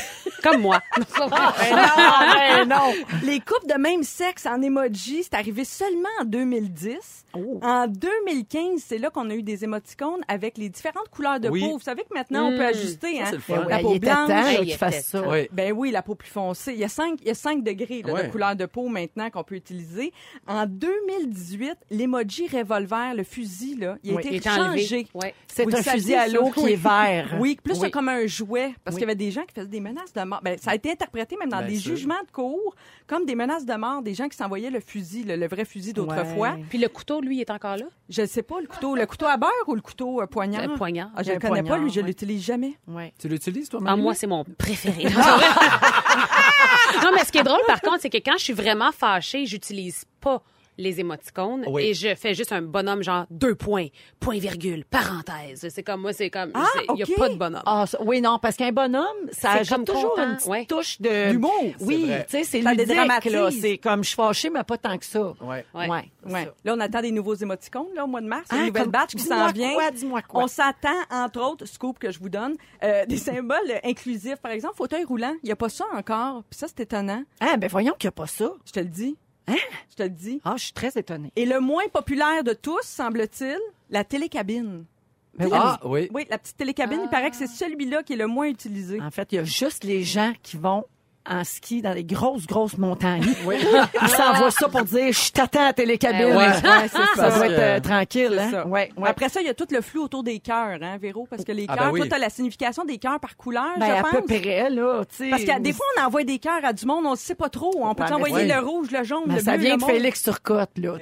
Comme 0.50 0.60
moi. 0.62 0.80
Ben 0.96 1.76
non, 1.76 1.88
ben 2.34 2.68
non. 2.68 2.92
Les 3.24 3.40
couples 3.40 3.66
de 3.72 3.78
même 3.78 4.02
sexe 4.02 4.46
en 4.46 4.60
emoji, 4.62 5.22
c'est 5.24 5.34
arrivé 5.34 5.64
seulement 5.64 6.08
en 6.20 6.24
2010. 6.24 7.24
Oh. 7.34 7.58
En 7.62 7.86
2015, 7.86 8.82
c'est 8.86 8.98
là 8.98 9.10
qu'on 9.10 9.28
a 9.30 9.34
eu 9.34 9.42
des 9.42 9.64
émoticônes 9.64 10.20
avec 10.28 10.58
les 10.58 10.68
différentes 10.68 11.08
couleurs 11.10 11.40
de 11.40 11.48
Oui. 11.48 11.60
peau. 11.60 11.72
Vous 11.78 11.80
savez 11.84 12.02
que 12.02 12.14
maintenant, 12.14 12.48
on 12.52 12.56
peut 12.56 12.64
ajuster. 12.66 13.16
Ça, 13.18 13.28
hein? 13.28 13.38
Ben 13.48 13.56
La 13.68 13.76
ouais, 13.76 13.82
peau 13.82 13.90
il 13.92 13.96
était 13.96 14.06
blanche. 14.06 14.30
il 14.62 14.74
fassent 14.74 14.94
était 14.94 15.02
ça. 15.02 15.28
Oui. 15.28 15.48
Ben 15.52 15.72
oui, 15.72 15.90
la 15.90 16.02
peau 16.02 16.14
plus 16.14 16.28
foncée. 16.30 16.72
Il 16.72 16.78
y 16.78 16.84
a 16.84 16.88
5, 16.88 17.18
il 17.22 17.28
y 17.28 17.30
a 17.30 17.34
cinq 17.34 17.62
degrés 17.62 18.02
là, 18.02 18.12
Ouais. 18.14 18.26
de 18.26 18.32
couleur 18.32 18.56
de 18.56 18.66
peau 18.66 18.88
maintenant 18.88 19.28
qu'on 19.30 19.44
peut 19.44 19.54
utiliser. 19.56 20.12
En 20.46 20.66
2018, 20.66 21.74
l'emoji 21.90 22.48
revolver, 22.48 23.14
le 23.14 23.24
fusil, 23.24 23.76
là, 23.76 23.96
il 24.02 24.12
a 24.12 24.16
Oui, 24.16 24.22
été 24.26 24.40
changé. 24.48 25.06
Ouais. 25.14 25.34
C'est 25.46 25.72
un 25.72 25.82
fusil 25.82 26.14
à 26.14 26.28
l'eau 26.28 26.50
qui 26.50 26.72
est 26.72 26.76
vert. 26.76 27.36
Oui, 27.38 27.58
plus 27.62 27.78
Oui. 27.80 27.90
comme 27.90 28.08
un 28.08 28.26
jouet, 28.26 28.74
parce 28.84 28.94
Oui. 28.94 29.00
qu'il 29.00 29.08
y 29.08 29.10
avait 29.10 29.14
des 29.14 29.30
gens 29.30 29.42
qui 29.42 29.54
faisaient 29.54 29.66
des 29.66 29.80
menaces 29.80 30.12
de 30.12 30.22
mort. 30.22 30.35
Ben, 30.42 30.58
ça 30.58 30.70
a 30.72 30.74
été 30.74 30.90
interprété 30.90 31.36
même 31.38 31.48
dans 31.48 31.58
Bien 31.58 31.68
des 31.68 31.76
sûr. 31.78 31.94
jugements 31.96 32.22
de 32.26 32.30
cour 32.32 32.74
comme 33.06 33.24
des 33.24 33.34
menaces 33.34 33.64
de 33.64 33.74
mort, 33.74 34.02
des 34.02 34.14
gens 34.14 34.28
qui 34.28 34.36
s'envoyaient 34.36 34.70
le 34.70 34.80
fusil, 34.80 35.22
le, 35.24 35.36
le 35.36 35.46
vrai 35.46 35.64
fusil 35.64 35.92
d'autrefois. 35.92 36.52
Ouais. 36.52 36.64
Puis 36.68 36.78
le 36.78 36.88
couteau, 36.88 37.20
lui, 37.20 37.40
est 37.40 37.50
encore 37.50 37.76
là? 37.76 37.84
Je 38.08 38.22
ne 38.22 38.26
sais 38.26 38.42
pas, 38.42 38.60
le 38.60 38.66
couteau, 38.66 38.94
le 38.96 39.06
couteau 39.06 39.26
à 39.26 39.36
beurre 39.36 39.50
ou 39.68 39.74
le 39.74 39.80
couteau 39.80 40.20
euh, 40.22 40.26
poignard? 40.26 40.66
Le 40.66 40.74
poignard. 40.74 41.10
Ah, 41.16 41.22
je 41.22 41.28
Le 41.30 41.34
ne 41.36 41.40
connais 41.40 41.62
pas, 41.62 41.78
lui, 41.78 41.90
je 41.90 42.00
ouais. 42.00 42.06
l'utilise 42.06 42.42
jamais. 42.44 42.76
Ouais. 42.88 43.12
Tu 43.18 43.28
l'utilises, 43.28 43.68
toi, 43.68 43.80
Ah, 43.86 43.96
moi, 43.96 44.14
c'est 44.14 44.26
mon 44.26 44.44
préféré. 44.44 45.04
non, 47.02 47.10
mais 47.14 47.24
ce 47.24 47.32
qui 47.32 47.38
est 47.38 47.42
drôle, 47.44 47.60
par 47.66 47.80
contre, 47.80 48.00
c'est 48.00 48.10
que 48.10 48.18
quand 48.18 48.36
je 48.38 48.44
suis 48.44 48.52
vraiment 48.52 48.92
fâchée, 48.92 49.46
j'utilise 49.46 50.04
pas 50.20 50.42
les 50.78 51.00
émoticônes 51.00 51.64
Oui. 51.68 51.84
et 51.86 51.94
je 51.94 52.14
fais 52.14 52.34
juste 52.34 52.52
un 52.52 52.62
bonhomme 52.62 53.02
genre 53.02 53.26
deux 53.30 53.54
points, 53.54 53.86
point 54.20 54.38
virgule, 54.38 54.84
parenthèse. 54.84 55.66
C'est 55.70 55.82
comme 55.82 56.02
moi, 56.02 56.12
c'est 56.12 56.30
comme 56.30 56.50
Ah, 56.54 56.66
il 56.94 56.98
y 56.98 57.02
a 57.02 57.06
ok. 57.06 57.16
pas 57.16 57.28
de 57.28 57.34
bonhomme. 57.36 57.62
Ah, 57.66 57.84
oui, 58.04 58.20
non, 58.20 58.38
parce 58.38 58.56
qu'un 58.56 58.72
bonhomme, 58.72 59.04
ça 59.32 59.52
ajoute 59.52 59.84
toujours 59.86 60.10
content, 60.14 60.28
une 60.30 60.36
petite 60.36 60.48
ouais. 60.48 60.64
touche 60.66 61.00
de... 61.00 61.30
D'humour. 61.32 61.52
Oui, 61.80 62.10
tu 62.28 62.38
sais, 62.38 62.44
c'est 62.44 62.60
ludique, 62.60 62.88
là. 63.30 63.50
C'est 63.50 63.78
comme, 63.78 64.02
je 64.02 64.08
suis 64.08 64.16
fâchée, 64.16 64.50
mais 64.50 64.62
pas 64.64 64.78
tant 64.78 64.96
que 64.98 65.04
ça. 65.04 65.32
Ouais. 65.40 65.64
Ouais. 65.74 65.88
Ouais. 66.26 66.50
Là, 66.64 66.74
on 66.76 66.80
attend 66.80 67.00
des 67.00 67.12
nouveaux 67.12 67.34
émoticônes 67.34 67.94
là, 67.94 68.04
au 68.04 68.06
mois 68.08 68.20
de 68.20 68.26
mars. 68.26 68.46
Hein, 68.50 68.60
une 68.60 68.66
nouvelle 68.66 68.88
batch 68.88 69.14
qui 69.14 69.22
s'en 69.22 69.48
vient. 69.52 69.74
quoi, 69.74 69.90
dis-moi 69.90 70.22
quoi. 70.22 70.44
On 70.44 70.46
s'attend, 70.46 70.88
entre 71.10 71.40
autres, 71.40 71.66
scoop 71.66 71.98
que 71.98 72.10
je 72.10 72.18
vous 72.18 72.28
donne, 72.28 72.54
euh, 72.82 73.04
des 73.08 73.16
symboles 73.16 73.56
inclusifs. 73.84 74.36
Par 74.36 74.52
exemple, 74.52 74.74
fauteuil 74.76 75.04
roulant. 75.04 75.34
Il 75.42 75.46
n'y 75.46 75.52
a 75.52 75.56
pas 75.56 75.68
ça 75.68 75.84
encore. 75.94 76.42
Puis 76.50 76.58
ça, 76.58 76.66
c'est 76.68 76.80
étonnant. 76.80 77.22
Ah, 77.40 77.56
ben 77.56 77.68
voyons 77.68 77.94
qu'il 77.98 78.06
n'y 78.06 78.10
a 78.10 78.12
pas 78.12 78.26
ça. 78.26 78.50
Je 78.66 78.72
te 78.72 78.80
le 78.80 78.86
dis. 78.86 79.16
Hein? 79.48 79.56
Je 79.90 79.96
te 79.96 80.02
le 80.02 80.10
dis. 80.10 80.40
Ah, 80.44 80.54
je 80.56 80.64
suis 80.64 80.72
très 80.72 80.90
étonnée. 80.96 81.32
Et 81.36 81.46
le 81.46 81.60
moins 81.60 81.86
populaire 81.92 82.42
de 82.44 82.52
tous, 82.52 82.82
semble-t-il, 82.82 83.58
la 83.90 84.04
télécabine. 84.04 84.84
Mais 85.38 85.46
Ah, 85.52 85.78
oui. 85.84 86.08
Oui, 86.12 86.26
la 86.30 86.38
petite 86.38 86.56
télécabine, 86.56 87.00
il 87.04 87.08
paraît 87.10 87.30
que 87.30 87.36
c'est 87.36 87.46
celui-là 87.46 88.02
qui 88.02 88.14
est 88.14 88.16
le 88.16 88.26
moins 88.26 88.46
utilisé. 88.46 89.00
En 89.00 89.10
fait, 89.10 89.32
il 89.32 89.36
y 89.36 89.38
a 89.38 89.44
juste 89.44 89.84
les 89.84 90.02
gens 90.02 90.32
qui 90.42 90.56
vont 90.56 90.84
en 91.28 91.44
ski 91.44 91.82
dans 91.82 91.94
des 91.94 92.04
grosses, 92.04 92.46
grosses 92.46 92.78
montagnes. 92.78 93.22
Ils 94.02 94.08
s'envoient 94.08 94.50
ça 94.50 94.68
pour 94.68 94.82
dire, 94.84 95.12
je 95.12 95.32
t'attends 95.32 95.66
à 95.66 95.72
télécabine. 95.72 96.20
Eh 96.30 96.36
ouais. 96.36 96.36
Ouais, 96.36 96.88
ça 97.14 97.30
doit 97.30 97.46
être 97.46 97.58
euh, 97.58 97.80
tranquille. 97.80 98.38
Hein? 98.38 98.50
ça. 98.50 98.66
Ouais, 98.66 98.90
ouais. 98.96 99.08
Après 99.08 99.28
ça, 99.28 99.40
il 99.40 99.46
y 99.46 99.50
a 99.50 99.54
tout 99.54 99.66
le 99.70 99.80
flou 99.80 100.02
autour 100.04 100.22
des 100.22 100.38
cœurs, 100.38 100.78
hein, 100.82 100.96
Véro? 101.00 101.26
Parce 101.28 101.44
que 101.44 101.52
les 101.52 101.66
Ah, 101.68 101.76
cœurs, 101.76 101.86
ben 101.86 101.92
oui. 101.92 102.00
toi, 102.00 102.08
t'as 102.10 102.18
la 102.18 102.30
signification 102.30 102.84
des 102.84 102.98
cœurs 102.98 103.20
par 103.20 103.36
couleur, 103.36 103.64
Ben, 103.78 103.86
je 103.86 103.92
à 103.92 104.02
pense. 104.02 104.10
peu 104.12 104.22
près, 104.22 104.70
là, 104.70 105.02
tu 105.04 105.16
sais. 105.24 105.30
Parce 105.30 105.44
que 105.44 105.60
des 105.60 105.72
fois, 105.72 105.86
on 105.98 106.02
envoie 106.06 106.24
des 106.24 106.38
cœurs 106.38 106.64
à 106.64 106.72
du 106.72 106.86
monde, 106.86 107.04
on 107.06 107.12
ne 107.12 107.16
sait 107.16 107.34
pas 107.34 107.48
trop. 107.48 107.72
On 107.80 107.94
peut 107.94 108.02
Ouais, 108.04 108.08
mais 108.10 108.14
envoyer 108.16 108.34
ouais. 108.36 108.46
le 108.46 108.58
rouge, 108.64 108.88
le 108.90 109.02
jaune, 109.04 109.22
Mais 109.26 109.34
le 109.36 109.40
ça 109.40 109.52
bleu, 109.56 109.64
vient 109.66 109.76
le 109.76 109.80
de. 109.80 109.84
Félix 109.86 110.22
Turcotte, 110.22 110.70
là, 110.78 110.94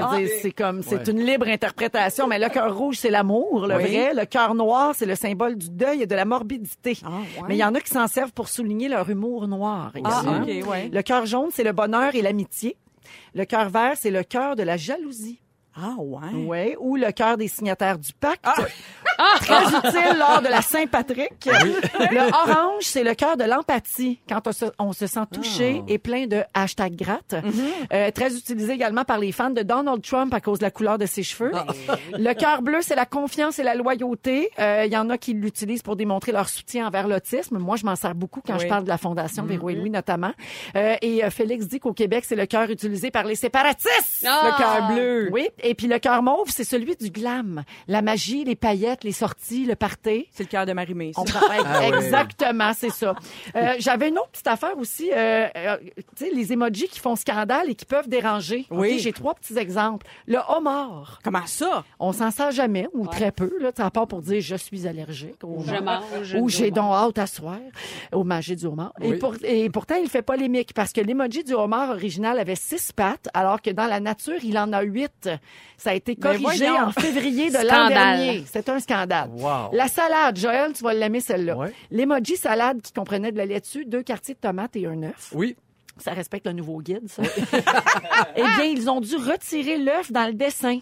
Ah. 0.00 0.16
c'est 0.42 0.52
comme, 0.52 0.82
c'est 0.82 0.96
Ouais. 1.08 1.10
une 1.12 1.20
libre 1.24 1.46
interprétation. 1.48 2.26
Mais 2.26 2.38
le 2.38 2.48
cœur 2.48 2.76
rouge, 2.76 2.96
c'est 2.98 3.10
l'amour, 3.10 3.66
le 3.66 3.76
Oui. 3.76 3.82
vrai. 3.84 4.12
Le 4.14 4.24
cœur 4.26 4.54
noir, 4.54 4.92
c'est 4.94 5.06
le 5.06 5.14
symbole 5.14 5.56
du 5.56 5.70
deuil 5.70 6.02
et 6.02 6.06
de 6.06 6.14
la 6.14 6.24
morbidité. 6.24 6.98
Ah, 7.04 7.08
ouais. 7.08 7.44
Mais 7.48 7.54
il 7.56 7.58
y 7.58 7.64
en 7.64 7.74
a 7.74 7.80
qui 7.80 7.90
s'en 7.90 8.06
servent 8.06 8.32
pour 8.32 8.48
souligner 8.48 8.88
leur 8.88 9.08
humour 9.08 9.46
noir. 9.48 9.69
Ah, 9.70 9.92
également. 9.94 10.42
OK, 10.42 10.68
ouais. 10.68 10.88
Le 10.88 11.02
cœur 11.02 11.26
jaune, 11.26 11.50
c'est 11.52 11.64
le 11.64 11.72
bonheur 11.72 12.14
et 12.14 12.22
l'amitié. 12.22 12.76
Le 13.34 13.44
cœur 13.44 13.68
vert, 13.70 13.96
c'est 13.96 14.10
le 14.10 14.22
cœur 14.22 14.56
de 14.56 14.62
la 14.62 14.76
jalousie. 14.76 15.40
Ah, 15.76 15.94
ouais. 15.98 16.44
Ouais, 16.46 16.76
ou 16.80 16.96
le 16.96 17.10
cœur 17.12 17.36
des 17.36 17.48
signataires 17.48 17.98
du 17.98 18.12
pacte. 18.12 18.44
Très 19.40 19.64
utile 19.64 20.18
lors 20.18 20.40
de 20.42 20.48
la 20.48 20.62
Saint-Patrick? 20.62 21.32
Le 21.46 22.32
orange, 22.32 22.82
c'est 22.82 23.04
le 23.04 23.14
cœur 23.14 23.36
de 23.36 23.44
l'empathie, 23.44 24.20
quand 24.28 24.46
on 24.46 24.52
se, 24.52 24.64
on 24.78 24.92
se 24.92 25.06
sent 25.06 25.20
touché 25.32 25.82
et 25.88 25.98
plein 25.98 26.26
de 26.26 26.42
hashtag 26.54 26.94
gratte. 26.96 27.34
Euh, 27.92 28.10
très 28.10 28.34
utilisé 28.34 28.72
également 28.72 29.04
par 29.04 29.18
les 29.18 29.32
fans 29.32 29.50
de 29.50 29.62
Donald 29.62 30.02
Trump 30.02 30.32
à 30.34 30.40
cause 30.40 30.58
de 30.58 30.64
la 30.64 30.70
couleur 30.70 30.98
de 30.98 31.06
ses 31.06 31.22
cheveux. 31.22 31.52
Le 32.12 32.32
cœur 32.34 32.62
bleu, 32.62 32.78
c'est 32.82 32.96
la 32.96 33.06
confiance 33.06 33.58
et 33.58 33.62
la 33.62 33.74
loyauté. 33.74 34.50
Euh, 34.58 34.84
Il 34.86 34.92
y 34.92 34.96
en 34.96 35.08
a 35.10 35.18
qui 35.18 35.34
l'utilisent 35.34 35.82
pour 35.82 35.96
démontrer 35.96 36.32
leur 36.32 36.48
soutien 36.48 36.86
envers 36.86 37.06
l'autisme. 37.08 37.58
Moi, 37.58 37.76
je 37.76 37.84
m'en 37.84 37.96
sers 37.96 38.14
beaucoup 38.14 38.40
quand 38.46 38.54
Oui. 38.54 38.60
je 38.62 38.68
parle 38.68 38.84
de 38.84 38.88
la 38.88 38.98
Fondation 38.98 39.44
Véro 39.44 39.70
et 39.70 39.74
Louis 39.74 39.90
notamment. 39.90 40.32
Euh, 40.76 40.96
et 41.02 41.24
euh, 41.24 41.30
Félix 41.30 41.66
dit 41.66 41.78
qu'au 41.80 41.92
Québec, 41.92 42.24
c'est 42.26 42.36
le 42.36 42.46
cœur 42.46 42.70
utilisé 42.70 43.10
par 43.10 43.24
les 43.24 43.34
séparatistes. 43.36 44.26
Ah! 44.26 44.40
Le 44.44 44.58
cœur 44.58 44.88
bleu. 44.94 45.28
Oui, 45.32 45.48
et 45.62 45.74
puis 45.74 45.86
le 45.86 45.98
cœur 45.98 46.22
mauve, 46.22 46.48
c'est 46.50 46.64
celui 46.64 46.96
du 46.96 47.10
glam. 47.10 47.62
La 47.88 48.02
magie, 48.02 48.44
les 48.44 48.56
paillettes, 48.56 49.04
les 49.04 49.12
sorties, 49.12 49.64
le 49.66 49.76
party. 49.76 50.26
C'est 50.32 50.44
le 50.44 50.48
cœur 50.48 50.66
de 50.66 50.72
Marie-Mé. 50.72 51.12
ça. 51.14 51.20
On 51.20 51.24
prend- 51.24 51.40
Ah 51.64 51.80
ouais. 51.80 51.88
Exactement, 51.88 52.72
c'est 52.74 52.90
ça. 52.90 53.14
Euh, 53.56 53.74
J'avais 53.78 54.08
une 54.08 54.18
autre 54.18 54.30
petite 54.32 54.46
affaire 54.46 54.76
aussi. 54.78 55.10
euh, 55.12 55.46
euh, 55.56 55.76
tu 56.16 56.24
sais, 56.26 56.30
les 56.30 56.52
emojis 56.52 56.88
qui 56.88 56.98
font 57.00 57.16
scandale 57.16 57.70
et 57.70 57.74
qui 57.74 57.84
peuvent 57.84 58.08
déranger. 58.08 58.66
Oui. 58.70 58.94
OK, 58.94 58.98
J'ai 59.00 59.12
trois 59.12 59.34
petits 59.34 59.56
exemples. 59.58 60.06
Le 60.26 60.38
homard. 60.48 61.18
Comment 61.24 61.46
ça? 61.46 61.84
On 61.98 62.12
s'en 62.12 62.30
sert 62.30 62.50
jamais, 62.50 62.86
ou 62.92 63.06
très 63.06 63.32
peu, 63.32 63.50
là, 63.60 63.70
à 63.78 63.90
part 63.90 64.06
pour 64.06 64.22
dire 64.22 64.40
je 64.40 64.56
suis 64.56 64.86
allergique 64.86 65.42
au 65.44 65.62
Je 65.64 65.74
mange 65.76 66.34
Ou 66.38 66.48
j'ai 66.48 66.70
donc 66.70 66.92
hâte 66.92 67.18
à 67.18 67.26
soir 67.26 67.58
au 68.12 68.24
manger 68.24 68.56
du 68.56 68.66
homard. 68.66 68.92
Et, 69.02 69.14
pour- 69.14 69.34
et 69.42 69.68
pourtant, 69.70 69.96
il 69.96 70.08
fait 70.08 70.22
polémique 70.22 70.72
parce 70.74 70.92
que 70.92 71.00
l'emoji 71.00 71.44
du 71.44 71.52
homard 71.54 71.90
original 71.90 72.38
avait 72.38 72.54
six 72.56 72.92
pattes, 72.92 73.28
alors 73.34 73.60
que 73.62 73.70
dans 73.70 73.86
la 73.86 74.00
nature, 74.00 74.38
il 74.42 74.58
en 74.58 74.72
a 74.72 74.82
huit. 74.82 75.28
Ça 75.76 75.90
a 75.90 75.94
été 75.94 76.14
corrigé 76.14 76.68
en 76.68 76.92
février 76.92 77.50
de 77.50 77.66
l'an 77.66 77.88
dernier. 77.88 78.44
C'est 78.46 78.68
un 78.68 78.80
scandale. 78.80 79.30
Wow. 79.30 79.70
La 79.72 79.88
salade, 79.88 80.38
Joël, 80.38 80.72
tu 80.74 80.84
vas 80.84 80.92
l'aimer 80.92 81.20
celle-là. 81.20 81.56
Ouais. 81.56 81.72
L'emoji 81.90 82.36
salade 82.36 82.82
qui 82.82 82.92
comprenait 82.92 83.32
de 83.32 83.38
la 83.38 83.46
laitue, 83.46 83.86
deux 83.86 84.02
quartiers 84.02 84.34
de 84.34 84.40
tomates 84.40 84.76
et 84.76 84.86
un 84.86 85.02
œuf. 85.04 85.30
Oui. 85.32 85.56
Ça 85.96 86.12
respecte 86.12 86.46
le 86.46 86.52
nouveau 86.52 86.80
guide, 86.80 87.08
ça. 87.08 87.22
eh 88.36 88.42
bien, 88.42 88.64
ils 88.64 88.88
ont 88.88 89.00
dû 89.00 89.16
retirer 89.16 89.76
l'œuf 89.78 90.12
dans 90.12 90.26
le 90.26 90.32
dessin. 90.32 90.80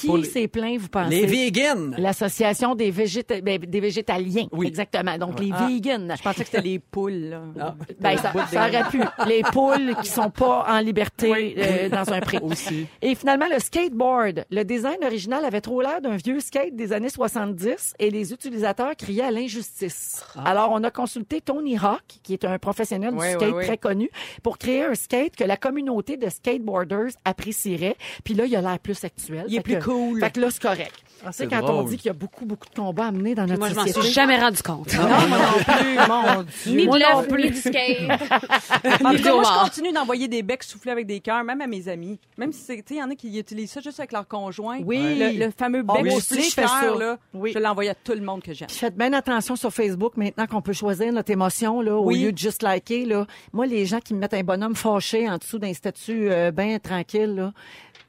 Qui 0.00 0.16
les- 0.22 0.24
s'est 0.24 0.48
plaint, 0.48 0.78
vous 0.78 0.88
pensez? 0.88 1.10
Les 1.20 1.26
vegans. 1.26 1.90
L'association 1.98 2.74
des, 2.74 2.90
végéta- 2.90 3.40
ben, 3.40 3.58
des 3.58 3.80
végétaliens. 3.80 4.46
Oui. 4.52 4.66
Exactement. 4.66 5.16
Donc, 5.18 5.40
les 5.40 5.50
Ah. 5.52 5.66
vegans. 5.68 6.14
Je 6.16 6.22
pensais 6.22 6.44
que 6.44 6.50
c'était 6.50 6.62
les 6.62 6.78
poules, 6.78 7.12
là. 7.30 7.42
Ah. 7.60 7.74
Ben, 8.00 8.16
ça, 8.18 8.32
ça 8.50 8.68
aurait 8.68 8.84
pu. 8.90 9.00
Les 9.26 9.42
poules 9.52 9.94
qui 10.02 10.08
sont 10.08 10.30
pas 10.30 10.66
en 10.68 10.78
liberté 10.80 11.54
euh, 11.58 11.88
dans 11.88 12.12
un 12.12 12.20
pré. 12.20 12.38
Aussi. 12.42 12.86
Et 13.02 13.14
finalement, 13.14 13.46
le 13.52 13.58
skateboard. 13.58 14.44
Le 14.50 14.62
design 14.64 14.98
original 15.04 15.44
avait 15.44 15.60
trop 15.60 15.80
l'air 15.82 16.00
d'un 16.00 16.16
vieux 16.16 16.40
skate 16.40 16.74
des 16.76 16.92
années 16.92 17.08
70 17.08 17.94
et 17.98 18.10
les 18.10 18.32
utilisateurs 18.32 18.94
criaient 18.96 19.24
à 19.24 19.30
l'injustice. 19.30 20.24
Alors, 20.44 20.70
on 20.72 20.82
a 20.84 20.90
consulté 20.90 21.40
Tony 21.40 21.76
Hawk, 21.76 22.02
qui 22.22 22.32
est 22.32 22.44
un 22.44 22.58
professionnel 22.58 23.12
du 23.12 23.18
Ouais, 23.18 23.32
skate 23.32 23.60
très 23.62 23.78
connu, 23.78 24.10
pour 24.42 24.58
créer 24.58 24.84
un 24.84 24.94
skate 24.94 25.36
que 25.36 25.44
la 25.44 25.56
communauté 25.56 26.16
de 26.16 26.28
skateboarders 26.28 27.10
apprécierait. 27.24 27.96
Puis 28.24 28.34
là, 28.34 28.44
il 28.46 28.54
a 28.56 28.60
l'air 28.60 28.78
plus 28.78 29.02
actuel. 29.04 29.44
Il 29.48 29.56
est 29.56 29.60
plus 29.60 29.74
que- 29.74 29.80
cool. 29.90 30.20
Fait 30.20 30.30
que 30.30 30.40
là, 30.40 30.48
c'est 30.50 30.62
correct. 30.62 30.92
tu 30.96 31.26
sais, 31.26 31.32
c'est 31.32 31.46
quand 31.48 31.62
on 31.68 31.82
dit 31.82 31.96
qu'il 31.96 32.06
y 32.06 32.10
a 32.10 32.12
beaucoup, 32.12 32.44
beaucoup 32.46 32.68
de 32.68 32.74
combats 32.74 33.06
à 33.06 33.12
mener 33.12 33.34
dans 33.34 33.46
notre 33.46 33.58
Moi, 33.58 33.68
je 33.70 33.74
m'en 33.74 33.80
société. 33.82 34.02
suis 34.02 34.12
jamais 34.12 34.38
rendu 34.38 34.62
compte. 34.62 34.92
Non, 34.94 35.08
moi 35.08 35.38
non 35.38 35.74
plus, 35.74 35.96
mon 36.08 36.42
Dieu. 36.42 36.76
Ni 36.76 36.82
de 36.82 36.86
Moi 36.86 36.98
non 36.98 37.20
l'œuf, 37.22 37.30
ni 37.38 37.50
du 37.50 37.56
skate. 37.56 38.08
En 39.04 39.10
ni 39.10 39.16
tout 39.16 39.22
du 39.22 39.22
cas, 39.22 39.32
moi, 39.34 39.42
je 39.44 39.64
continue 39.64 39.92
d'envoyer 39.92 40.28
des 40.28 40.42
becs 40.42 40.62
soufflés 40.62 40.92
avec 40.92 41.06
des 41.06 41.20
cœurs, 41.20 41.42
même 41.44 41.60
à 41.60 41.66
mes 41.66 41.88
amis. 41.88 42.18
Même 42.36 42.52
si, 42.52 42.60
c'est- 42.60 42.76
tu 42.76 42.82
sais, 42.88 42.94
il 42.94 42.98
y 42.98 43.02
en 43.02 43.10
a 43.10 43.14
qui 43.14 43.36
utilisent 43.38 43.72
ça 43.72 43.80
juste 43.80 43.98
avec 43.98 44.12
leur 44.12 44.26
conjoint. 44.28 44.78
Oui. 44.84 44.98
Le, 45.18 45.46
le 45.46 45.50
fameux 45.56 45.84
Ah, 45.88 45.94
bec 45.94 46.04
moi 46.12 46.20
soufflé 46.20 46.42
je 46.44 46.50
fais 46.54 46.62
cœur, 46.62 46.70
ça. 46.80 46.94
là. 46.98 47.18
Oui. 47.34 47.52
Je 47.54 47.58
l'envoie 47.58 47.88
à 47.90 47.94
tout 47.94 48.12
le 48.12 48.20
monde 48.20 48.42
que 48.42 48.52
j'aime. 48.52 48.68
Faites 48.70 48.96
bien 48.96 49.12
attention 49.12 49.56
sur 49.56 49.72
Facebook 49.72 50.16
maintenant 50.16 50.46
qu'on 50.46 50.62
peut 50.62 50.72
choisir 50.72 51.12
notre 51.12 51.30
émotion 51.32 51.80
là, 51.80 51.96
au 51.96 52.10
lieu 52.10 52.32
de 52.32 52.38
juste 52.38 52.62
liker. 52.62 53.04
Là. 53.04 53.26
Moi, 53.52 53.66
les 53.66 53.86
gens 53.86 54.00
qui 54.00 54.14
me 54.14 54.20
mettent 54.20 54.34
un 54.34 54.42
bonhomme 54.44 54.76
fâché 54.76 55.28
en 55.28 55.36
dessous 55.38 55.58
d'un 55.58 55.74
statut 55.74 56.30
euh, 56.30 56.50
bien 56.52 56.78
tranquille, 56.78 57.34
là, 57.34 57.52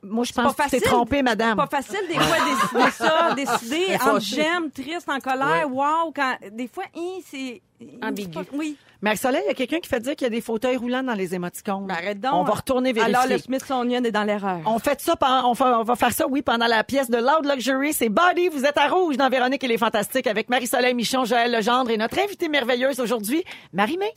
moi, 0.02 0.24
je 0.24 0.32
pense 0.32 0.54
que 0.56 0.64
tu 0.64 0.70
t'es 0.70 0.78
facile. 0.78 0.82
trompé, 0.88 1.22
madame. 1.22 1.58
Facile, 1.70 2.00
des 2.08 2.16
fois, 2.16 2.38
décider 2.46 2.92
ça, 2.98 3.34
décider 3.36 3.96
entre 3.96 4.20
j'aime, 4.22 4.72
triste, 4.72 5.08
en 5.10 5.20
colère, 5.20 5.68
wow, 5.72 6.12
quand, 6.16 6.36
des 6.52 6.68
fois, 6.68 6.86
hein, 6.96 7.20
c'est... 7.30 7.62
Ambigu. 8.04 8.32
pas- 8.32 8.42
Oui. 8.54 8.76
Marie-Soleil, 9.02 9.42
il 9.46 9.48
y 9.48 9.52
a 9.52 9.54
quelqu'un 9.54 9.80
qui 9.80 9.88
fait 9.88 10.02
dire 10.02 10.14
qu'il 10.18 10.26
y 10.26 10.28
a 10.28 10.30
des 10.30 10.42
fauteuils 10.42 10.76
roulants 10.76 11.02
dans 11.04 11.14
les 11.14 11.34
émoticônes. 11.34 11.86
Ben, 11.88 11.96
arrête 11.96 12.20
donc. 12.20 12.34
On 12.34 12.44
va 12.44 12.52
retourner 12.56 12.92
vérifier. 12.92 13.16
Alors, 13.16 13.30
le 13.30 13.38
Smithsonian 13.38 14.04
est 14.04 14.12
dans 14.12 14.26
l'erreur. 14.26 14.60
On 14.66 14.78
fait 14.80 15.00
ça, 15.00 15.16
pendant- 15.16 15.54
on, 15.54 15.64
on 15.64 15.84
va 15.84 15.96
faire 15.96 16.12
ça, 16.12 16.28
oui, 16.28 16.42
pendant 16.42 16.68
la 16.68 16.84
pièce 16.84 17.10
de 17.10 17.16
Loud 17.16 17.46
Luxury. 17.50 17.94
C'est 17.94 18.10
Body, 18.10 18.50
vous 18.50 18.66
êtes 18.66 18.78
à 18.78 18.90
rouge 18.90 19.16
dans 19.16 19.30
Véronique 19.30 19.64
et 19.64 19.68
les 19.70 19.78
Fantastiques 19.78 20.28
avec 20.28 20.50
Marie-Soleil 20.50 20.94
Michon, 20.94 21.24
Joël 21.24 21.50
Legendre 21.54 21.90
et 21.92 21.96
notre 21.98 22.20
invitée 22.20 22.50
merveilleuse 22.50 23.00
aujourd'hui, 23.00 23.46
Marie-Mé. 23.72 24.08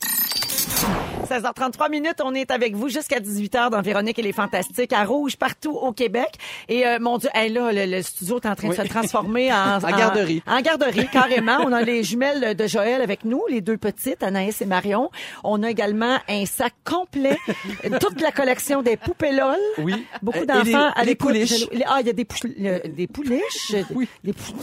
16h33 1.27 1.89
minutes, 1.89 2.21
on 2.23 2.33
est 2.33 2.51
avec 2.51 2.75
vous 2.75 2.89
jusqu'à 2.89 3.19
18h 3.19 3.69
dans 3.69 3.81
Véronique 3.81 4.19
et 4.19 4.21
les 4.21 4.33
Fantastiques 4.33 4.93
à 4.93 5.03
Rouge 5.05 5.37
partout 5.37 5.71
au 5.71 5.91
Québec. 5.93 6.29
Et 6.69 6.85
euh, 6.85 6.97
mon 6.99 7.17
Dieu, 7.17 7.29
hey, 7.33 7.51
là, 7.51 7.71
le, 7.71 7.85
le 7.85 8.01
studio 8.01 8.39
est 8.39 8.47
en 8.47 8.55
train 8.55 8.69
de 8.69 8.73
se 8.73 8.81
transformer 8.81 9.51
en, 9.53 9.77
En 9.77 9.97
garderie. 9.97 10.43
En, 10.47 10.61
garderie, 10.61 11.07
carrément. 11.11 11.57
On 11.65 11.71
a 11.71 11.81
les 11.81 12.03
jumelles 12.03 12.55
de 12.55 12.67
Joël 12.67 13.01
avec 13.01 13.23
nous, 13.25 13.41
les 13.49 13.61
deux 13.61 13.77
petites, 13.77 14.21
Anaïs 14.23 14.61
et 14.61 14.65
Marion. 14.65 15.09
On 15.43 15.63
a 15.63 15.69
également 15.69 16.17
un 16.27 16.45
sac 16.45 16.73
complet, 16.83 17.37
toute 18.01 18.21
la 18.21 18.31
collection 18.31 18.81
des 18.81 18.97
poupées 18.97 19.31
LOL. 19.31 19.55
Oui. 19.79 20.05
Beaucoup 20.21 20.45
d'enfants 20.45 20.91
à 20.95 21.03
les 21.05 21.15
pouliches. 21.15 21.67
Ah, 21.87 21.97
il 22.01 22.07
y 22.07 22.09
a 22.09 22.13
des, 22.13 22.25
pou- 22.25 22.37
des 22.47 23.07
pouliches. 23.07 23.73
Oui. 23.93 24.07
Des 24.23 24.33
pou- 24.33 24.53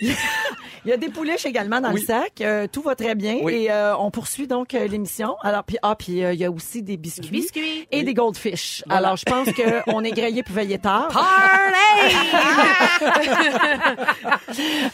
Il 0.00 0.14
y 0.86 0.92
a 0.92 0.96
des 0.96 1.08
pouliches 1.08 1.46
également 1.46 1.80
dans 1.80 1.92
Oui. 1.92 2.00
le 2.00 2.06
sac. 2.06 2.40
Euh, 2.40 2.66
tout 2.70 2.82
va 2.82 2.94
très 2.94 3.14
bien. 3.14 3.38
Oui. 3.42 3.54
Et 3.54 3.70
euh, 3.70 3.96
on 3.98 4.10
poursuit 4.10 4.46
donc 4.46 4.74
euh, 4.74 4.86
l'émission. 4.86 5.36
Alors, 5.42 5.64
puis 5.66 5.76
ah, 5.82 5.94
puis 5.96 6.24
euh, 6.24 6.32
il 6.32 6.40
y 6.40 6.44
a 6.44 6.50
aussi 6.50 6.82
des 6.82 6.96
biscuits. 6.96 7.30
Biscuits. 7.30 7.86
Et 7.90 8.02
des 8.02 8.14
goldfish. 8.14 8.82
Alors, 8.88 9.16
je 9.16 9.24
pense 9.24 9.48
qu'on 9.52 10.00
est 10.04 10.12
grillé 10.12 10.42
pour 10.42 10.54
veiller 10.54 10.78
tard. 10.78 11.08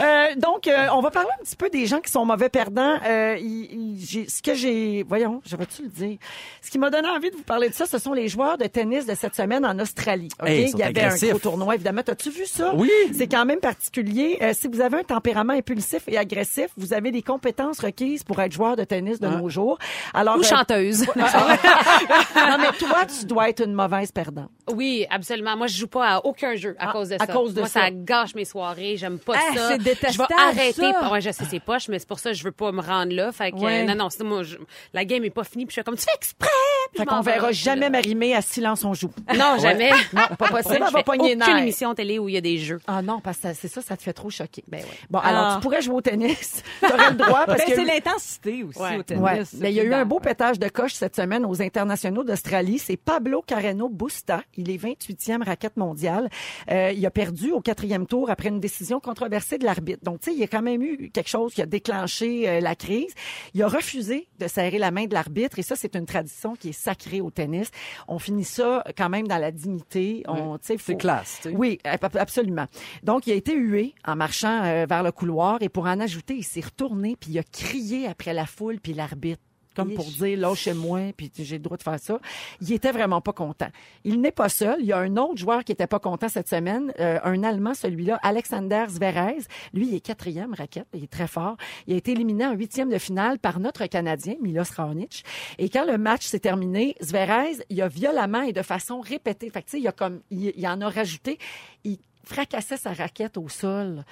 Euh, 0.00 0.26
donc, 0.37 0.66
euh, 0.66 0.87
on 0.92 1.00
va 1.00 1.11
parler 1.11 1.28
un 1.40 1.44
petit 1.44 1.56
peu 1.56 1.68
des 1.70 1.87
gens 1.87 2.00
qui 2.00 2.11
sont 2.11 2.24
mauvais 2.24 2.48
perdants. 2.48 2.98
Euh, 3.06 3.37
il- 3.38 3.68
il- 3.72 4.04
j'ai- 4.04 4.28
ce 4.28 4.42
que 4.42 4.54
j'ai... 4.54 5.04
Voyons, 5.06 5.40
j'aurais-tu 5.46 5.82
le 5.82 5.88
dire? 5.88 6.18
Ce 6.61 6.70
qui 6.70 6.78
m'a 6.78 6.90
donné 6.90 7.08
envie 7.08 7.30
de 7.30 7.37
vous 7.37 7.42
parler 7.42 7.68
de 7.68 7.74
ça, 7.74 7.87
ce 7.87 7.98
sont 7.98 8.12
les 8.12 8.28
joueurs 8.28 8.58
de 8.58 8.66
tennis 8.66 9.06
de 9.06 9.14
cette 9.14 9.35
semaine 9.37 9.64
en 9.64 9.78
Australie. 9.78 10.28
OK? 10.40 10.48
Hey, 10.48 10.70
il 10.72 10.78
y 10.78 10.82
avait 10.82 11.00
agressifs. 11.00 11.28
un 11.28 11.32
gros 11.32 11.38
tournoi, 11.38 11.74
évidemment. 11.74 12.02
As-tu 12.06 12.30
vu 12.30 12.46
ça? 12.46 12.72
Oui. 12.74 12.90
C'est 13.16 13.28
quand 13.28 13.44
même 13.44 13.61
particulier. 13.61 14.38
Euh, 14.42 14.52
si 14.54 14.68
vous 14.68 14.80
avez 14.80 14.98
un 14.98 15.04
tempérament 15.04 15.52
impulsif 15.52 16.02
et 16.08 16.18
agressif, 16.18 16.66
vous 16.76 16.92
avez 16.92 17.11
les 17.11 17.22
compétences 17.22 17.78
requises 17.80 18.24
pour 18.24 18.40
être 18.40 18.52
joueur 18.52 18.76
de 18.76 18.85
tennis 18.85 19.20
de 19.20 19.28
nos 19.28 19.48
jours. 19.48 19.78
Alors, 20.14 20.37
Ou 20.37 20.40
euh, 20.40 20.42
chanteuse. 20.68 21.01
non, 21.16 22.59
mais 22.59 22.72
toi, 22.79 23.05
tu 23.07 23.27
dois 23.27 23.48
être 23.48 23.64
une 23.64 23.72
mauvaise 23.75 24.11
perdante. 24.12 24.51
Oui, 24.72 25.07
absolument. 25.11 25.57
Moi, 25.57 25.66
je 25.66 25.77
joue 25.79 25.87
pas 25.88 26.16
à 26.16 26.18
aucun 26.25 26.55
jeu 26.55 26.75
à 26.79 26.88
Ah, 26.88 26.92
cause 26.92 27.09
de 27.11 27.14
à 27.16 27.18
ça. 27.27 27.33
cause 27.33 27.55
de 27.55 27.61
Moi, 27.61 27.68
ça. 27.68 27.81
ça 27.83 27.90
gâche 27.90 28.35
mes 28.35 28.44
soirées. 28.44 28.96
J'aime 28.96 29.18
pas 29.18 29.35
Ah, 29.37 29.55
ça. 29.55 29.68
c'est 29.68 29.79
détestable, 29.79 30.12
Je 30.31 30.35
vais 30.37 30.40
arrêter. 30.61 30.92
ça. 31.01 31.11
Ouais, 31.11 31.20
je 31.20 31.31
sais, 31.31 31.44
c'est 31.48 31.61
poche, 31.61 31.88
mais 31.88 31.98
c'est 31.98 32.09
pour 32.09 32.18
ça 32.18 32.31
que 32.31 32.37
je 32.37 32.44
veux 32.44 32.53
pas 32.53 32.72
me 32.72 32.81
rendre 32.81 33.12
là. 33.14 33.33
Fait 33.33 33.51
que, 33.53 33.57
Ouais. 33.57 33.83
euh, 33.83 33.94
non, 33.94 33.94
non, 33.94 34.09
moi, 34.27 34.42
je- 34.42 34.57
la 34.92 35.05
game 35.05 35.25
est 35.25 35.31
pas 35.31 35.44
finie. 35.44 35.66
Puis 35.66 35.72
je 35.75 35.81
suis 35.81 35.85
comme, 35.85 35.96
tu 35.96 36.05
fais 36.05 36.14
exprès. 36.16 36.48
Fait 36.97 37.05
qu'on 37.07 37.21
verra 37.21 37.53
jamais 37.53 37.90
Marimé 37.90 38.35
à 38.35 38.42
silence 38.42 38.85
on 38.85 38.95
joue. 38.95 39.11
Non, 39.37 39.57
jamais. 39.61 39.90
Non, 40.12 40.23
pas 40.38 40.49
possible. 40.49 40.75
Elle 40.77 40.87
Je 40.87 40.92
va 40.92 40.99
fais 40.99 41.03
pogner 41.05 41.35
les 41.35 41.42
aucune 41.42 41.59
émission 41.59 41.95
télé 41.95 42.18
où 42.18 42.29
il 42.29 42.35
y 42.35 42.38
a 42.38 42.40
des 42.40 42.59
jeux. 42.59 42.81
Ah 42.87 43.03
non, 43.03 43.21
parce 43.21 43.38
que 43.38 43.49
c'est 43.55 43.68
ça, 43.68 43.81
ça 43.83 43.97
te 43.97 44.03
fait 44.03 44.12
trop 44.12 44.31
choquer. 44.31 44.64
Ben 44.68 44.81
ouais. 44.81 44.87
Bon, 45.11 45.18
alors 45.18 45.45
Ah. 45.45 45.55
tu 45.57 45.62
pourrais 45.62 45.83
jouer 45.83 45.95
au 45.97 46.01
tennis. 46.01 46.62
Tu 46.81 46.92
aurais 46.92 47.11
le 47.11 47.16
droit 47.16 47.45
parce 47.47 47.59
Ben, 47.64 47.66
que 47.71 47.75
c'est 47.75 47.85
l'intensité 47.85 48.62
aussi 48.64 48.79
Ouais. 48.81 48.97
au 48.99 49.03
tennis. 49.03 49.55
Ben, 49.55 49.68
il 49.68 49.75
y 49.75 49.81
a 49.81 49.85
eu 49.85 49.92
un 49.95 50.05
beau 50.05 50.21
pétage 50.21 50.59
de 50.59 50.68
coche 50.68 50.95
cette 50.95 51.16
semaine 51.16 51.45
aux 51.47 51.62
internationaux 51.62 52.25
d'Australie. 52.25 52.79
C'est 52.79 52.97
Pablo 52.97 53.42
Carreno 53.47 53.88
Busta. 53.88 54.42
Il 54.57 54.71
est 54.71 54.77
28e 54.79 55.42
raquette 55.45 55.77
mondiale. 55.77 56.29
Euh, 56.71 56.92
il 56.95 57.05
a 57.07 57.11
perdu 57.11 57.53
au 57.53 57.61
quatrième 57.61 58.07
tour 58.07 58.31
après 58.31 58.49
une 58.49 58.61
décision 58.61 59.01
controversée 59.01 59.59
de 59.59 59.64
l'arbitre. 59.64 60.03
Donc, 60.05 60.21
tu 60.21 60.31
sais, 60.31 60.37
il 60.37 60.40
y 60.40 60.45
a 60.45 60.49
quand 60.49 60.62
même 60.62 60.83
eu 60.83 61.11
quelque 61.12 61.29
chose 61.29 61.55
qui 61.55 61.62
a 61.62 61.66
déclenché 61.66 62.49
euh, 62.49 62.61
la 62.61 62.75
crise. 62.75 63.12
Il 63.55 63.62
a 63.62 63.68
refusé 63.68 64.29
de 64.38 64.49
serrer 64.49 64.79
la 64.79 64.90
main 64.90 65.07
de 65.07 65.14
l'arbitre 65.14 65.59
et 65.59 65.62
ça, 65.62 65.77
c'est 65.77 65.95
une 65.97 66.07
tradition 66.07 66.55
qui 66.57 66.71
est 66.71 66.71
sacrée 66.72 67.20
au 67.20 67.30
tennis. 67.30 67.70
On 68.08 68.18
finit 68.18 68.44
ça 68.44 68.85
quand 68.96 69.08
même 69.08 69.28
dans 69.28 69.38
la 69.38 69.50
dignité. 69.50 70.22
On, 70.28 70.52
C'est 70.78 70.96
classe, 70.96 71.40
oui, 71.54 71.78
ab- 71.85 72.16
absolument. 72.16 72.66
Donc, 73.02 73.26
il 73.26 73.32
a 73.32 73.37
été 73.37 73.54
hué 73.56 73.94
en 74.06 74.16
marchant 74.16 74.62
euh, 74.64 74.87
vers 74.88 75.02
le 75.02 75.12
couloir 75.12 75.58
et 75.62 75.68
pour 75.68 75.87
en 75.87 76.00
ajouter, 76.00 76.35
il 76.35 76.44
s'est 76.44 76.61
retourné 76.61 77.16
puis 77.18 77.30
il 77.32 77.38
a 77.38 77.42
crié 77.42 78.06
après 78.06 78.32
la 78.35 78.46
foule 78.46 78.78
puis 78.80 78.94
l'arbitre. 78.94 79.42
Comme 79.74 79.94
pour 79.94 80.04
dire, 80.04 80.38
lâchez-moi, 80.38 81.12
puis 81.16 81.30
j'ai 81.35 81.56
le 81.56 81.62
droit 81.62 81.76
de 81.76 81.82
faire 81.82 81.98
ça. 81.98 82.20
Il 82.61 82.72
était 82.72 82.92
vraiment 82.92 83.20
pas 83.20 83.32
content. 83.32 83.68
Il 84.04 84.20
n'est 84.20 84.32
pas 84.32 84.48
seul. 84.48 84.76
Il 84.80 84.87
y 84.87 84.92
a 84.92 84.98
un 84.98 85.16
autre 85.16 85.38
joueur 85.38 85.64
qui 85.64 85.72
était 85.72 85.87
pas 85.87 85.98
content 85.98 86.28
cette 86.28 86.48
semaine, 86.48 86.92
euh, 87.00 87.18
un 87.24 87.42
Allemand, 87.42 87.74
celui-là, 87.74 88.18
Alexander 88.22 88.87
Zverev. 88.88 89.46
Lui, 89.72 89.88
il 89.88 89.94
est 89.94 90.00
quatrième 90.00 90.54
raquette, 90.54 90.87
il 90.94 91.04
est 91.04 91.11
très 91.11 91.26
fort. 91.26 91.56
Il 91.87 91.94
a 91.94 91.96
été 91.96 92.12
éliminé 92.12 92.46
en 92.46 92.52
huitième 92.52 92.90
de 92.90 92.98
finale 92.98 93.38
par 93.38 93.61
notre 93.61 93.87
Canadien, 93.87 94.35
Milos 94.40 94.64
Raonic. 94.76 95.24
Et 95.58 95.68
quand 95.68 95.85
le 95.85 95.98
match 95.98 96.26
s'est 96.26 96.40
terminé, 96.40 96.94
Zverev, 97.02 97.62
il 97.70 97.82
a 97.82 97.88
violemment 97.88 98.42
et 98.42 98.52
de 98.52 98.62
façon 98.62 99.00
répétée, 99.00 99.50
fait 99.50 99.62
que, 99.62 99.66
tu 99.66 99.70
sais, 99.72 99.80
il, 99.80 99.88
a 99.88 99.92
comme, 99.92 100.20
il, 100.30 100.52
il 100.56 100.66
en 100.66 100.80
a 100.80 100.88
rajouté, 100.88 101.38
il 101.85 101.98
fracassait 102.24 102.76
sa 102.76 102.92
raquette 102.92 103.37
au 103.37 103.48
sol 103.48 104.04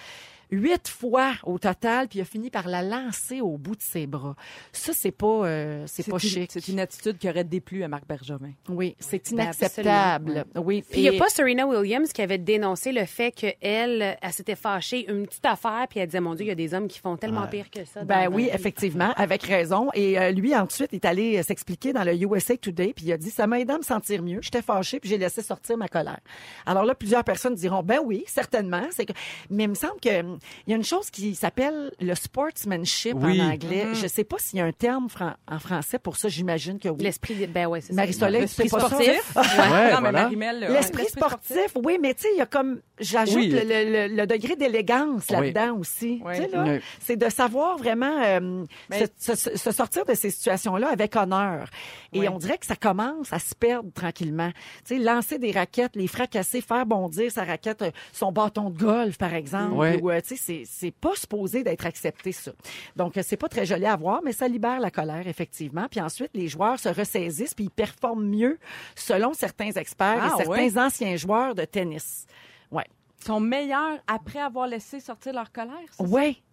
huit 0.51 0.89
fois 0.89 1.33
au 1.45 1.59
total, 1.59 2.09
puis 2.09 2.19
il 2.19 2.23
a 2.23 2.25
fini 2.25 2.51
par 2.51 2.69
la 2.69 2.83
lancer 2.83 3.41
au 3.41 3.57
bout 3.59 3.77
de 3.77 3.83
ses 3.83 4.07
bras. 4.07 4.35
Ça, 4.73 4.93
c'est 4.95 5.11
pas, 5.13 5.27
euh, 5.27 5.85
c'est 5.87 6.07
pas 6.09 6.17
une- 6.17 6.29
chic. 6.29 6.51
C'est 6.53 6.69
une 6.69 6.81
attitude 6.81 7.19
qui 7.19 7.29
aurait 7.29 7.45
déplu 7.45 7.83
à 7.83 7.89
Marc 7.89 8.07
Bergevin. 8.07 8.53
Oui, 8.69 8.97
c'est 8.99 9.23
Ben, 9.33 9.45
inacceptable. 9.45 10.45
Oui. 10.57 10.83
Puis 10.89 11.01
il 11.01 11.11
n'y 11.11 11.17
a 11.17 11.19
pas 11.19 11.29
Serena 11.29 11.67
Williams 11.67 12.13
qui 12.13 12.23
avait 12.23 12.39
dénoncé 12.39 12.93
le 12.93 13.05
fait 13.05 13.31
qu'elle, 13.33 13.55
elle, 13.61 14.19
elle 14.21 14.33
s'était 14.33 14.57
fâchée 14.57 15.11
une 15.11 15.27
petite 15.27 15.45
affaire, 15.47 15.87
puis 15.89 16.01
elle 16.01 16.07
disait, 16.07 16.21
mon 16.21 16.35
Dieu, 16.35 16.45
il 16.45 16.49
y 16.49 16.53
a 16.53 16.55
des 16.57 16.75
hommes 16.75 16.89
qui 16.89 16.99
font 16.99 17.17
tellement 17.17 17.47
pire 17.47 17.71
que 17.71 17.85
ça. 17.85 18.05
Ben 18.05 18.29
oui, 18.31 18.45
vie. 18.45 18.51
effectivement, 18.53 19.13
avec 19.17 19.43
raison. 19.43 19.89
Et 19.95 20.19
euh, 20.19 20.31
lui, 20.33 20.55
ensuite, 20.55 20.93
est 20.93 21.05
allé 21.05 21.39
euh, 21.39 21.43
s'expliquer 21.43 21.93
dans 21.93 22.05
le 22.05 22.15
USA 22.15 22.57
Today, 22.57 22.93
puis 22.95 23.07
il 23.07 23.13
a 23.13 23.17
dit, 23.17 23.31
ça 23.31 23.47
m'a 23.47 23.61
aidé 23.61 23.73
à 23.73 23.79
me 23.79 23.83
sentir 23.83 24.23
mieux. 24.23 24.39
J'étais 24.43 24.63
fâchée, 24.63 25.01
puis 25.01 25.09
j'ai 25.11 25.19
laissé 25.19 25.43
sortir 25.43 25.77
ma 25.77 25.89
colère. 25.89 26.21
Alors 26.67 26.85
là, 26.85 26.95
plusieurs 26.95 27.25
personnes 27.25 27.55
diront, 27.55 27.83
ben 27.83 28.01
oui, 28.05 28.25
certainement. 28.27 28.83
C'est 28.91 29.07
que... 29.07 29.13
Mais 29.51 29.65
il 29.65 29.71
me 29.71 29.75
semble 29.75 30.01
qu'il 30.41 30.71
y 30.71 30.73
a 30.73 30.77
une 30.77 30.85
chose 30.85 31.11
qui 31.11 31.35
s'appelle 31.35 31.93
le 32.01 32.15
sportsmanship 32.15 33.15
Oui. 33.17 33.41
en 33.41 33.51
anglais. 33.51 33.87
Mm-hmm. 33.87 33.95
Je 34.03 34.07
sais 34.07 34.25
pas 34.25 34.37
s'il 34.39 34.59
y 34.59 34.63
a 34.63 34.65
un 34.65 34.73
terme 34.73 35.09
fran- 35.09 35.35
en 35.49 35.59
français 35.59 35.99
pour 35.99 36.17
ça. 36.17 36.29
J'imagine 36.29 36.79
que 36.79 36.89
oui. 36.89 37.03
L'esprit, 37.03 37.35
de- 37.35 37.47
ben 37.47 37.67
ouais, 37.67 37.81
c'est 37.81 37.89
ça. 37.89 37.95
Marie-Soleil, 37.95 38.41
L'esprit 38.43 38.69
sportif. 38.69 39.37
Ouais, 39.37 39.93
non, 39.93 40.01
voilà. 40.01 40.29
L'esprit 40.69 41.07
sportif, 41.07 41.73
oui, 41.85 41.99
mais 42.01 42.15
tu 42.15 42.23
sais, 42.23 42.29
il 42.35 42.39
y 42.39 42.41
a 42.41 42.47
comme, 42.47 42.81
j'ajoute 42.99 43.37
Oui. 43.37 43.49
le, 43.49 43.61
le- 43.61 44.09
le- 44.09 44.15
le 44.17 44.27
degré 44.27 44.57
d'élégance 44.57 45.25
Oui. 45.31 45.37
là-dedans 45.53 45.77
aussi. 45.79 46.21
Oui. 46.25 46.35
Tu 46.37 46.43
sais, 46.43 46.49
là, 46.49 46.65
Oui. 46.67 46.81
c'est 47.01 47.17
de 47.17 47.29
savoir 47.29 47.77
vraiment 47.79 48.21
euh, 48.23 48.65
Mais- 48.89 49.07
se, 49.19 49.35
se- 49.35 49.57
se 49.57 49.71
sortir 49.73 50.05
de 50.05 50.15
ces 50.15 50.31
situations-là 50.31 50.89
avec 50.89 51.17
honneur. 51.17 51.69
Et 52.13 52.21
Oui. 52.21 52.29
on 52.29 52.39
dirait 52.39 52.59
que 52.59 52.67
ça 52.67 52.77
commence 52.77 53.33
à 53.33 53.39
se 53.39 53.55
perdre 53.55 53.91
tranquillement. 53.93 54.51
Tu 54.87 54.97
sais, 54.97 54.99
lancer 54.99 55.39
des 55.39 55.53
raquettes, 55.53 55.97
les 55.97 56.07
fracasser, 56.07 56.61
faire 56.61 56.87
bondir 56.87 57.31
sa 57.31 57.45
raquette, 57.45 57.83
euh, 57.83 57.91
son 58.13 58.33
bâton 58.33 58.71
de 58.71 58.79
golf, 58.79 59.17
par 59.19 59.35
exemple. 59.35 59.75
Oui. 59.75 59.97
Ou, 60.03 60.11
euh, 60.11 60.21
c'est- 60.37 60.65
c'est 60.67 60.91
pas 60.91 61.15
supposé 61.15 61.63
d'être 61.63 61.87
accepté, 61.87 62.33
ça. 62.33 62.53
Donc, 62.97 63.17
euh, 63.17 63.23
c'est 63.25 63.37
pas 63.37 63.49
très 63.49 63.67
joli 63.67 63.87
à 63.87 63.97
voir, 63.97 64.21
mais 64.25 64.33
ça 64.33 64.49
libère 64.49 64.81
la 64.81 64.91
colère, 64.91 65.27
effectivement. 65.27 65.87
Puis 65.91 66.01
ensuite, 66.01 66.31
les 66.35 66.49
joueurs 66.49 66.79
se 66.79 66.89
ressaisissent 66.89 67.55
puis 67.55 67.65
ils 67.65 67.71
performent 67.71 68.25
mieux 68.27 68.59
selon 68.95 69.33
certains 69.35 69.71
experts 69.73 70.19
Ah, 70.23 70.27
et 70.35 70.37
certains 70.45 70.51
ouais? 70.51 70.79
anciens 70.79 71.17
joueurs 71.17 71.55
de 71.55 71.65
tennis. 71.65 72.27
Ouais. 72.71 72.85
Ils 73.21 73.27
sont 73.27 73.41
meilleurs 73.41 73.99
après 74.07 74.41
avoir 74.41 74.67
laissé 74.67 75.01
sortir 75.01 75.33
leur 75.35 75.53
colère. 75.53 75.75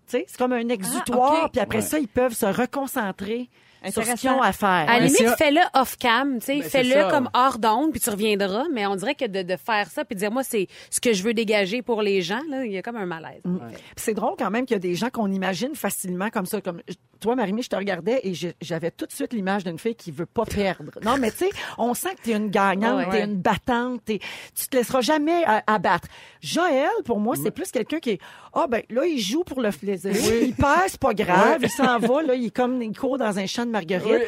sais, 0.07 0.25
c'est 0.27 0.37
comme 0.37 0.53
un 0.53 0.69
exutoire, 0.69 1.45
ok. 1.45 1.51
puis 1.51 1.61
après 1.61 1.77
Ouais. 1.79 1.83
ça, 1.83 1.99
ils 1.99 2.07
peuvent 2.07 2.33
se 2.33 2.45
reconcentrer 2.45 3.49
sur 3.85 3.93
ce 3.93 3.99
Intéressant. 3.99 4.15
qu'ils 4.15 4.29
ont 4.31 4.41
à 4.41 4.51
faire. 4.51 4.67
À 4.87 4.99
la 4.99 4.99
limite, 4.99 5.35
fais-le 5.37 5.61
off-cam, 5.73 6.39
tu 6.39 6.45
sais, 6.45 6.55
Ben, 6.59 6.63
fais-le 6.63 7.09
comme 7.09 7.29
hors 7.33 7.57
d'onde, 7.59 7.91
puis 7.91 7.99
tu 7.99 8.09
reviendras. 8.09 8.65
Mais 8.73 8.85
on 8.87 8.95
dirait 8.95 9.15
que 9.15 9.25
de, 9.25 9.41
de 9.43 9.55
faire 9.55 9.89
ça, 9.89 10.03
puis 10.05 10.15
de 10.15 10.19
dire, 10.19 10.31
moi, 10.31 10.43
c'est 10.43 10.67
ce 10.89 10.99
que 10.99 11.13
je 11.13 11.23
veux 11.23 11.33
dégager 11.33 11.81
pour 11.81 12.01
les 12.01 12.21
gens, 12.21 12.41
là, 12.49 12.65
il 12.65 12.71
y 12.71 12.77
a 12.77 12.81
comme 12.81 12.97
un 12.97 13.05
malaise. 13.05 13.41
Puis 13.43 13.53
C'est 13.95 14.13
drôle 14.13 14.33
quand 14.37 14.49
même 14.51 14.65
qu'il 14.65 14.75
y 14.75 14.77
a 14.77 14.79
des 14.79 14.95
gens 14.95 15.09
qu'on 15.09 15.31
imagine 15.31 15.75
facilement 15.75 16.29
comme 16.29 16.45
ça. 16.45 16.59
Comme 16.61 16.81
toi, 17.19 17.35
Marimé, 17.35 17.61
je 17.61 17.69
te 17.69 17.75
regardais 17.75 18.19
et 18.23 18.33
j'avais 18.61 18.91
tout 18.91 19.05
de 19.05 19.11
suite 19.11 19.33
l'image 19.33 19.63
d'une 19.63 19.79
fille 19.79 19.95
qui 19.95 20.11
veut 20.11 20.25
pas 20.25 20.45
perdre. 20.45 20.91
Non, 21.03 21.17
mais 21.17 21.31
tu 21.31 21.37
sais, 21.37 21.49
on 21.77 21.93
sent 21.93 22.09
que 22.17 22.21
tu 22.23 22.31
es 22.31 22.35
une 22.35 22.49
gagnante, 22.49 22.97
Ouais. 23.07 23.09
tu 23.11 23.15
es 23.17 23.23
une 23.25 23.37
battante, 23.37 24.01
t'es- 24.05 24.19
tu 24.55 24.67
te 24.67 24.77
laisseras 24.77 25.01
jamais 25.01 25.43
abattre. 25.67 26.07
Joël, 26.41 26.89
pour 27.05 27.19
moi, 27.19 27.35
c'est 27.41 27.51
plus 27.51 27.71
quelqu'un 27.71 27.99
qui 27.99 28.11
est 28.11 28.19
ah 28.53 28.65
ben 28.67 28.81
là 28.89 29.05
il 29.05 29.19
joue 29.19 29.43
pour 29.43 29.61
le 29.61 29.69
plaisir, 29.71 30.11
il 30.41 30.53
perd, 30.55 30.83
c'est 30.87 30.99
pas 30.99 31.13
grave, 31.13 31.59
il 31.61 31.69
s'en 31.69 31.99
va 31.99 32.23
là, 32.23 32.33
il 32.33 32.45
est 32.47 32.55
comme 32.55 32.81
il 32.81 32.97
court 32.97 33.17
dans 33.19 33.37
un 33.37 33.45
champ 33.45 33.65
de 33.67 33.71
marguerite. 33.71 34.23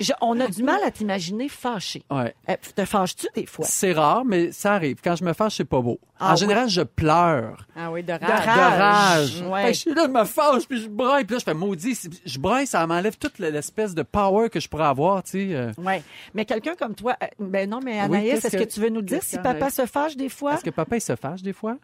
Je- 0.00 0.12
on 0.20 0.38
a 0.40 0.46
du 0.46 0.62
mal 0.62 0.80
à 0.84 0.90
t'imaginer 0.90 1.48
fâché. 1.48 2.04
Ouais. 2.10 2.34
Euh, 2.48 2.54
te 2.76 2.84
fâches-tu 2.84 3.26
des 3.34 3.46
fois? 3.46 3.64
C'est 3.68 3.92
rare, 3.92 4.24
mais 4.24 4.52
ça 4.52 4.74
arrive. 4.74 4.98
Quand 5.02 5.16
je 5.16 5.24
me 5.24 5.32
fâche, 5.32 5.56
c'est 5.56 5.64
pas 5.64 5.80
beau. 5.80 5.98
Ah 6.20 6.28
en 6.30 6.32
oui? 6.34 6.38
général, 6.40 6.68
je 6.68 6.82
pleure. 6.82 7.66
Ah 7.76 7.90
oui, 7.90 8.02
de 8.04 8.12
rage. 8.12 8.20
De 8.20 8.26
De 8.26 8.80
Rage. 8.80 9.42
Ouais. 9.50 9.68
Je 9.74 9.78
suis 9.80 9.94
là, 9.94 10.04
je 10.06 10.10
me 10.12 10.24
fâche, 10.24 10.66
puis 10.68 10.80
je 10.80 10.88
braille, 10.88 11.24
puis 11.24 11.34
là, 11.34 11.38
je 11.40 11.44
fais 11.44 11.54
maudit. 11.54 11.98
Je 12.24 12.38
braille, 12.38 12.66
ça 12.66 12.86
m'enlève 12.86 13.16
toute 13.18 13.38
l'espèce 13.40 13.94
de 13.94 14.02
power 14.02 14.48
que 14.50 14.60
je 14.60 14.68
pourrais 14.68 14.84
avoir, 14.86 15.22
tu 15.24 15.30
sais. 15.30 15.54
euh. 15.54 15.72
Ouais. 15.78 16.02
Mais 16.34 16.44
quelqu'un 16.44 16.74
comme 16.76 16.94
toi, 16.94 17.16
euh, 17.22 17.26
ben 17.40 17.68
non, 17.68 17.80
mais 17.84 17.94
Oui, 17.94 17.98
Anaïs, 18.18 18.44
est-ce 18.44 18.56
que, 18.56 18.62
que- 18.62 18.68
tu 18.68 18.80
veux 18.80 18.90
nous 18.90 19.02
dire 19.02 19.22
si 19.22 19.38
papa 19.38 19.70
se 19.70 19.86
fâche 19.86 20.16
des 20.16 20.28
fois? 20.28 20.54
Est-ce 20.54 20.64
que 20.64 20.70
papa, 20.70 20.96
il 20.96 21.00
se 21.00 21.16
fâche 21.16 21.42
des 21.42 21.52
fois? 21.52 21.76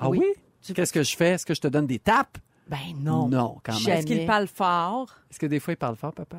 Ah 0.00 0.08
Oui. 0.08 0.18
oui? 0.20 0.74
Qu'est-ce 0.74 0.92
que 0.92 1.02
je 1.02 1.16
fais? 1.16 1.30
Est-ce 1.30 1.46
que 1.46 1.54
je 1.54 1.60
te 1.60 1.68
donne 1.68 1.86
des 1.86 1.98
tapes? 2.00 2.36
Ben 2.68 2.78
non. 3.00 3.28
Non, 3.28 3.58
quand 3.62 3.72
même. 3.72 3.98
Est-ce 3.98 4.06
qu'il 4.06 4.26
parle 4.26 4.46
fort? 4.46 5.08
Est-ce 5.30 5.38
que 5.38 5.46
des 5.46 5.60
fois, 5.60 5.72
il 5.72 5.76
parle 5.76 5.96
fort, 5.96 6.12
papa? 6.12 6.38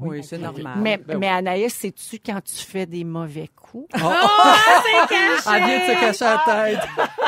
Oui, 0.00 0.24
c'est 0.24 0.38
normal. 0.38 0.78
Mais, 0.78 0.96
Ben 0.96 1.18
mais 1.18 1.28
Anaïs, 1.28 1.72
sais-tu 1.72 2.18
quand 2.18 2.42
tu 2.42 2.56
fais 2.56 2.84
des 2.84 3.04
mauvais 3.04 3.48
coups? 3.54 3.86
Elle 3.94 4.00
vient 5.64 5.78
de 5.78 5.84
se 5.84 6.00
cacher 6.00 6.24
la 6.24 6.42
tête. 6.44 6.88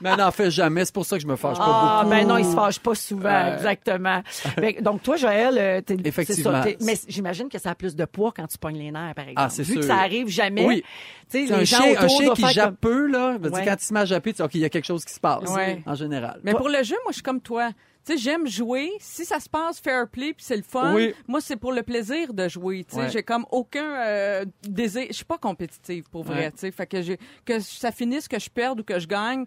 Mais 0.00 0.16
n'en 0.16 0.30
fais 0.30 0.50
jamais, 0.50 0.84
c'est 0.84 0.94
pour 0.94 1.04
ça 1.06 1.16
que 1.16 1.22
je 1.22 1.26
me 1.26 1.36
fâche 1.36 1.56
Ah, 1.60 1.64
pas 1.64 1.96
beaucoup. 2.04 2.10
ben 2.10 2.26
non, 2.28 2.36
il 2.38 2.44
se 2.44 2.54
fâche 2.54 2.78
pas 2.80 2.94
souvent, 2.94 3.28
Ouais. 3.28 3.54
exactement. 3.54 4.22
Ben, 4.56 4.74
donc, 4.80 5.02
toi, 5.02 5.16
Joël, 5.16 5.56
euh, 5.58 5.80
t'es, 5.80 5.96
Effectivement. 6.04 6.62
mais 6.82 6.94
j'imagine 7.08 7.48
que 7.48 7.58
ça 7.58 7.70
a 7.70 7.74
plus 7.74 7.94
de 7.96 8.04
poids 8.04 8.32
quand 8.34 8.46
tu 8.46 8.58
pognes 8.58 8.78
les 8.78 8.90
nerfs, 8.90 9.14
par 9.14 9.24
exemple. 9.28 9.40
Ah, 9.46 9.48
c'est 9.50 9.62
Vu 9.62 9.72
sûr. 9.74 9.80
que 9.82 9.86
ça 9.86 9.96
arrive 9.96 10.28
jamais. 10.28 10.64
Oui. 10.66 10.82
Tu 10.82 10.86
sais, 10.86 11.46
C'est 11.46 11.52
les 11.54 11.60
un 11.60 11.64
gens 11.64 11.82
chien, 11.82 11.94
un 12.00 12.08
chien 12.08 12.32
qui 12.34 12.46
jappe 12.54 12.76
peu, 12.80 13.06
là. 13.06 13.38
dire. 13.38 13.50
Quand 13.64 13.76
il 13.78 13.84
se 13.84 13.92
met 13.94 14.00
à 14.00 14.04
japper, 14.04 14.32
tu 14.32 14.36
dis, 14.36 14.42
OK, 14.42 14.54
il 14.54 14.60
y 14.60 14.64
a 14.64 14.68
quelque 14.70 14.86
chose 14.86 15.04
qui 15.04 15.12
se 15.12 15.20
passe. 15.20 15.48
Ouais. 15.50 15.82
En 15.86 15.94
général. 15.94 16.40
Mais 16.42 16.52
pour 16.54 16.68
le 16.68 16.82
jeu, 16.82 16.96
moi, 17.04 17.10
je 17.10 17.14
suis 17.14 17.22
comme 17.22 17.40
toi. 17.40 17.70
Tu 18.06 18.14
sais, 18.16 18.18
j'aime 18.22 18.46
jouer. 18.46 18.90
Si 19.00 19.26
ça 19.26 19.38
se 19.38 19.50
passe 19.50 19.80
fair 19.80 20.08
play 20.08 20.32
puis 20.32 20.42
c'est 20.42 20.56
le 20.56 20.62
fun, 20.62 20.94
Oui. 20.94 21.12
moi, 21.26 21.42
c'est 21.42 21.56
pour 21.56 21.72
le 21.72 21.82
plaisir 21.82 22.32
de 22.32 22.48
jouer. 22.48 22.86
Tu 22.88 22.94
sais, 22.94 23.02
Ouais. 23.02 23.10
j'ai 23.10 23.22
comme 23.22 23.44
aucun 23.50 23.84
euh, 24.00 24.44
désir. 24.66 25.04
Je 25.10 25.12
suis 25.16 25.24
pas 25.26 25.36
compétitive 25.36 26.04
pour 26.10 26.22
vrai. 26.24 26.36
Ouais. 26.46 26.50
Tu 26.52 26.58
sais, 26.58 26.70
fait 26.70 26.86
que 26.86 27.02
j'ai 27.02 27.18
que 27.44 27.60
ça 27.60 27.92
finisse, 27.92 28.26
que 28.26 28.38
je 28.38 28.48
perde 28.48 28.80
ou 28.80 28.82
que 28.84 28.98
je 28.98 29.06
gagne. 29.06 29.44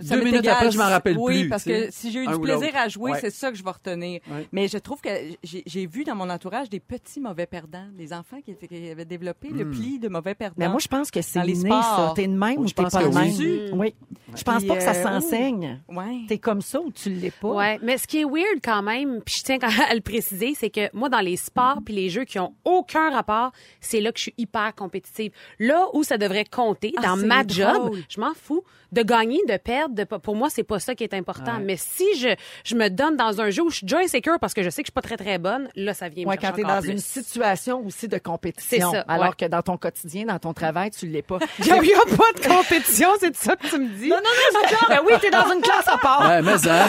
Ça 0.00 0.16
Deux 0.16 0.24
minutes 0.24 0.40
égal. 0.40 0.54
après, 0.54 0.70
je 0.70 0.78
m'en 0.78 0.84
rappelle 0.88 1.16
oui, 1.18 1.40
plus, 1.42 1.48
parce 1.50 1.64
tu 1.64 1.70
sais. 1.70 1.86
que 1.86 1.92
si 1.92 2.10
j'ai 2.10 2.20
eu 2.20 2.26
du 2.26 2.38
plaisir 2.40 2.70
à 2.76 2.88
jouer, 2.88 3.12
Ouais. 3.12 3.18
c'est 3.20 3.30
ça 3.30 3.50
que 3.50 3.56
je 3.56 3.62
vais 3.64 3.70
retenir. 3.70 4.20
Ouais. 4.30 4.48
Mais 4.52 4.68
je 4.68 4.78
trouve 4.78 5.00
que 5.00 5.10
j'ai 5.42 5.86
vu 5.86 6.04
dans 6.04 6.14
mon 6.14 6.30
entourage 6.30 6.70
des 6.70 6.80
petits 6.80 7.20
mauvais 7.20 7.46
perdants, 7.46 7.86
des 7.92 8.12
enfants 8.12 8.40
qui, 8.44 8.52
étaient, 8.52 8.68
qui 8.68 8.88
avaient 8.88 9.04
développé 9.04 9.48
le 9.50 9.68
pli 9.70 9.98
de 9.98 10.08
mauvais 10.08 10.34
perdants. 10.34 10.54
Mais 10.58 10.68
moi, 10.68 10.78
je 10.80 10.88
pense 10.88 11.10
que 11.10 11.20
c'est 11.22 11.38
Dans 11.40 11.44
les 11.44 11.60
inné, 11.60 11.70
sports. 11.70 11.82
ça. 12.08 12.12
T'es 12.16 12.26
de 12.26 12.32
même 12.36 12.58
ou 12.58 12.66
je 12.68 12.74
t'es 12.74 12.82
pense 12.82 12.92
pas 12.92 13.02
que 13.04 13.08
de 13.08 13.14
même? 13.14 13.34
oui. 13.38 13.70
Oui. 13.72 13.94
Je 14.36 14.42
pense 14.42 14.58
Puis, 14.58 14.68
pas 14.68 14.76
que 14.76 14.82
ça 14.82 14.92
euh, 14.94 15.02
s'enseigne. 15.20 15.80
ouais. 15.88 16.20
T'es 16.28 16.38
comme 16.38 16.60
ça 16.62 16.80
ou 16.80 16.90
tu 16.90 17.10
l'es 17.10 17.30
pas? 17.30 17.48
Ouais, 17.48 17.78
mais 17.82 17.98
ce 17.98 18.06
qui 18.06 18.18
est 18.20 18.24
weird 18.24 18.60
quand 18.64 18.82
même, 18.82 19.20
puis 19.24 19.36
je 19.38 19.42
tiens 19.44 19.58
à 19.88 19.94
le 19.94 20.00
préciser, 20.00 20.54
c'est 20.58 20.70
que 20.70 20.88
moi 20.96 21.08
dans 21.08 21.20
les 21.20 21.36
sports 21.36 21.78
puis 21.84 21.94
les 21.94 22.08
jeux 22.10 22.24
qui 22.24 22.38
ont 22.38 22.54
aucun 22.64 23.10
rapport, 23.10 23.52
c'est 23.80 24.00
là 24.00 24.10
que 24.12 24.18
je 24.18 24.24
suis 24.24 24.34
hyper 24.38 24.74
compétitive. 24.74 25.30
Là 25.58 25.86
où 25.92 26.02
ça 26.02 26.16
devrait 26.18 26.44
compter 26.46 26.92
Ah, 26.96 27.02
dans 27.02 27.16
ma 27.16 27.44
drôle. 27.44 27.56
job, 27.92 27.96
je 28.08 28.20
m'en 28.20 28.34
fous 28.34 28.62
de 28.92 29.02
gagner, 29.02 29.40
de 29.48 29.56
perdre, 29.64 29.94
de 29.94 30.04
pour 30.04 30.36
moi 30.36 30.48
c'est 30.50 30.62
pas 30.62 30.78
ça 30.78 30.94
qui 30.94 31.02
est 31.04 31.14
important. 31.14 31.54
Mais 31.62 31.76
si 31.76 32.04
je 32.18 32.28
je 32.64 32.74
me 32.74 32.88
donne 32.90 33.16
dans 33.16 33.40
un 33.40 33.50
jeu 33.50 33.62
où 33.62 33.70
je 33.70 33.76
suis 33.78 33.86
déjà 33.86 33.98
insécure 34.00 34.38
parce 34.40 34.54
que 34.54 34.62
je 34.62 34.70
sais 34.70 34.82
que 34.82 34.86
je 34.86 34.90
suis 34.90 34.92
pas 34.92 35.02
très 35.02 35.16
très 35.16 35.38
bonne, 35.38 35.68
là 35.74 35.94
ça 35.94 36.08
vient 36.08 36.24
me 36.24 36.28
Ouais, 36.28 36.34
chercher 36.40 36.48
quand 36.48 36.56
t'es 36.56 36.64
encore 36.64 36.76
dans 36.76 36.82
plus. 36.82 36.90
une 36.92 36.98
situation 36.98 37.84
aussi 37.86 38.06
de 38.08 38.18
compétition. 38.18 38.92
Ça, 38.92 39.00
Alors 39.08 39.28
ouais. 39.28 39.30
que 39.38 39.46
dans 39.46 39.62
ton 39.62 39.76
quotidien, 39.76 40.26
dans 40.26 40.38
ton 40.38 40.52
travail, 40.52 40.90
tu 40.90 41.06
l'es 41.06 41.22
pas. 41.22 41.38
Il 41.60 41.66
y 41.66 41.72
a, 41.72 41.76
pas 42.16 42.40
de 42.40 42.46
compétition, 42.46 43.08
c'est 43.18 43.34
ça 43.36 43.56
que 43.56 43.66
tu 43.66 43.78
me 43.78 43.88
dis? 43.88 44.08
Non, 44.08 44.16
non, 44.16 44.22
non, 44.22 44.60
c'est 44.62 44.68
clair. 44.68 44.86
Ben 44.88 45.00
oui, 45.06 45.12
t'es 45.20 45.30
dans 45.30 45.50
une 45.52 45.60
classe 45.62 45.88
à 45.88 45.96
part. 45.98 46.28
Ouais, 46.28 46.42
mais 46.42 46.58
ça. 46.58 46.86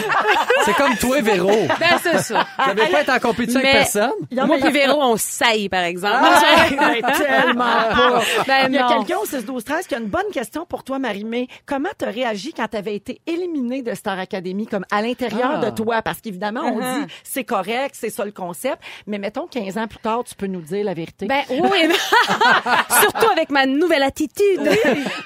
C'est 0.64 0.74
comme 0.74 0.96
toi, 0.96 1.20
Véro. 1.22 1.50
Ben 1.80 1.98
c'est 2.02 2.18
ça. 2.18 2.46
Tu 2.62 2.68
n'avais 2.68 2.90
pas 2.92 3.02
été 3.02 3.12
en 3.12 3.18
compétition 3.18 3.60
Mais- 3.62 3.68
avec 3.70 3.82
personne. 3.92 4.10
Non, 4.32 4.46
moi 4.46 4.56
a- 4.62 4.70
Véro, 4.70 5.02
on 5.02 5.16
saillit 5.16 5.68
par 5.68 5.82
exemple. 5.84 6.18
Ah, 6.20 6.66
ben, 6.70 7.12
tellement 7.16 7.64
pas. 7.64 8.22
Ben 8.46 8.66
Il 8.68 8.74
y 8.74 8.78
a 8.78 8.82
non. 8.82 8.98
quelqu'un 8.98 9.18
au 9.18 9.24
6 9.26 9.44
12 9.44 9.64
13 9.64 9.86
qui 9.86 9.94
a 9.94 9.98
une 9.98 10.06
bonne 10.06 10.30
question 10.32 10.66
pour 10.66 10.84
toi, 10.84 10.98
Marie-Mé. 10.98 11.48
Comment 11.64 11.88
t'as 11.96 12.10
réagi 12.10 12.52
quand 12.56 12.68
t'avais 12.68 12.94
été 12.96 13.20
éliminée 13.26 13.82
de 13.82 13.94
Star 13.94 14.18
Academy, 14.18 14.66
comme 14.66 14.84
à 14.90 15.02
l'intérieur 15.02 15.60
Ah. 15.62 15.70
de 15.70 15.74
toi? 15.76 16.02
Parce 16.02 16.20
qu'évidemment, 16.20 16.62
on 16.62 16.80
Uh-huh. 16.80 17.06
dit 17.06 17.12
c'est 17.24 17.44
correct, 17.44 17.94
c'est 17.98 18.10
ça 18.10 18.24
le 18.24 18.32
concept. 18.32 18.82
Mais 19.06 19.18
mettons 19.18 19.46
15 19.46 19.76
ans 19.78 19.86
plus 19.86 19.98
tard, 19.98 20.24
tu 20.24 20.34
peux 20.34 20.46
nous 20.46 20.60
dire 20.62 20.84
la 20.84 20.94
vérité. 20.94 21.26
Ben 21.26 21.42
oui, 21.50 21.60
surtout 23.00 23.30
avec 23.30 23.50
ma 23.50 23.66
nouvelle 23.66 24.02
attitude. 24.02 24.60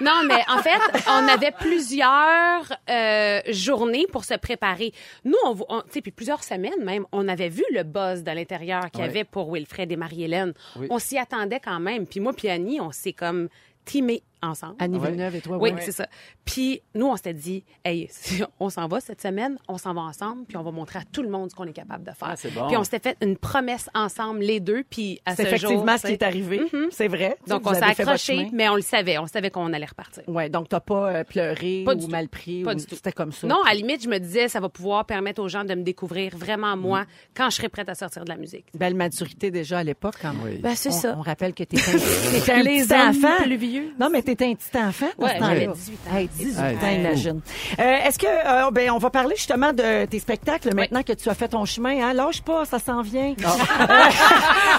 non, 0.01 0.22
mais 0.26 0.43
en 0.49 0.59
fait, 0.62 0.81
on 1.09 1.28
avait 1.28 1.53
plusieurs 1.53 2.72
euh, 2.89 3.41
journées 3.49 4.07
pour 4.11 4.24
se 4.24 4.35
préparer. 4.35 4.93
Nous, 5.24 5.35
on, 5.45 5.57
on 5.68 5.81
tu 5.83 5.87
sais, 5.93 6.01
puis 6.01 6.11
plusieurs 6.12 6.43
semaines 6.45 6.83
même, 6.85 7.05
on 7.12 7.28
avait 7.28 7.49
vu 7.49 7.64
le 7.72 7.83
buzz 7.83 8.22
de 8.22 8.31
l'intérieur 8.31 8.91
qu'il 8.91 9.01
y 9.03 9.05
avait 9.05 9.24
pour 9.24 9.53
Wilfred 9.53 9.91
et 9.91 9.97
Marie-Hélène. 9.97 10.53
Oui. 10.76 10.87
On 10.91 10.99
s'y 10.99 11.18
attendait 11.18 11.61
quand 11.61 11.81
même. 11.81 12.07
Puis 12.07 12.20
moi, 12.20 12.33
puis 12.33 12.49
Annie, 12.49 12.81
on 12.81 12.93
s'est 12.93 13.12
comme 13.12 13.49
teamés 13.85 14.22
ensemble. 14.43 14.74
Annie. 14.78 14.99
Villeneuve 14.99 15.36
et 15.36 15.41
toi, 15.41 15.59
Oui, 15.59 15.70
ouais. 15.72 15.80
c'est 15.80 15.93
ça. 15.93 16.07
Puis 16.45 16.82
nous, 16.95 17.07
on 17.07 17.16
s'était 17.16 17.34
dit, 17.34 17.64
hey, 17.84 18.09
si 18.11 18.43
on 18.61 18.70
s'en 18.70 18.86
va 18.88 19.01
cette 19.01 19.20
semaine, 19.20 19.59
on 19.68 19.78
s'en 19.78 19.95
va 19.95 20.03
ensemble, 20.03 20.45
puis 20.47 20.57
on 20.57 20.62
va 20.62 20.70
montrer 20.70 20.99
à 21.01 21.03
tout 21.11 21.22
le 21.22 21.28
monde 21.28 21.51
ce 21.51 21.55
qu'on 21.57 21.64
est 21.66 21.72
capable 21.72 22.05
de 22.05 22.11
faire. 22.12 22.28
Ah, 22.30 22.36
c'est 22.36 22.53
bon. 22.53 22.66
Puis 22.68 22.76
on 22.76 22.84
s'était 22.84 23.11
fait 23.11 23.16
une 23.24 23.36
promesse 23.36 23.88
ensemble, 23.95 24.41
les 24.41 24.61
deux, 24.61 24.82
puis 24.88 25.20
à 25.26 25.34
C'est 25.36 25.43
ce 25.43 25.49
effectivement 25.49 25.86
jour, 25.86 25.99
ce 25.99 26.07
qui 26.07 26.12
est 26.12 26.22
arrivé. 26.22 26.61
C'est 26.91 27.09
vrai. 27.09 27.36
Donc 27.47 27.62
on 27.66 27.74
s'est 27.74 27.82
accroché, 27.82 28.49
mais 28.53 28.68
on 28.68 28.76
le 28.76 28.82
savait, 28.82 29.18
on 29.18 29.26
savait 29.26 29.51
qu'on 29.51 29.72
allait 29.72 29.86
repartir. 29.86 30.22
Ouais, 30.26 30.49
donc 30.49 30.68
t'as 30.68 30.80
pas 30.80 31.11
euh, 31.14 31.24
pleuré 31.24 31.82
Pas 31.84 31.95
ou 31.95 32.07
mal 32.09 32.28
pris 32.28 32.62
Pas 32.62 32.72
ou 32.72 32.74
du 32.76 32.84
tout. 32.86 32.95
c'était 32.95 33.12
comme 33.12 33.32
ça? 33.32 33.47
Non, 33.47 33.62
à 33.64 33.70
la 33.70 33.74
limite, 33.74 34.03
je 34.03 34.09
me 34.09 34.18
disais, 34.18 34.49
ça 34.49 34.61
va 34.61 34.68
pouvoir 34.68 35.05
permettre 35.07 35.43
aux 35.43 35.49
gens 35.49 35.64
de 35.64 35.74
me 35.74 35.82
découvrir 35.82 36.36
vraiment 36.36 36.76
moi 36.76 37.05
quand 37.34 37.51
je 37.51 37.57
serai 37.57 37.68
prête 37.68 37.88
à 37.88 37.95
sortir 37.95 38.24
de 38.24 38.30
la 38.30 38.36
musique. 38.36 38.66
Belle 38.74 38.95
maturité 38.95 39.51
déjà 39.51 39.78
à 39.78 39.84
l'époque. 39.84 40.14
Quand 40.20 40.32
Oui. 40.45 40.59
Ben, 40.59 40.74
c'est 40.74 40.88
on, 40.91 40.93
ça. 40.93 41.14
on 41.18 41.20
rappelle 41.22 41.55
que 41.55 41.64
t'étais 41.64 41.80
un, 41.91 41.93
Les 42.62 42.82
petit 42.82 42.93
hommes 42.93 43.09
enfant. 43.11 43.43
plus 43.45 43.57
vieux. 43.57 43.93
Non, 43.99 44.09
mais 44.11 44.22
t'étais 44.31 44.47
un 44.47 44.55
petit 44.55 44.78
enfant. 44.78 45.07
Ouais, 45.18 45.37
j'avais 45.39 45.66
18 45.66 45.95
ans. 46.11 46.16
Hey, 46.16 46.28
18 46.28 46.59
Hey, 46.61 46.76
ans, 46.76 47.01
imagine. 47.01 47.41
Euh, 47.78 47.83
Est-ce 48.07 48.18
que, 48.18 48.26
euh, 48.26 48.70
ben, 48.70 48.91
on 48.91 48.99
va 48.99 49.11
parler 49.11 49.35
justement 49.37 49.72
de 49.72 50.05
tes 50.07 50.18
spectacles 50.18 50.74
maintenant 50.74 51.03
que 51.03 51.12
tu 51.12 51.28
as 51.28 51.35
fait 51.35 51.49
ton 51.49 51.64
chemin. 51.64 52.01
Hein? 52.03 52.12
Lâche 52.12 52.43
pas, 52.43 52.64
ça 52.64 52.78
s'en 52.78 53.03
vient. 53.03 53.35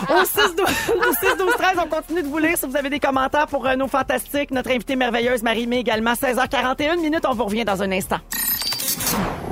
Au 0.10 0.26
6 0.26 0.56
12 0.56 0.66
au 0.66 1.14
6 1.14 1.38
12 1.38 1.54
13, 1.58 1.78
on 1.84 1.88
continue 1.88 2.24
de 2.24 2.28
vous 2.28 2.38
lire 2.38 2.58
si 2.58 2.66
vous 2.66 2.76
avez 2.78 2.90
des 2.90 3.00
commentaires 3.00 3.48
pour 3.48 3.66
euh, 3.68 3.76
nos 3.76 3.88
fantastiques. 3.88 4.52
Notre 4.52 4.72
invitée 4.72 4.96
merveilleuse, 4.96 5.44
Marie-Mé 5.44 5.78
également. 5.80 6.14
16h41 6.14 7.00
minutes, 7.00 7.26
on 7.28 7.34
vous 7.34 7.46
revient 7.46 7.66
dans 7.66 7.82
un 7.84 7.92
instant. 7.92 8.18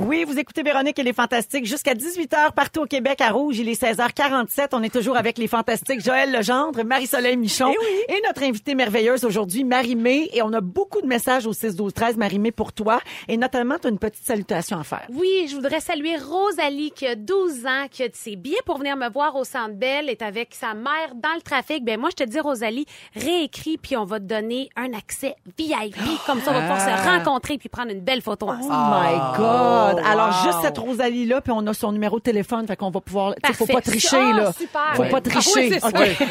Oui, 0.06 0.24
vous 0.24 0.38
écoutez 0.38 0.62
Véronique 0.62 0.98
et 0.98 1.02
les 1.02 1.12
Fantastiques 1.12 1.66
jusqu'à 1.66 1.92
18h 1.94 2.52
partout 2.54 2.80
au 2.80 2.86
Québec 2.86 3.20
à 3.20 3.30
Rouge. 3.30 3.58
Il 3.58 3.68
est 3.68 3.80
16h47. 3.80 4.68
On 4.72 4.82
est 4.82 4.92
toujours 4.92 5.16
avec 5.16 5.36
les 5.36 5.46
Fantastiques 5.46 6.00
Joël 6.02 6.32
Legendre, 6.32 6.82
Marie-Soleil 6.84 7.36
Michon 7.36 7.72
Eh 8.08 8.14
et 8.14 8.22
notre 8.26 8.42
invitée 8.42 8.74
merveilleuse 8.74 9.24
aujourd'hui, 9.24 9.62
Marie-Mé. 9.62 10.30
Et 10.32 10.42
on 10.42 10.52
a 10.54 10.60
beaucoup 10.62 11.02
de 11.02 11.06
messages 11.06 11.46
au 11.46 11.52
6 11.52 11.76
12 11.76 11.92
13 11.92 12.16
Marie-Mé 12.16 12.50
pour 12.50 12.72
toi. 12.72 13.00
Et 13.28 13.36
notamment, 13.36 13.76
tu 13.78 13.88
as 13.88 13.90
une 13.90 13.98
petite 13.98 14.24
salutation 14.24 14.78
à 14.80 14.84
faire. 14.84 15.06
Oui, 15.12 15.46
je 15.50 15.54
voudrais 15.54 15.80
saluer 15.80 16.16
Rosalie 16.16 16.92
qui 16.92 17.06
a 17.06 17.14
12 17.14 17.66
ans, 17.66 17.86
qui 17.90 18.02
a 18.02 18.08
de 18.08 18.16
ses 18.16 18.36
billets 18.36 18.56
pour 18.64 18.78
venir 18.78 18.96
me 18.96 19.08
voir 19.10 19.36
au 19.36 19.44
Centre 19.44 19.74
Bell, 19.74 20.08
est 20.08 20.22
avec 20.22 20.54
sa 20.54 20.72
mère 20.72 21.14
dans 21.14 21.34
le 21.36 21.42
trafic. 21.42 21.84
Ben 21.84 22.00
moi, 22.00 22.08
je 22.10 22.24
te 22.24 22.28
dis, 22.28 22.40
Rosalie, 22.40 22.86
réécris, 23.14 23.76
puis 23.76 23.96
on 23.98 24.04
va 24.06 24.18
te 24.18 24.24
donner 24.24 24.70
un 24.76 24.94
accès 24.94 25.36
VIP. 25.58 25.94
Comme 26.26 26.40
ça, 26.40 26.50
on 26.52 26.54
va 26.54 26.60
pouvoir 26.62 26.80
se 26.80 27.06
rencontrer 27.06 27.58
puis 27.58 27.68
prendre 27.68 27.90
une 27.92 28.00
belle 28.00 28.22
photo 28.22 28.46
Oh 28.48 28.52
ensemble. 28.52 28.72
my 28.72 29.36
God! 29.36 29.89
Alors, 29.98 30.28
wow. 30.28 30.44
juste 30.44 30.58
cette 30.62 30.78
Rosalie-là, 30.78 31.40
puis 31.40 31.52
on 31.54 31.66
a 31.66 31.74
son 31.74 31.92
numéro 31.92 32.18
de 32.18 32.22
téléphone, 32.22 32.66
fait 32.66 32.76
qu'on 32.76 32.90
va 32.90 33.00
pouvoir... 33.00 33.34
sais, 33.44 33.52
Faut 33.52 33.66
pas 33.66 33.80
tricher, 33.80 34.16
Ah, 34.18 34.36
là. 34.36 34.52
super. 34.52 34.80
Faut 34.94 35.02
pas 35.04 35.18
Ah 35.18 35.20
oui, 35.24 35.30
tricher. 35.30 35.78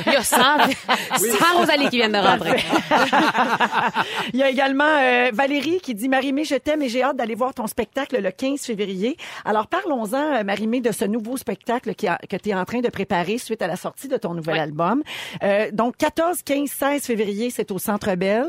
Il 0.07 0.13
y 0.13 0.15
a 0.15 0.23
100, 0.23 0.37
100 1.17 1.25
Rosalie 1.57 1.89
qui 1.89 1.97
viennent 1.97 2.11
de 2.11 2.17
rentrer. 2.17 2.57
Il 4.33 4.39
y 4.39 4.43
a 4.43 4.49
également 4.49 4.83
euh, 4.83 5.31
Valérie 5.33 5.79
qui 5.81 5.95
dit 5.95 6.09
Marie-Mé, 6.09 6.43
je 6.43 6.55
t'aime 6.55 6.81
et 6.81 6.89
j'ai 6.89 7.03
hâte 7.03 7.15
d'aller 7.17 7.35
voir 7.35 7.53
ton 7.53 7.67
spectacle 7.67 8.19
le 8.21 8.31
15 8.31 8.61
février. 8.61 9.17
Alors 9.45 9.67
parlons-en, 9.67 10.13
euh, 10.39 10.43
Marie-Mé, 10.43 10.81
de 10.81 10.91
ce 10.91 11.05
nouveau 11.05 11.37
spectacle 11.37 11.95
qui 11.95 12.07
a- 12.07 12.19
que 12.29 12.35
tu 12.37 12.49
es 12.49 12.53
en 12.53 12.65
train 12.65 12.79
de 12.79 12.89
préparer 12.89 13.37
suite 13.37 13.61
à 13.61 13.67
la 13.67 13.75
sortie 13.75 14.07
de 14.07 14.17
ton 14.17 14.33
nouvel 14.33 14.59
album. 14.59 15.03
Euh, 15.43 15.69
donc 15.71 15.97
14, 15.97 16.41
15, 16.43 16.69
16 16.69 17.03
février, 17.03 17.49
c'est 17.49 17.71
au 17.71 17.77
Centre 17.79 18.13
Bell. 18.15 18.45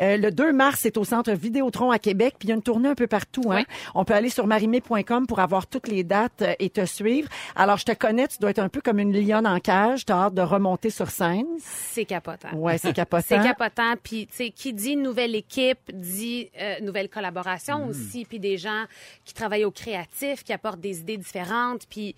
Euh, 0.00 0.16
le 0.16 0.30
2 0.30 0.52
mars, 0.52 0.80
c'est 0.82 0.96
au 0.96 1.04
Centre 1.04 1.32
Vidéotron 1.32 1.90
à 1.90 1.98
Québec. 1.98 2.34
Puis 2.38 2.48
il 2.48 2.50
y 2.50 2.52
a 2.52 2.56
une 2.56 2.62
tournée 2.62 2.88
un 2.88 2.94
peu 2.94 3.06
partout. 3.06 3.50
Hein? 3.52 3.62
On 3.94 4.04
peut 4.04 4.14
aller 4.14 4.30
sur 4.30 4.46
marimé.com 4.50 5.26
pour 5.26 5.38
avoir 5.38 5.66
toutes 5.66 5.88
les 5.88 6.04
dates 6.04 6.42
euh, 6.42 6.54
et 6.58 6.70
te 6.70 6.84
suivre. 6.84 7.28
Alors 7.56 7.76
je 7.78 7.84
te 7.84 7.92
connais, 7.92 8.28
tu 8.28 8.38
dois 8.38 8.50
être 8.50 8.58
un 8.58 8.68
peu 8.68 8.80
comme 8.80 8.98
une 8.98 9.12
lionne 9.18 9.46
en 9.46 9.60
cage. 9.60 10.04
Tu 10.04 10.12
as 10.12 10.16
hâte 10.16 10.34
de 10.34 10.42
remonter 10.42 10.90
sur 10.90 11.08
scène. 11.10 11.46
C'est 11.60 12.04
capotant. 12.04 12.52
Ouais, 12.54 12.76
c'est 12.78 12.92
capotant. 12.92 13.26
C'est 13.28 13.42
capotant. 13.42 13.94
Puis, 14.02 14.26
tu 14.26 14.34
sais, 14.36 14.50
qui 14.50 14.72
dit 14.72 14.96
nouvelle 14.96 15.34
équipe, 15.34 15.78
dit 15.92 16.50
euh, 16.60 16.80
nouvelle 16.80 17.08
collaboration 17.08 17.86
Mm. 17.86 17.88
aussi, 17.90 18.24
puis 18.24 18.38
des 18.40 18.56
gens 18.58 18.84
qui 19.24 19.32
travaillent 19.34 19.64
au 19.64 19.70
créatif, 19.70 20.42
qui 20.44 20.52
apportent 20.52 20.80
des 20.80 21.00
idées 21.00 21.16
différentes. 21.16 21.86
Puis, 21.88 22.14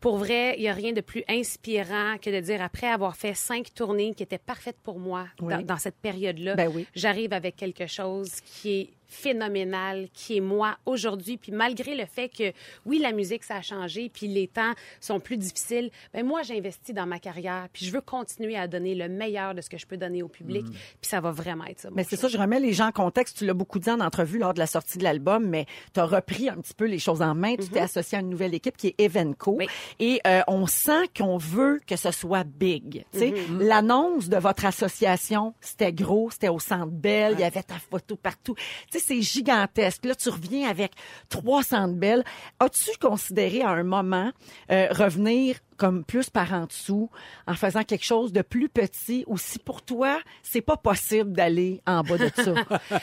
pour 0.00 0.16
vrai, 0.18 0.54
il 0.58 0.62
y 0.64 0.68
a 0.68 0.72
rien 0.72 0.92
de 0.92 1.00
plus 1.00 1.22
inspirant 1.28 2.16
que 2.20 2.30
de 2.30 2.40
dire, 2.40 2.60
après 2.62 2.86
avoir 2.88 3.16
fait 3.16 3.34
cinq 3.34 3.72
tournées 3.74 4.14
qui 4.14 4.22
étaient 4.22 4.38
parfaites 4.38 4.76
pour 4.82 4.98
moi 4.98 5.26
Oui. 5.40 5.54
dans, 5.54 5.62
dans 5.62 5.76
cette 5.78 5.96
période-là, 5.96 6.54
Ben 6.54 6.70
oui. 6.74 6.86
j'arrive 6.94 7.32
avec 7.32 7.56
quelque 7.56 7.86
chose 7.86 8.30
qui 8.44 8.70
est 8.80 8.90
phénoménal, 9.14 10.08
qui 10.12 10.36
est 10.36 10.40
moi 10.40 10.76
aujourd'hui. 10.86 11.36
Puis 11.36 11.52
malgré 11.52 11.94
le 11.94 12.06
fait 12.06 12.28
que, 12.28 12.52
oui, 12.84 12.98
la 12.98 13.12
musique, 13.12 13.44
ça 13.44 13.56
a 13.56 13.62
changé, 13.62 14.10
puis 14.12 14.28
les 14.28 14.48
temps 14.48 14.72
sont 15.00 15.20
plus 15.20 15.36
difficiles, 15.36 15.90
ben 16.12 16.26
moi, 16.26 16.42
j'investis 16.42 16.94
dans 16.94 17.06
ma 17.06 17.18
carrière, 17.18 17.68
puis 17.72 17.86
je 17.86 17.92
veux 17.92 18.00
continuer 18.00 18.56
à 18.56 18.66
donner 18.68 18.94
le 18.94 19.08
meilleur 19.08 19.54
de 19.54 19.60
ce 19.60 19.70
que 19.70 19.78
je 19.78 19.86
peux 19.86 19.96
donner 19.96 20.22
au 20.22 20.28
public, 20.28 20.64
puis 20.66 21.08
ça 21.08 21.20
va 21.20 21.30
vraiment 21.30 21.64
être 21.64 21.80
ça. 21.80 21.88
Mais 21.94 22.04
c'est 22.04 22.16
ça, 22.16 22.28
je 22.28 22.38
remets 22.38 22.60
les 22.60 22.72
gens 22.72 22.88
en 22.88 22.92
contexte. 22.92 23.38
Tu 23.38 23.46
l'as 23.46 23.54
beaucoup 23.54 23.78
dit 23.78 23.90
en 23.90 24.00
entrevue 24.00 24.38
lors 24.38 24.54
de 24.54 24.58
la 24.58 24.66
sortie 24.66 24.98
de 24.98 25.04
l'album, 25.04 25.46
mais 25.46 25.66
tu 25.92 26.00
as 26.00 26.04
repris 26.04 26.48
un 26.48 26.56
petit 26.56 26.74
peu 26.74 26.86
les 26.86 26.98
choses 26.98 27.22
en 27.22 27.34
main. 27.34 27.56
Tu 27.56 27.68
t'es 27.68 27.80
associé 27.80 28.18
à 28.18 28.20
une 28.20 28.30
nouvelle 28.30 28.54
équipe 28.54 28.76
qui 28.76 28.88
est 28.88 29.00
Evenco. 29.00 29.56
Oui. 29.58 29.66
Et 29.98 30.20
euh, 30.26 30.42
on 30.48 30.66
sent 30.66 31.08
qu'on 31.16 31.36
veut 31.36 31.80
que 31.86 31.96
ce 31.96 32.10
soit 32.10 32.44
big. 32.44 33.04
Mhm. 33.14 33.60
L'annonce 33.60 34.28
de 34.28 34.36
votre 34.36 34.64
association, 34.64 35.54
c'était 35.60 35.92
gros, 35.92 36.30
c'était 36.30 36.48
au 36.48 36.58
Centre 36.58 36.86
Belle, 36.86 37.34
il 37.34 37.40
y 37.40 37.44
avait 37.44 37.62
ta 37.62 37.74
photo 37.74 38.16
partout. 38.16 38.54
Tu 38.90 38.98
sais, 38.98 39.03
c'est 39.06 39.22
gigantesque. 39.22 40.04
Là, 40.04 40.14
tu 40.14 40.28
reviens 40.28 40.68
avec 40.68 40.92
300 41.28 41.88
belles. 41.88 42.24
As-tu 42.60 42.90
considéré 43.00 43.62
à 43.62 43.70
un 43.70 43.82
moment 43.84 44.30
euh, 44.70 44.88
revenir 44.90 45.56
comme 45.76 46.04
plus 46.04 46.30
par 46.30 46.52
en 46.52 46.66
dessous 46.66 47.10
en 47.48 47.54
faisant 47.54 47.82
quelque 47.82 48.04
chose 48.04 48.32
de 48.32 48.42
plus 48.42 48.68
petit 48.68 49.24
ou 49.26 49.36
si 49.36 49.58
pour 49.58 49.82
toi, 49.82 50.20
c'est 50.42 50.60
pas 50.60 50.76
possible 50.76 51.32
d'aller 51.32 51.80
en 51.86 52.02
bas 52.02 52.16
de 52.16 52.30
ça? 52.36 52.54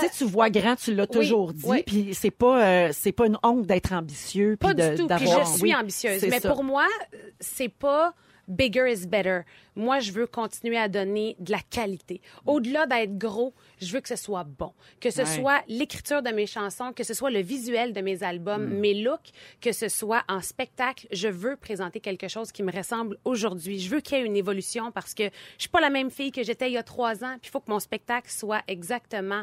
tu 0.00 0.06
sais, 0.06 0.10
tu 0.16 0.24
vois 0.24 0.50
grand, 0.50 0.76
tu 0.76 0.94
l'as 0.94 1.06
toujours 1.06 1.52
dit, 1.52 1.64
oui. 1.66 1.82
puis 1.86 2.14
c'est 2.14 2.30
pas 2.30 2.62
euh, 2.64 2.90
c'est 2.92 3.12
pas 3.12 3.26
une 3.26 3.38
honte 3.42 3.66
d'être 3.66 3.92
ambitieux 3.92 4.56
Pas 4.58 4.74
de- 4.74 4.90
du 4.90 4.96
tout. 4.96 5.06
Puis 5.08 5.26
je 5.26 5.58
suis 5.58 5.74
ambitieuse. 5.74 6.24
Mais 6.28 6.40
ça. 6.40 6.50
pour 6.50 6.62
moi, 6.62 6.86
euh, 7.14 7.18
c'est 7.40 7.70
pas 7.70 8.14
bigger 8.48 8.86
is 8.90 9.06
better. 9.06 9.40
Moi, 9.76 9.98
je 10.00 10.12
veux 10.12 10.26
continuer 10.26 10.76
à 10.76 10.88
donner 10.88 11.36
de 11.40 11.50
la 11.50 11.58
qualité. 11.70 12.20
Au-delà 12.46 12.86
d'être 12.86 13.18
gros, 13.18 13.52
je 13.80 13.92
veux 13.92 14.00
que 14.00 14.08
ce 14.08 14.16
soit 14.16 14.44
bon. 14.44 14.72
Que 15.00 15.10
ce 15.10 15.22
Ouais. 15.22 15.26
soit 15.26 15.62
l'écriture 15.68 16.22
de 16.22 16.30
mes 16.30 16.46
chansons, 16.46 16.92
que 16.92 17.02
ce 17.02 17.12
soit 17.14 17.30
le 17.30 17.40
visuel 17.40 17.92
de 17.92 18.00
mes 18.00 18.22
albums, 18.22 18.66
Mm. 18.66 18.78
mes 18.78 18.94
looks, 18.94 19.32
que 19.60 19.72
ce 19.72 19.88
soit 19.88 20.22
en 20.28 20.40
spectacle. 20.40 21.06
Je 21.10 21.28
veux 21.28 21.56
présenter 21.56 22.00
quelque 22.00 22.28
chose 22.28 22.52
qui 22.52 22.62
me 22.62 22.70
ressemble 22.70 23.18
aujourd'hui. 23.24 23.80
Je 23.80 23.90
veux 23.90 24.00
qu'il 24.00 24.18
y 24.18 24.20
ait 24.20 24.24
une 24.26 24.36
évolution 24.36 24.92
parce 24.92 25.14
que 25.14 25.24
je 25.24 25.30
suis 25.62 25.68
pas 25.70 25.80
la 25.80 25.90
même 25.90 26.10
fille 26.10 26.30
que 26.30 26.42
j'étais 26.42 26.68
il 26.68 26.74
y 26.74 26.78
a 26.78 26.82
trois 26.84 27.24
ans. 27.24 27.36
Puis 27.40 27.48
il 27.48 27.50
faut 27.50 27.60
que 27.60 27.70
mon 27.70 27.80
spectacle 27.80 28.30
soit 28.30 28.62
exactement 28.68 29.42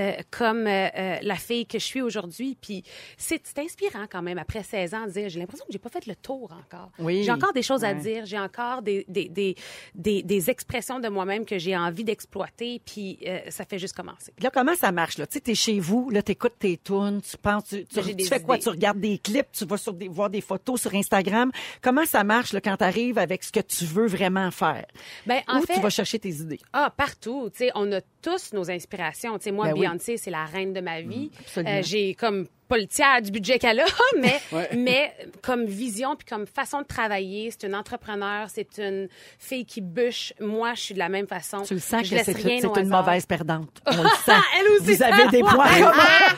euh, 0.00 0.12
comme 0.30 0.66
euh, 0.66 0.88
euh, 0.96 1.16
la 1.22 1.36
fille 1.36 1.66
que 1.66 1.78
je 1.78 1.84
suis 1.84 2.00
aujourd'hui. 2.00 2.56
Puis 2.60 2.82
c'est 3.16 3.58
inspirant 3.58 4.06
quand 4.10 4.22
même, 4.22 4.38
après 4.38 4.62
16 4.62 4.94
ans, 4.94 5.06
de 5.06 5.10
dire, 5.12 5.28
j'ai 5.28 5.38
l'impression 5.38 5.64
que 5.66 5.72
j'ai 5.72 5.78
pas 5.78 5.90
fait 5.90 6.06
le 6.06 6.16
tour 6.16 6.50
encore. 6.52 6.90
Oui. 6.98 7.22
J'ai 7.22 7.30
encore 7.30 7.52
des 7.52 7.62
choses 7.62 7.84
à 7.84 7.94
dire, 7.94 8.24
j'ai 8.24 8.38
encore 8.38 8.82
des, 8.82 9.04
des, 9.08 9.28
des, 9.28 9.54
des, 9.94 10.22
des 10.22 10.50
expressions 10.50 11.00
de 11.00 11.08
moi-même 11.08 11.44
que 11.44 11.58
j'ai 11.58 11.76
envie 11.76 12.04
d'exploiter, 12.04 12.80
puis 12.84 13.18
euh, 13.26 13.40
ça 13.48 13.64
fait 13.64 13.78
juste 13.78 13.94
commencer. 13.94 14.32
Là, 14.40 14.50
comment 14.50 14.74
ça 14.74 14.92
marche? 14.92 15.18
Là? 15.18 15.26
Tu 15.26 15.34
sais, 15.34 15.40
t'es 15.40 15.54
chez 15.54 15.78
vous, 15.80 16.10
là, 16.10 16.22
t'écoutes 16.22 16.58
tes 16.58 16.76
tunes, 16.78 17.20
tu 17.22 17.36
penses, 17.36 17.64
tu, 17.68 17.84
fais 18.24 18.40
quoi? 18.40 18.56
idées. 18.56 18.64
Tu 18.64 18.68
regardes 18.70 19.00
des 19.00 19.18
clips, 19.18 19.52
tu 19.52 19.64
vas 19.64 19.76
sur 19.76 19.92
des, 19.92 20.08
voir 20.08 20.30
des 20.30 20.40
photos 20.40 20.80
sur 20.80 20.94
Instagram. 20.94 21.50
Comment 21.82 22.06
ça 22.06 22.24
marche 22.24 22.52
là, 22.52 22.60
quand 22.60 22.76
t'arrives 22.76 23.18
avec 23.18 23.44
ce 23.44 23.52
que 23.52 23.60
tu 23.60 23.84
veux 23.84 24.06
vraiment 24.06 24.50
faire? 24.50 24.86
Ben, 25.26 25.40
en 25.48 25.58
Où 25.60 25.62
fait, 25.62 25.74
tu 25.74 25.80
vas 25.80 25.90
chercher 25.90 26.18
tes 26.18 26.30
idées? 26.30 26.60
Ah, 26.72 26.92
partout. 26.96 27.50
Tu 27.52 27.64
sais, 27.64 27.70
on 27.74 27.90
a 27.92 28.00
tous 28.22 28.52
nos 28.52 28.70
inspirations. 28.70 29.38
Tu 29.38 29.44
sais, 29.44 29.52
moi, 29.52 29.66
Ben 29.66 29.74
oui. 29.74 29.86
Beyoncé, 29.90 30.16
c'est 30.16 30.30
la 30.30 30.44
reine 30.44 30.72
de 30.72 30.80
ma 30.80 31.00
vie. 31.00 31.30
absolument. 31.40 31.78
Euh, 31.78 31.82
j'ai 31.82 32.14
comme 32.14 32.46
pas 32.68 32.78
le 32.78 32.86
tiers 32.86 33.20
du 33.20 33.32
budget 33.32 33.58
qu'elle 33.58 33.80
a, 33.80 33.84
mais, 34.20 34.40
Ouais. 34.52 34.70
mais 34.76 35.12
comme 35.42 35.64
vision 35.64 36.14
puis 36.14 36.24
comme 36.24 36.46
façon 36.46 36.82
de 36.82 36.86
travailler, 36.86 37.50
c'est 37.50 37.66
une 37.66 37.74
entrepreneur, 37.74 38.46
c'est 38.48 38.78
une 38.78 39.08
fille 39.40 39.64
qui 39.66 39.80
bûche. 39.80 40.32
Moi, 40.38 40.74
je 40.74 40.80
suis 40.80 40.94
de 40.94 41.00
la 41.00 41.08
même 41.08 41.26
façon. 41.26 41.62
Tu 41.62 41.74
le 41.74 41.80
sens 41.80 42.06
Je 42.06 42.14
que 42.14 42.22
c'est 42.22 42.80
une 42.80 42.88
mauvaise 42.88 43.26
perdante. 43.26 43.70
On 43.86 44.02
le 44.02 44.08
sent. 44.24 44.32
Elle 44.58 44.66
aussi, 44.80 44.94
Vous 44.94 45.02
avez 45.02 45.28
des 45.30 45.40
points 45.40 45.66
communs. 45.80 46.36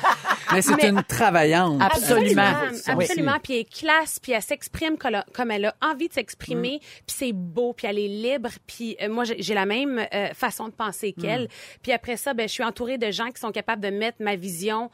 Mais 0.54 0.62
c'est 0.62 0.88
une 0.88 1.02
travaillante. 1.02 1.80
Absolument. 1.82 2.42
Absolument. 2.86 3.32
Oui. 3.34 3.38
Puis 3.42 3.52
elle 3.54 3.60
est 3.60 3.72
classe, 3.72 4.18
puis 4.20 4.32
elle 4.32 4.42
s'exprime 4.42 4.96
comme 4.98 5.50
elle 5.50 5.66
a- 5.66 5.74
envie 5.82 6.08
de 6.08 6.12
s'exprimer, 6.12 6.80
puis 6.80 7.16
c'est 7.16 7.32
beau, 7.32 7.72
puis 7.72 7.86
elle 7.86 7.98
est 7.98 8.08
libre, 8.08 8.50
puis 8.66 8.96
euh, 9.02 9.08
moi 9.08 9.24
j'ai 9.24 9.54
la 9.54 9.66
même 9.66 10.06
euh, 10.12 10.28
façon 10.34 10.66
de 10.68 10.72
penser 10.72 11.12
qu'elle. 11.12 11.48
Puis 11.82 11.92
après 11.92 12.16
ça, 12.16 12.34
ben 12.34 12.48
je 12.48 12.52
suis 12.52 12.64
entourée 12.64 12.98
de 12.98 13.10
gens 13.10 13.30
qui 13.30 13.40
sont 13.40 13.52
capables 13.52 13.82
de 13.82 13.90
mettre 13.90 14.18
ma 14.20 14.36
vision 14.36 14.90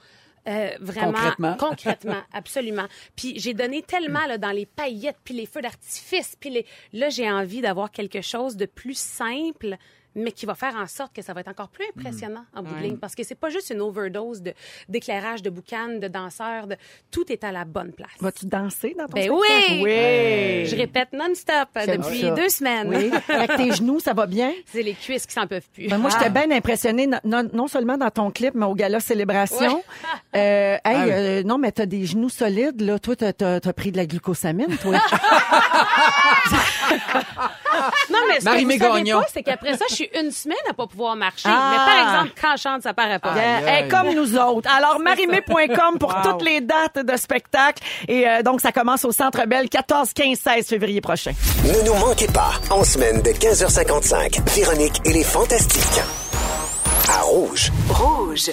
euh, 0.47 0.71
vraiment 0.81 1.13
Concrètement. 1.13 1.57
concrètement, 1.59 2.23
absolument. 2.33 2.87
Puis 3.17 3.39
j'ai 3.39 3.53
donné 3.53 3.83
tellement 3.83 4.25
là, 4.27 4.39
dans 4.39 4.51
les 4.53 4.65
paillettes, 4.67 5.19
puis 5.25 5.35
les 5.35 5.45
feux 5.47 5.61
d'artifice, 5.61 6.37
puis 6.41 6.51
les 6.51 6.67
là 6.93 7.11
j'ai 7.11 7.31
envie 7.31 7.61
d'avoir 7.61 7.91
quelque 7.91 8.23
chose 8.23 8.57
de 8.57 8.65
plus 8.65 8.97
simple 8.97 9.77
mais 10.15 10.33
qui 10.33 10.47
va 10.47 10.55
faire 10.55 10.75
en 10.77 10.87
sorte 10.87 11.15
que 11.15 11.23
ça 11.23 11.33
va 11.33 11.41
être 11.41 11.49
encore 11.49 11.69
plus 11.69 11.85
impressionnant 11.97 12.45
en 12.55 12.63
bout 12.63 12.75
de 12.75 12.81
ligne. 12.81 12.97
Parce 12.97 13.15
que 13.15 13.23
c'est 13.23 13.35
pas 13.35 13.51
juste 13.51 13.71
une 13.71 13.81
overdose 13.81 14.43
de- 14.43 14.55
d'éclairage, 14.89 15.43
de, 15.43 15.51
boucan, 15.51 15.99
de 16.01 16.09
danseurs. 16.09 16.67
De, 16.67 16.77
tout 17.11 17.31
est 17.33 17.45
à 17.45 17.53
la 17.53 17.65
bonne 17.65 17.93
place. 17.93 18.11
Vas-tu 18.21 18.47
danser 18.47 18.95
dans 18.99 19.07
ton 19.07 19.13
Ben 19.15 19.25
spectacle? 19.29 19.73
oui! 19.73 19.83
Oui! 19.85 20.67
Je 20.67 20.77
répète 20.77 21.13
non-stop 21.13 21.69
J'aime 21.85 22.01
depuis 22.03 22.21
ça. 22.23 22.31
deux 22.31 22.49
semaines. 22.49 22.89
Oui. 22.89 23.11
Avec 23.29 23.57
tes 23.57 23.73
genoux, 23.73 24.01
ça 24.01 24.13
va 24.15 24.27
bien? 24.27 24.53
C'est 24.67 24.83
les 24.83 24.95
cuisses 24.95 25.27
qui 25.27 25.33
s'en 25.35 25.47
peuvent 25.47 25.69
plus. 25.73 25.89
Ben, 25.89 25.99
moi, 25.99 26.11
Ah. 26.13 26.19
j'étais 26.19 26.31
bien 26.47 26.51
impressionnée, 26.57 27.07
non- 27.07 27.19
non, 27.25 27.49
non 27.53 27.67
seulement 27.69 27.97
dans 27.97 28.11
ton 28.11 28.31
clip, 28.31 28.55
mais 28.55 28.67
au 28.67 28.75
gala 28.75 29.01
Célébration. 29.01 29.77
Ouais. 29.77 29.83
Euh, 30.37 30.75
hey, 30.75 30.81
Ah 30.85 31.05
oui. 31.05 31.11
euh, 31.11 31.43
non, 31.43 31.57
mais 31.57 31.73
t'as 31.73 31.87
des 31.87 32.05
genoux 32.05 32.29
solides, 32.29 32.83
là. 32.83 32.99
Toi, 32.99 33.17
t'as, 33.17 33.33
t'as, 33.33 33.61
t'as 33.61 33.73
pris 33.73 33.91
de 33.93 33.97
la 33.97 34.05
glucosamine, 34.05 34.77
toi. 34.77 34.99
Non, 38.11 38.19
mais 38.29 38.41
ce 38.41 38.45
Marie-Mé 38.45 38.79
que 38.79 38.85
vous 38.85 38.93
savez 38.97 39.13
pas, 39.13 39.27
c'est 39.33 39.43
qu'après 39.43 39.77
ça, 39.77 39.85
je 39.91 39.95
suis 39.95 40.11
une 40.19 40.31
semaine 40.31 40.57
à 40.69 40.75
pas 40.75 40.87
pouvoir 40.87 41.15
marcher. 41.17 41.49
Ah. 41.49 41.71
Mais 41.71 41.77
par 41.77 42.09
exemple, 42.23 42.33
quand 42.41 42.57
je 42.57 42.63
chante, 42.63 42.83
ça 42.83 42.95
paraît 42.95 43.19
pas. 43.19 43.35
Yeah, 43.37 43.89
comme 43.89 44.13
nous 44.15 44.37
autres. 44.37 44.69
Alors, 44.75 44.99
marimé.com 44.99 45.99
pour 45.99 46.09
Wow. 46.15 46.33
toutes 46.33 46.43
les 46.43 46.61
dates 46.61 46.99
de 47.05 47.17
spectacle. 47.17 47.83
Et 48.09 48.27
euh, 48.29 48.43
donc, 48.43 48.61
ça 48.61 48.73
commence 48.73 49.05
au 49.05 49.13
Centre 49.13 49.45
Belle 49.47 49.69
14, 49.69 50.13
15, 50.13 50.39
16 50.39 50.67
février 50.69 51.01
prochain. 51.01 51.33
Ne 51.65 51.87
nous 51.87 51.95
manquez 51.95 52.29
pas, 52.29 52.53
en 52.71 52.83
semaine 52.85 53.21
de 53.23 53.31
15h55, 53.31 54.41
Véronique 54.57 55.01
et 55.05 55.13
les 55.13 55.25
Fantastiques. 55.25 56.01
À 57.11 57.21
Rouge. 57.23 57.71
Rouge. 57.91 58.51